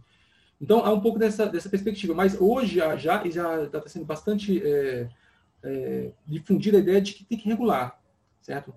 Então, 0.60 0.84
há 0.84 0.92
um 0.92 1.00
pouco 1.00 1.20
dessa, 1.20 1.46
dessa 1.46 1.70
perspectiva. 1.70 2.14
Mas 2.14 2.40
hoje 2.40 2.76
já 2.76 2.96
já 2.96 3.24
está 3.26 3.88
sendo 3.88 4.06
bastante 4.06 4.62
é, 4.66 5.08
é, 5.64 6.12
difundida 6.26 6.78
a 6.78 6.82
ideia 6.82 7.02
de 7.02 7.14
que 7.14 7.26
tem 7.26 7.38
que 7.38 7.48
regular, 7.48 8.00
certo? 8.42 8.74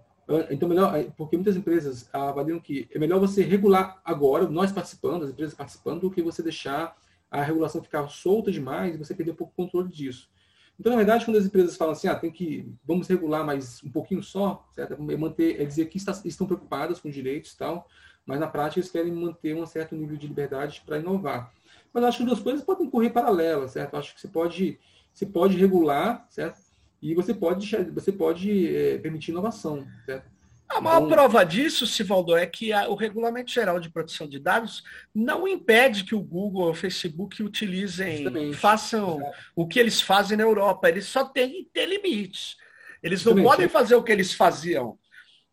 Então, 0.50 0.68
melhor, 0.68 0.94
é, 0.96 1.04
porque 1.16 1.36
muitas 1.36 1.56
empresas 1.56 2.08
avaliam 2.12 2.58
que 2.58 2.88
é 2.94 2.98
melhor 2.98 3.20
você 3.20 3.42
regular 3.42 4.00
agora, 4.04 4.48
nós 4.48 4.72
participando, 4.72 5.24
as 5.24 5.30
empresas 5.30 5.54
participando, 5.54 6.00
do 6.00 6.10
que 6.10 6.22
você 6.22 6.42
deixar 6.42 6.96
a 7.30 7.42
regulação 7.42 7.82
ficar 7.82 8.08
solta 8.08 8.50
demais 8.50 8.94
e 8.94 8.98
você 8.98 9.14
perder 9.14 9.32
um 9.32 9.36
pouco 9.36 9.52
o 9.52 9.64
controle 9.64 9.88
disso. 9.88 10.30
Então, 10.78 10.90
na 10.90 10.96
verdade, 10.96 11.24
quando 11.24 11.36
as 11.36 11.46
empresas 11.46 11.76
falam 11.76 11.92
assim, 11.92 12.08
ah, 12.08 12.14
tem 12.14 12.30
que, 12.30 12.68
vamos 12.84 13.06
regular 13.06 13.44
mais 13.44 13.82
um 13.84 13.90
pouquinho 13.90 14.22
só, 14.22 14.68
certo? 14.72 14.94
É 14.94 15.16
manter, 15.16 15.60
é 15.60 15.64
dizer 15.64 15.86
que 15.86 15.96
está, 15.96 16.12
estão 16.24 16.46
preocupadas 16.46 17.00
com 17.00 17.08
direitos 17.08 17.52
e 17.52 17.58
tal, 17.58 17.88
mas 18.26 18.40
na 18.40 18.48
prática 18.48 18.80
eles 18.80 18.90
querem 18.90 19.12
manter 19.12 19.54
um 19.54 19.66
certo 19.66 19.94
nível 19.94 20.16
de 20.16 20.26
liberdade 20.26 20.82
para 20.84 20.98
inovar. 20.98 21.52
Mas 21.92 22.02
eu 22.02 22.08
acho 22.08 22.18
que 22.18 22.22
as 22.24 22.28
duas 22.28 22.40
coisas 22.40 22.64
podem 22.64 22.90
correr 22.90 23.10
paralelas, 23.10 23.72
certo? 23.72 23.92
Eu 23.92 23.98
acho 24.00 24.14
que 24.14 24.20
você 24.20 24.28
pode, 24.28 24.80
você 25.12 25.24
pode 25.24 25.56
regular, 25.56 26.26
certo? 26.28 26.58
E 27.00 27.14
você 27.14 27.32
pode, 27.32 27.76
você 27.92 28.10
pode 28.10 28.76
é, 28.76 28.98
permitir 28.98 29.30
inovação, 29.30 29.86
certo? 30.04 30.33
A 30.68 30.80
maior 30.80 30.98
então, 30.98 31.08
prova 31.10 31.44
disso, 31.44 31.86
Sivaldo, 31.86 32.36
é 32.36 32.46
que 32.46 32.72
a, 32.72 32.88
o 32.88 32.94
Regulamento 32.94 33.50
Geral 33.50 33.78
de 33.78 33.90
Proteção 33.90 34.28
de 34.28 34.38
Dados 34.38 34.82
não 35.14 35.46
impede 35.46 36.04
que 36.04 36.14
o 36.14 36.22
Google 36.22 36.64
ou 36.64 36.70
o 36.70 36.74
Facebook 36.74 37.42
utilizem, 37.42 38.52
façam 38.54 39.20
o 39.54 39.68
que 39.68 39.78
eles 39.78 40.00
fazem 40.00 40.36
na 40.36 40.42
Europa. 40.42 40.88
Eles 40.88 41.06
só 41.06 41.24
têm 41.24 41.50
que 41.50 41.70
ter 41.72 41.86
limites. 41.86 42.56
Eles 43.02 43.24
não 43.24 43.40
podem 43.42 43.68
fazer 43.68 43.94
o 43.94 44.02
que 44.02 44.10
eles 44.10 44.32
faziam. 44.32 44.98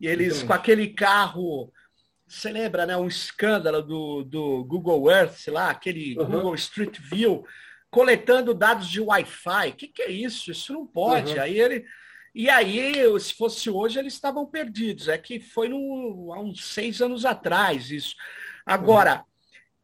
E 0.00 0.06
eles, 0.06 0.42
com 0.42 0.52
aquele 0.52 0.88
carro 0.88 1.72
você 2.32 2.50
lembra, 2.50 2.86
né? 2.86 2.96
Um 2.96 3.06
escândalo 3.06 3.82
do, 3.82 4.24
do 4.24 4.64
Google 4.64 5.10
Earth, 5.10 5.34
sei 5.34 5.52
lá, 5.52 5.70
aquele 5.70 6.18
uhum. 6.18 6.24
Google 6.24 6.54
Street 6.54 6.98
View, 6.98 7.44
coletando 7.90 8.54
dados 8.54 8.88
de 8.88 9.00
Wi-Fi. 9.00 9.68
O 9.68 9.72
que, 9.74 9.88
que 9.88 10.02
é 10.02 10.10
isso? 10.10 10.50
Isso 10.50 10.72
não 10.72 10.86
pode. 10.86 11.34
Uhum. 11.34 11.42
Aí 11.42 11.60
ele. 11.60 11.84
E 12.34 12.48
aí, 12.48 13.02
se 13.20 13.34
fosse 13.34 13.68
hoje, 13.68 13.98
eles 13.98 14.14
estavam 14.14 14.46
perdidos. 14.46 15.08
É 15.08 15.18
que 15.18 15.38
foi 15.38 15.68
no, 15.68 16.32
há 16.34 16.40
uns 16.40 16.64
seis 16.64 17.00
anos 17.00 17.24
atrás 17.24 17.90
isso. 17.90 18.16
Agora, 18.64 19.24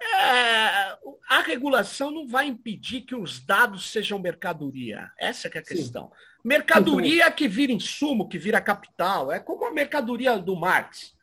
é, 0.01 0.97
a 1.29 1.43
regulação 1.45 2.11
não 2.11 2.27
vai 2.27 2.47
impedir 2.47 3.03
que 3.03 3.15
os 3.15 3.41
dados 3.41 3.91
sejam 3.91 4.19
mercadoria. 4.19 5.11
Essa 5.19 5.49
é 5.49 5.59
a 5.59 5.63
questão. 5.63 6.07
Sim. 6.07 6.29
Mercadoria 6.45 7.31
que 7.31 7.49
vira 7.49 7.73
insumo, 7.73 8.29
que 8.29 8.39
vira 8.39 8.61
capital. 8.61 9.31
É 9.31 9.39
como 9.41 9.67
a 9.67 9.73
mercadoria 9.73 10.39
do 10.39 10.57
Marx. 10.57 11.15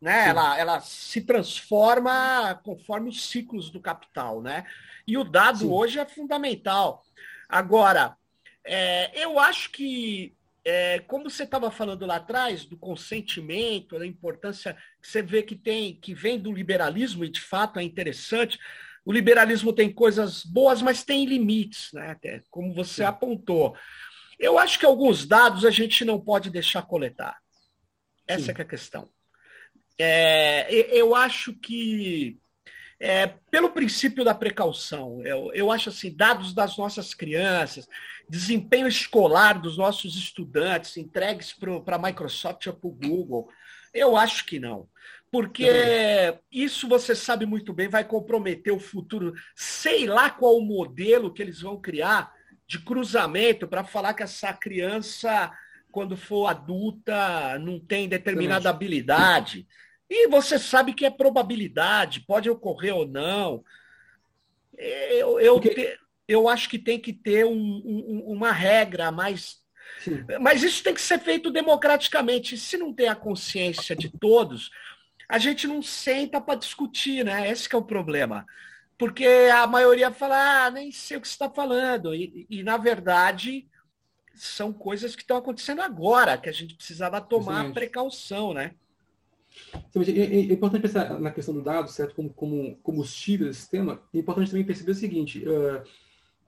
Né? 0.00 0.28
Ela, 0.28 0.58
ela 0.58 0.80
se 0.80 1.20
transforma 1.20 2.60
conforme 2.64 3.08
os 3.08 3.28
ciclos 3.28 3.70
do 3.70 3.80
capital. 3.80 4.42
Né? 4.42 4.64
E 5.06 5.16
o 5.16 5.22
dado 5.22 5.58
Sim. 5.58 5.70
hoje 5.70 5.98
é 5.98 6.06
fundamental. 6.06 7.04
Agora, 7.48 8.16
é, 8.64 9.10
eu 9.14 9.38
acho 9.38 9.70
que, 9.70 10.34
é, 10.68 10.98
como 10.98 11.30
você 11.30 11.44
estava 11.44 11.70
falando 11.70 12.04
lá 12.04 12.16
atrás, 12.16 12.64
do 12.64 12.76
consentimento, 12.76 13.96
da 13.96 14.04
importância 14.04 14.76
que 15.00 15.06
você 15.06 15.22
vê 15.22 15.40
que 15.40 15.54
tem, 15.54 15.94
que 15.94 16.12
vem 16.12 16.40
do 16.40 16.52
liberalismo, 16.52 17.24
e 17.24 17.28
de 17.28 17.40
fato 17.40 17.78
é 17.78 17.84
interessante. 17.84 18.58
O 19.04 19.12
liberalismo 19.12 19.72
tem 19.72 19.92
coisas 19.92 20.44
boas, 20.44 20.82
mas 20.82 21.04
tem 21.04 21.24
limites, 21.24 21.92
né? 21.92 22.16
como 22.50 22.74
você 22.74 23.02
Sim. 23.02 23.04
apontou. 23.04 23.76
Eu 24.40 24.58
acho 24.58 24.76
que 24.80 24.84
alguns 24.84 25.24
dados 25.24 25.64
a 25.64 25.70
gente 25.70 26.04
não 26.04 26.20
pode 26.20 26.50
deixar 26.50 26.82
coletar. 26.82 27.38
Essa 28.26 28.50
é, 28.50 28.54
é 28.58 28.62
a 28.62 28.64
questão. 28.64 29.08
É, 29.96 30.98
eu 30.98 31.14
acho 31.14 31.54
que, 31.54 32.40
é, 32.98 33.26
pelo 33.50 33.70
princípio 33.70 34.24
da 34.24 34.34
precaução, 34.34 35.22
eu, 35.24 35.50
eu 35.52 35.70
acho 35.70 35.90
assim, 35.90 36.14
dados 36.14 36.54
das 36.54 36.76
nossas 36.76 37.12
crianças, 37.12 37.88
desempenho 38.28 38.88
escolar 38.88 39.60
dos 39.60 39.76
nossos 39.76 40.16
estudantes 40.16 40.96
entregues 40.96 41.54
para 41.84 41.96
a 41.96 42.02
Microsoft 42.02 42.66
ou 42.66 42.72
para 42.72 42.88
o 42.88 42.92
Google, 42.92 43.48
eu 43.92 44.16
acho 44.16 44.46
que 44.46 44.58
não. 44.58 44.88
Porque 45.30 45.68
isso 46.50 46.88
você 46.88 47.14
sabe 47.14 47.44
muito 47.44 47.72
bem, 47.72 47.88
vai 47.88 48.04
comprometer 48.04 48.72
o 48.72 48.80
futuro, 48.80 49.34
sei 49.54 50.06
lá 50.06 50.30
qual 50.30 50.56
o 50.56 50.64
modelo 50.64 51.32
que 51.32 51.42
eles 51.42 51.60
vão 51.60 51.80
criar 51.80 52.32
de 52.66 52.78
cruzamento 52.78 53.68
para 53.68 53.84
falar 53.84 54.14
que 54.14 54.22
essa 54.22 54.52
criança, 54.52 55.52
quando 55.90 56.16
for 56.16 56.46
adulta, 56.46 57.58
não 57.58 57.78
tem 57.78 58.08
determinada 58.08 58.70
habilidade. 58.70 59.66
E 60.08 60.28
você 60.28 60.58
sabe 60.58 60.94
que 60.94 61.04
é 61.04 61.10
probabilidade, 61.10 62.20
pode 62.20 62.48
ocorrer 62.48 62.94
ou 62.94 63.06
não. 63.06 63.64
Eu, 64.76 65.40
eu, 65.40 65.60
te, 65.60 65.98
eu 66.28 66.48
acho 66.48 66.68
que 66.68 66.78
tem 66.78 66.98
que 67.00 67.12
ter 67.12 67.44
um, 67.44 67.82
um, 67.84 68.24
uma 68.26 68.52
regra 68.52 69.10
mais. 69.10 69.58
Sim. 70.00 70.24
Mas 70.40 70.62
isso 70.62 70.82
tem 70.82 70.94
que 70.94 71.00
ser 71.00 71.18
feito 71.18 71.50
democraticamente. 71.50 72.56
Se 72.56 72.76
não 72.76 72.92
tem 72.92 73.08
a 73.08 73.16
consciência 73.16 73.96
de 73.96 74.08
todos, 74.08 74.70
a 75.28 75.38
gente 75.38 75.66
não 75.66 75.82
senta 75.82 76.40
para 76.40 76.58
discutir, 76.58 77.24
né? 77.24 77.50
Esse 77.50 77.72
é 77.74 77.76
o 77.78 77.82
problema. 77.82 78.46
Porque 78.98 79.26
a 79.52 79.66
maioria 79.66 80.10
fala, 80.10 80.66
ah, 80.66 80.70
nem 80.70 80.90
sei 80.90 81.16
o 81.16 81.20
que 81.20 81.28
você 81.28 81.34
está 81.34 81.50
falando. 81.50 82.14
E, 82.14 82.46
e, 82.48 82.62
na 82.62 82.76
verdade, 82.76 83.68
são 84.34 84.72
coisas 84.72 85.14
que 85.14 85.22
estão 85.22 85.36
acontecendo 85.36 85.82
agora, 85.82 86.38
que 86.38 86.48
a 86.48 86.52
gente 86.52 86.74
precisava 86.74 87.20
tomar 87.20 87.52
Exatamente. 87.52 87.74
precaução, 87.74 88.54
né? 88.54 88.74
É, 89.94 90.10
é, 90.10 90.40
importante 90.52 90.82
pensar 90.82 91.18
na 91.20 91.30
questão 91.30 91.54
do 91.54 91.62
dado, 91.62 91.90
certo, 91.90 92.14
como, 92.14 92.30
como 92.30 92.76
combustível 92.82 93.48
do 93.48 93.54
sistema. 93.54 94.00
É 94.12 94.18
importante 94.18 94.50
também 94.50 94.64
perceber 94.64 94.92
o 94.92 94.94
seguinte: 94.94 95.44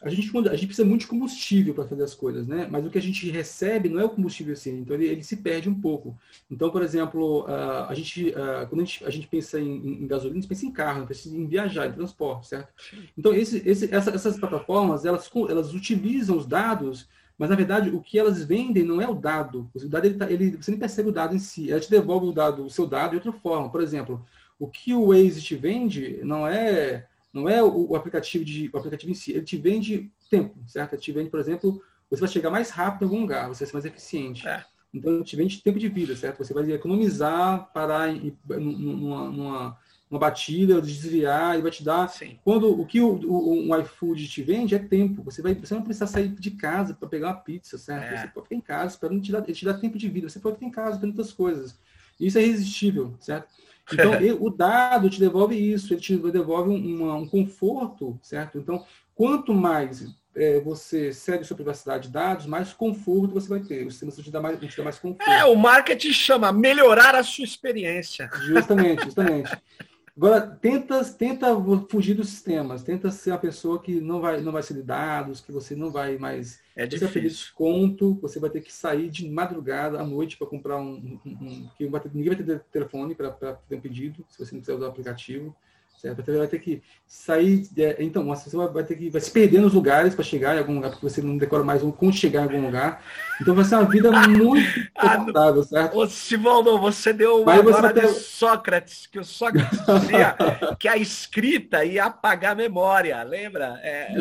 a, 0.00 0.08
gente, 0.08 0.30
a 0.36 0.54
gente 0.54 0.66
precisa 0.66 0.86
muito 0.86 1.02
de 1.02 1.06
combustível 1.08 1.74
para 1.74 1.86
fazer 1.86 2.04
as 2.04 2.14
coisas, 2.14 2.46
né? 2.46 2.68
Mas 2.70 2.84
o 2.86 2.90
que 2.90 2.98
a 2.98 3.02
gente 3.02 3.30
recebe 3.30 3.88
não 3.88 4.00
é 4.00 4.04
o 4.04 4.10
combustível 4.10 4.52
assim, 4.52 4.80
então 4.80 4.94
ele, 4.94 5.06
ele 5.06 5.22
se 5.22 5.38
perde 5.38 5.68
um 5.68 5.80
pouco. 5.80 6.16
Então, 6.50 6.70
por 6.70 6.82
exemplo, 6.82 7.44
uh, 7.44 7.88
a 7.88 7.94
gente, 7.94 8.32
quando 8.68 8.82
a 8.82 8.84
gente, 8.84 9.04
a 9.04 9.10
gente 9.10 9.26
pensa 9.26 9.58
em, 9.60 10.02
em, 10.02 10.06
gasolina, 10.06 10.38
a 10.38 10.40
gente 10.40 10.48
pensa 10.48 10.66
em 10.66 10.72
carro, 10.72 11.06
pensa 11.06 11.28
em 11.28 11.46
viajar, 11.46 11.88
em 11.88 11.92
transporte, 11.92 12.48
certo? 12.48 12.72
Então, 13.16 13.34
esse, 13.34 13.62
esse, 13.68 13.92
essa, 13.92 14.10
essas 14.10 14.38
plataformas, 14.38 15.04
elas, 15.04 15.30
elas 15.48 15.74
utilizam 15.74 16.36
os 16.36 16.46
dados 16.46 17.08
mas, 17.38 17.48
na 17.48 17.56
verdade, 17.56 17.90
o 17.90 18.00
que 18.00 18.18
elas 18.18 18.42
vendem 18.42 18.82
não 18.82 19.00
é 19.00 19.08
o 19.08 19.14
dado. 19.14 19.70
O 19.72 19.88
dado, 19.88 20.06
ele, 20.06 20.14
tá, 20.16 20.30
ele 20.30 20.56
você 20.56 20.72
nem 20.72 20.80
percebe 20.80 21.08
o 21.08 21.12
dado 21.12 21.36
em 21.36 21.38
si. 21.38 21.70
Ela 21.70 21.78
te 21.78 21.88
devolve 21.88 22.26
o 22.26 22.32
dado, 22.32 22.66
o 22.66 22.70
seu 22.70 22.84
dado 22.84 23.10
de 23.10 23.16
outra 23.16 23.32
forma. 23.32 23.70
Por 23.70 23.80
exemplo, 23.80 24.26
o 24.58 24.66
que 24.66 24.92
o 24.92 25.08
Waze 25.08 25.40
te 25.40 25.54
vende 25.54 26.18
não 26.24 26.46
é 26.46 27.06
não 27.32 27.48
é 27.48 27.62
o, 27.62 27.90
o 27.90 27.96
aplicativo 27.96 28.44
de 28.44 28.68
o 28.72 28.76
aplicativo 28.76 29.12
em 29.12 29.14
si. 29.14 29.30
Ele 29.30 29.44
te 29.44 29.56
vende 29.56 30.10
tempo, 30.28 30.58
certo? 30.66 30.94
Ele 30.94 31.02
te 31.02 31.12
vende, 31.12 31.30
por 31.30 31.38
exemplo, 31.38 31.80
você 32.10 32.20
vai 32.20 32.28
chegar 32.28 32.50
mais 32.50 32.70
rápido 32.70 33.02
em 33.02 33.04
algum 33.04 33.20
lugar, 33.20 33.48
você 33.48 33.60
vai 33.60 33.68
ser 33.68 33.72
mais 33.74 33.84
eficiente. 33.84 34.48
É. 34.48 34.64
Então, 34.92 35.14
ele 35.14 35.24
te 35.24 35.36
vende 35.36 35.62
tempo 35.62 35.78
de 35.78 35.88
vida, 35.88 36.16
certo? 36.16 36.38
Você 36.38 36.52
vai 36.52 36.68
economizar, 36.72 37.70
parar 37.72 38.08
em, 38.08 38.36
numa, 38.48 39.30
numa 39.30 39.78
uma 40.10 40.18
batida, 40.18 40.80
desviar, 40.80 41.58
e 41.58 41.62
vai 41.62 41.70
te 41.70 41.84
dar. 41.84 42.08
Sim. 42.08 42.38
Quando 42.42 42.80
o 42.80 42.86
que 42.86 43.00
o, 43.00 43.08
o, 43.08 43.52
um 43.52 43.78
iFood 43.80 44.26
te 44.28 44.42
vende 44.42 44.74
é 44.74 44.78
tempo. 44.78 45.22
Você, 45.22 45.42
vai, 45.42 45.54
você 45.54 45.74
não 45.74 45.82
precisa 45.82 46.06
sair 46.06 46.28
de 46.28 46.50
casa 46.52 46.94
para 46.94 47.08
pegar 47.08 47.28
uma 47.28 47.34
pizza, 47.34 47.76
certo? 47.76 48.14
É. 48.14 48.16
Você 48.16 48.28
pode 48.28 48.44
ficar 48.46 48.56
em 48.56 48.60
casa, 48.60 48.94
esperando 48.94 49.20
te 49.20 49.32
dar, 49.32 49.42
ele 49.44 49.52
te 49.52 49.64
dá 49.64 49.74
tempo 49.74 49.98
de 49.98 50.08
vida. 50.08 50.28
Você 50.28 50.40
pode 50.40 50.56
ficar 50.56 50.66
em 50.66 50.70
casa 50.70 50.96
fazendo 50.96 51.10
outras 51.10 51.32
coisas. 51.32 51.78
Isso 52.18 52.38
é 52.38 52.42
irresistível, 52.42 53.14
certo? 53.20 53.48
Então, 53.92 54.14
ele, 54.14 54.32
o 54.40 54.50
dado 54.50 55.10
te 55.10 55.20
devolve 55.20 55.54
isso, 55.56 55.92
ele 55.92 56.00
te 56.00 56.16
devolve 56.16 56.70
um, 56.70 57.14
um 57.14 57.28
conforto, 57.28 58.18
certo? 58.22 58.58
Então, 58.58 58.84
quanto 59.14 59.52
mais 59.52 60.06
é, 60.34 60.60
você 60.60 61.12
cede 61.12 61.44
sua 61.44 61.56
privacidade 61.56 62.06
de 62.06 62.12
dados, 62.12 62.46
mais 62.46 62.72
conforto 62.72 63.34
você 63.34 63.48
vai 63.48 63.60
ter. 63.60 63.86
O 63.86 63.90
sistema 63.90 64.12
te 64.12 64.30
dá 64.30 64.40
mais, 64.40 64.58
te 64.58 64.76
dá 64.76 64.84
mais 64.84 64.98
conforto. 64.98 65.30
É, 65.30 65.44
o 65.44 65.56
marketing 65.56 66.12
chama 66.12 66.52
melhorar 66.52 67.14
a 67.14 67.22
sua 67.22 67.44
experiência. 67.44 68.30
Justamente, 68.46 69.04
justamente. 69.04 69.50
Agora, 70.18 70.40
tenta, 70.40 71.04
tenta 71.04 71.46
fugir 71.88 72.14
dos 72.14 72.28
sistemas, 72.28 72.82
tenta 72.82 73.08
ser 73.08 73.30
uma 73.30 73.38
pessoa 73.38 73.80
que 73.80 74.00
não 74.00 74.20
vai, 74.20 74.40
não 74.40 74.50
vai 74.50 74.64
ser 74.64 74.74
de 74.74 74.82
dados, 74.82 75.40
que 75.40 75.52
você 75.52 75.76
não 75.76 75.92
vai 75.92 76.18
mais 76.18 76.60
é 76.74 76.84
difícil. 76.88 77.22
desconto, 77.22 78.18
você 78.20 78.40
vai 78.40 78.50
ter 78.50 78.60
que 78.60 78.72
sair 78.72 79.08
de 79.10 79.28
madrugada 79.30 80.00
à 80.00 80.04
noite 80.04 80.36
para 80.36 80.48
comprar 80.48 80.76
um, 80.76 81.20
um, 81.24 81.30
um, 81.30 81.70
que 81.76 81.88
ninguém 82.12 82.34
vai 82.34 82.44
ter 82.44 82.58
telefone 82.72 83.14
para 83.14 83.32
fazer 83.32 83.76
um 83.76 83.80
pedido, 83.80 84.26
se 84.28 84.44
você 84.44 84.52
não 84.56 84.60
quiser 84.60 84.74
usar 84.74 84.86
o 84.86 84.88
aplicativo 84.88 85.54
certo? 85.98 86.24
Você 86.24 86.38
vai 86.38 86.46
ter 86.46 86.58
que 86.60 86.82
sair, 87.06 87.68
então, 87.98 88.24
você 88.26 88.56
vai 88.56 88.84
ter 88.84 88.96
que 88.96 89.10
vai 89.10 89.20
se 89.20 89.30
perder 89.30 89.60
nos 89.60 89.74
lugares 89.74 90.14
para 90.14 90.24
chegar 90.24 90.54
em 90.54 90.58
algum 90.58 90.74
lugar, 90.74 90.90
porque 90.90 91.08
você 91.08 91.20
não 91.20 91.36
decora 91.36 91.64
mais 91.64 91.82
como 91.82 92.12
chegar 92.12 92.40
em 92.40 92.44
algum 92.44 92.66
lugar. 92.66 93.02
Então 93.40 93.54
vai 93.54 93.64
ser 93.64 93.76
uma 93.76 93.84
vida 93.84 94.10
muito 94.28 94.80
ah, 94.94 95.16
confortável, 95.16 95.62
certo? 95.64 95.98
Ô, 95.98 96.06
Sivaldo, 96.06 96.78
você 96.78 97.12
deu 97.12 97.42
uma 97.42 97.54
agora 97.54 97.92
ter... 97.92 98.06
de 98.06 98.12
Sócrates, 98.14 99.06
que 99.06 99.18
o 99.18 99.24
Sócrates 99.24 99.78
dizia 99.84 100.36
que 100.78 100.86
a 100.86 100.96
escrita 100.96 101.84
ia 101.84 102.04
apagar 102.04 102.52
a 102.52 102.56
memória, 102.56 103.22
lembra? 103.22 103.80
É, 103.82 104.12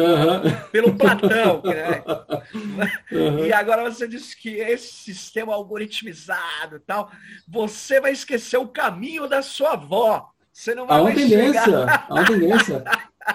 Pelo 0.72 0.96
Platão. 0.96 1.62
Né? 1.64 2.04
E 3.48 3.54
agora 3.54 3.84
você 3.84 4.08
disse 4.08 4.36
que 4.36 4.50
esse 4.50 4.88
sistema 4.88 5.54
algoritmizado 5.54 6.80
tal, 6.86 7.12
você 7.48 8.00
vai 8.00 8.12
esquecer 8.12 8.58
o 8.58 8.68
caminho 8.68 9.28
da 9.28 9.42
sua 9.42 9.74
avó. 9.74 10.32
Você 10.58 10.74
não 10.74 10.88
vai 10.88 10.97
há 10.97 11.01
uma 11.03 11.14
tendência, 11.14 11.86
há 11.86 12.14
uma 12.16 12.26
tendência. 12.26 12.84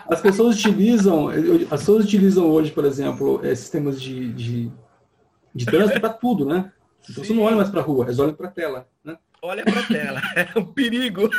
As 0.08 0.20
pessoas 0.20 0.56
utilizam, 0.56 1.28
as 1.70 1.80
pessoas 1.80 2.04
utilizam 2.04 2.50
hoje, 2.50 2.72
por 2.72 2.84
exemplo, 2.84 3.40
é, 3.46 3.54
sistemas 3.54 4.02
de, 4.02 4.32
de, 4.32 4.72
de 5.54 5.64
trânsito 5.64 6.00
para 6.00 6.12
tudo, 6.12 6.44
né? 6.44 6.72
Então 7.08 7.22
Sim. 7.22 7.28
você 7.28 7.32
não 7.32 7.44
olha 7.44 7.54
mais 7.54 7.70
para 7.70 7.80
a 7.80 7.84
rua, 7.84 8.06
eles 8.06 8.18
olham 8.18 8.34
para 8.34 8.48
a 8.48 8.50
tela, 8.50 8.88
né? 9.04 9.16
Olha 9.40 9.64
para 9.64 9.78
a 9.78 9.86
tela, 9.86 10.20
é 10.34 10.58
um 10.58 10.64
perigo. 10.64 11.30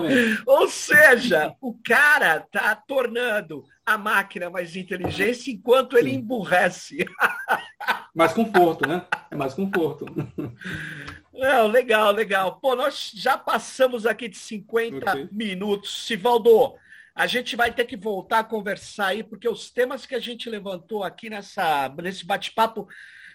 É. 0.00 0.42
Ou 0.46 0.66
seja, 0.66 1.54
o 1.60 1.74
cara 1.84 2.40
tá 2.50 2.74
tornando 2.74 3.64
a 3.84 3.98
máquina 3.98 4.48
mais 4.48 4.74
inteligente 4.76 5.50
enquanto 5.50 5.98
ele 5.98 6.10
Sim. 6.10 6.16
emburrece. 6.16 7.04
Mais 8.14 8.32
conforto, 8.32 8.88
né? 8.88 9.04
É 9.30 9.36
mais 9.36 9.54
conforto. 9.54 10.04
Não, 11.32 11.66
legal, 11.66 12.12
legal. 12.12 12.60
Pô, 12.60 12.76
nós 12.76 13.10
já 13.14 13.38
passamos 13.38 14.04
aqui 14.04 14.28
de 14.28 14.36
50 14.36 15.10
okay. 15.10 15.28
minutos. 15.32 16.06
Sivaldo, 16.06 16.74
a 17.14 17.26
gente 17.26 17.56
vai 17.56 17.72
ter 17.72 17.86
que 17.86 17.96
voltar 17.96 18.40
a 18.40 18.44
conversar 18.44 19.08
aí, 19.08 19.22
porque 19.22 19.48
os 19.48 19.70
temas 19.70 20.04
que 20.04 20.14
a 20.14 20.20
gente 20.20 20.50
levantou 20.50 21.02
aqui 21.02 21.30
nessa, 21.30 21.88
nesse 22.00 22.24
bate-papo 22.24 22.86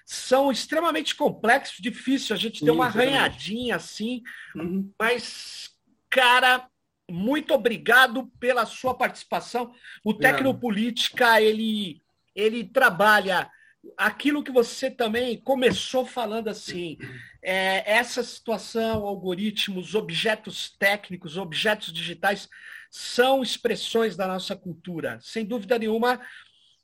são 0.05 0.51
extremamente 0.51 1.15
complexos, 1.15 1.79
difícil. 1.79 2.35
A 2.35 2.39
gente 2.39 2.63
tem 2.63 2.73
uma 2.73 2.85
arranhadinha 2.85 3.75
assim, 3.75 4.21
uhum. 4.55 4.91
mas, 4.97 5.71
cara, 6.09 6.67
muito 7.09 7.53
obrigado 7.53 8.27
pela 8.39 8.65
sua 8.65 8.93
participação. 8.93 9.73
O 10.03 10.13
Tecnopolítica, 10.13 11.41
ele, 11.41 12.01
ele 12.35 12.63
trabalha 12.63 13.49
aquilo 13.95 14.43
que 14.43 14.51
você 14.51 14.89
também 14.89 15.39
começou 15.39 16.05
falando 16.05 16.47
assim, 16.47 16.97
é, 17.41 17.91
essa 17.91 18.23
situação, 18.23 19.05
algoritmos, 19.05 19.95
objetos 19.95 20.75
técnicos, 20.77 21.37
objetos 21.37 21.93
digitais, 21.93 22.49
são 22.89 23.43
expressões 23.43 24.15
da 24.15 24.27
nossa 24.27 24.55
cultura, 24.55 25.19
sem 25.21 25.45
dúvida 25.45 25.77
nenhuma. 25.77 26.19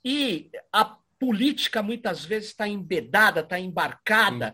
E 0.03 0.51
a 0.71 0.97
política 1.19 1.81
muitas 1.81 2.25
vezes 2.25 2.49
está 2.49 2.67
embedada, 2.67 3.39
está 3.41 3.59
embarcada 3.59 4.53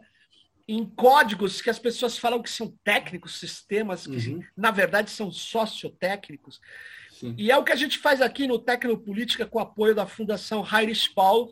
em 0.68 0.86
códigos 0.86 1.62
que 1.62 1.70
as 1.70 1.80
pessoas 1.80 2.16
falam 2.16 2.44
que 2.44 2.50
são 2.50 2.72
técnicos, 2.84 3.40
sistemas 3.40 4.06
que 4.06 4.30
uhum. 4.30 4.44
na 4.56 4.70
verdade 4.70 5.10
são 5.10 5.32
sociotécnicos. 5.32 6.62
Sim. 7.10 7.34
E 7.38 7.50
é 7.50 7.58
o 7.58 7.64
que 7.64 7.72
a 7.72 7.76
gente 7.76 7.98
faz 7.98 8.22
aqui 8.22 8.46
no 8.46 8.60
Tecnopolítica 8.60 9.48
com 9.48 9.58
o 9.58 9.62
apoio 9.62 9.96
da 9.96 10.06
Fundação 10.06 10.64
Heinrich 10.64 11.12
Paul, 11.16 11.52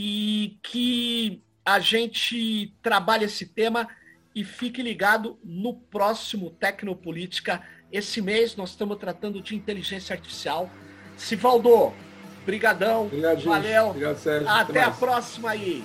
e 0.00 0.56
que 0.62 1.42
a 1.66 1.80
gente 1.80 2.72
trabalhe 2.80 3.24
esse 3.24 3.44
tema 3.44 3.88
e 4.32 4.44
fique 4.44 4.80
ligado 4.80 5.36
no 5.42 5.74
próximo 5.74 6.50
Tecnopolítica. 6.50 7.60
Esse 7.90 8.22
mês 8.22 8.54
nós 8.54 8.70
estamos 8.70 8.96
tratando 8.96 9.42
de 9.42 9.56
inteligência 9.56 10.14
artificial. 10.14 10.70
Sivaldo, 11.16 11.92
brigadão, 12.46 13.06
Obrigado, 13.06 13.42
valeu. 13.42 13.88
Obrigado, 13.88 14.18
Sérgio. 14.18 14.48
Até, 14.48 14.70
Até 14.70 14.82
a 14.84 14.90
próxima 14.92 15.50
aí. 15.50 15.84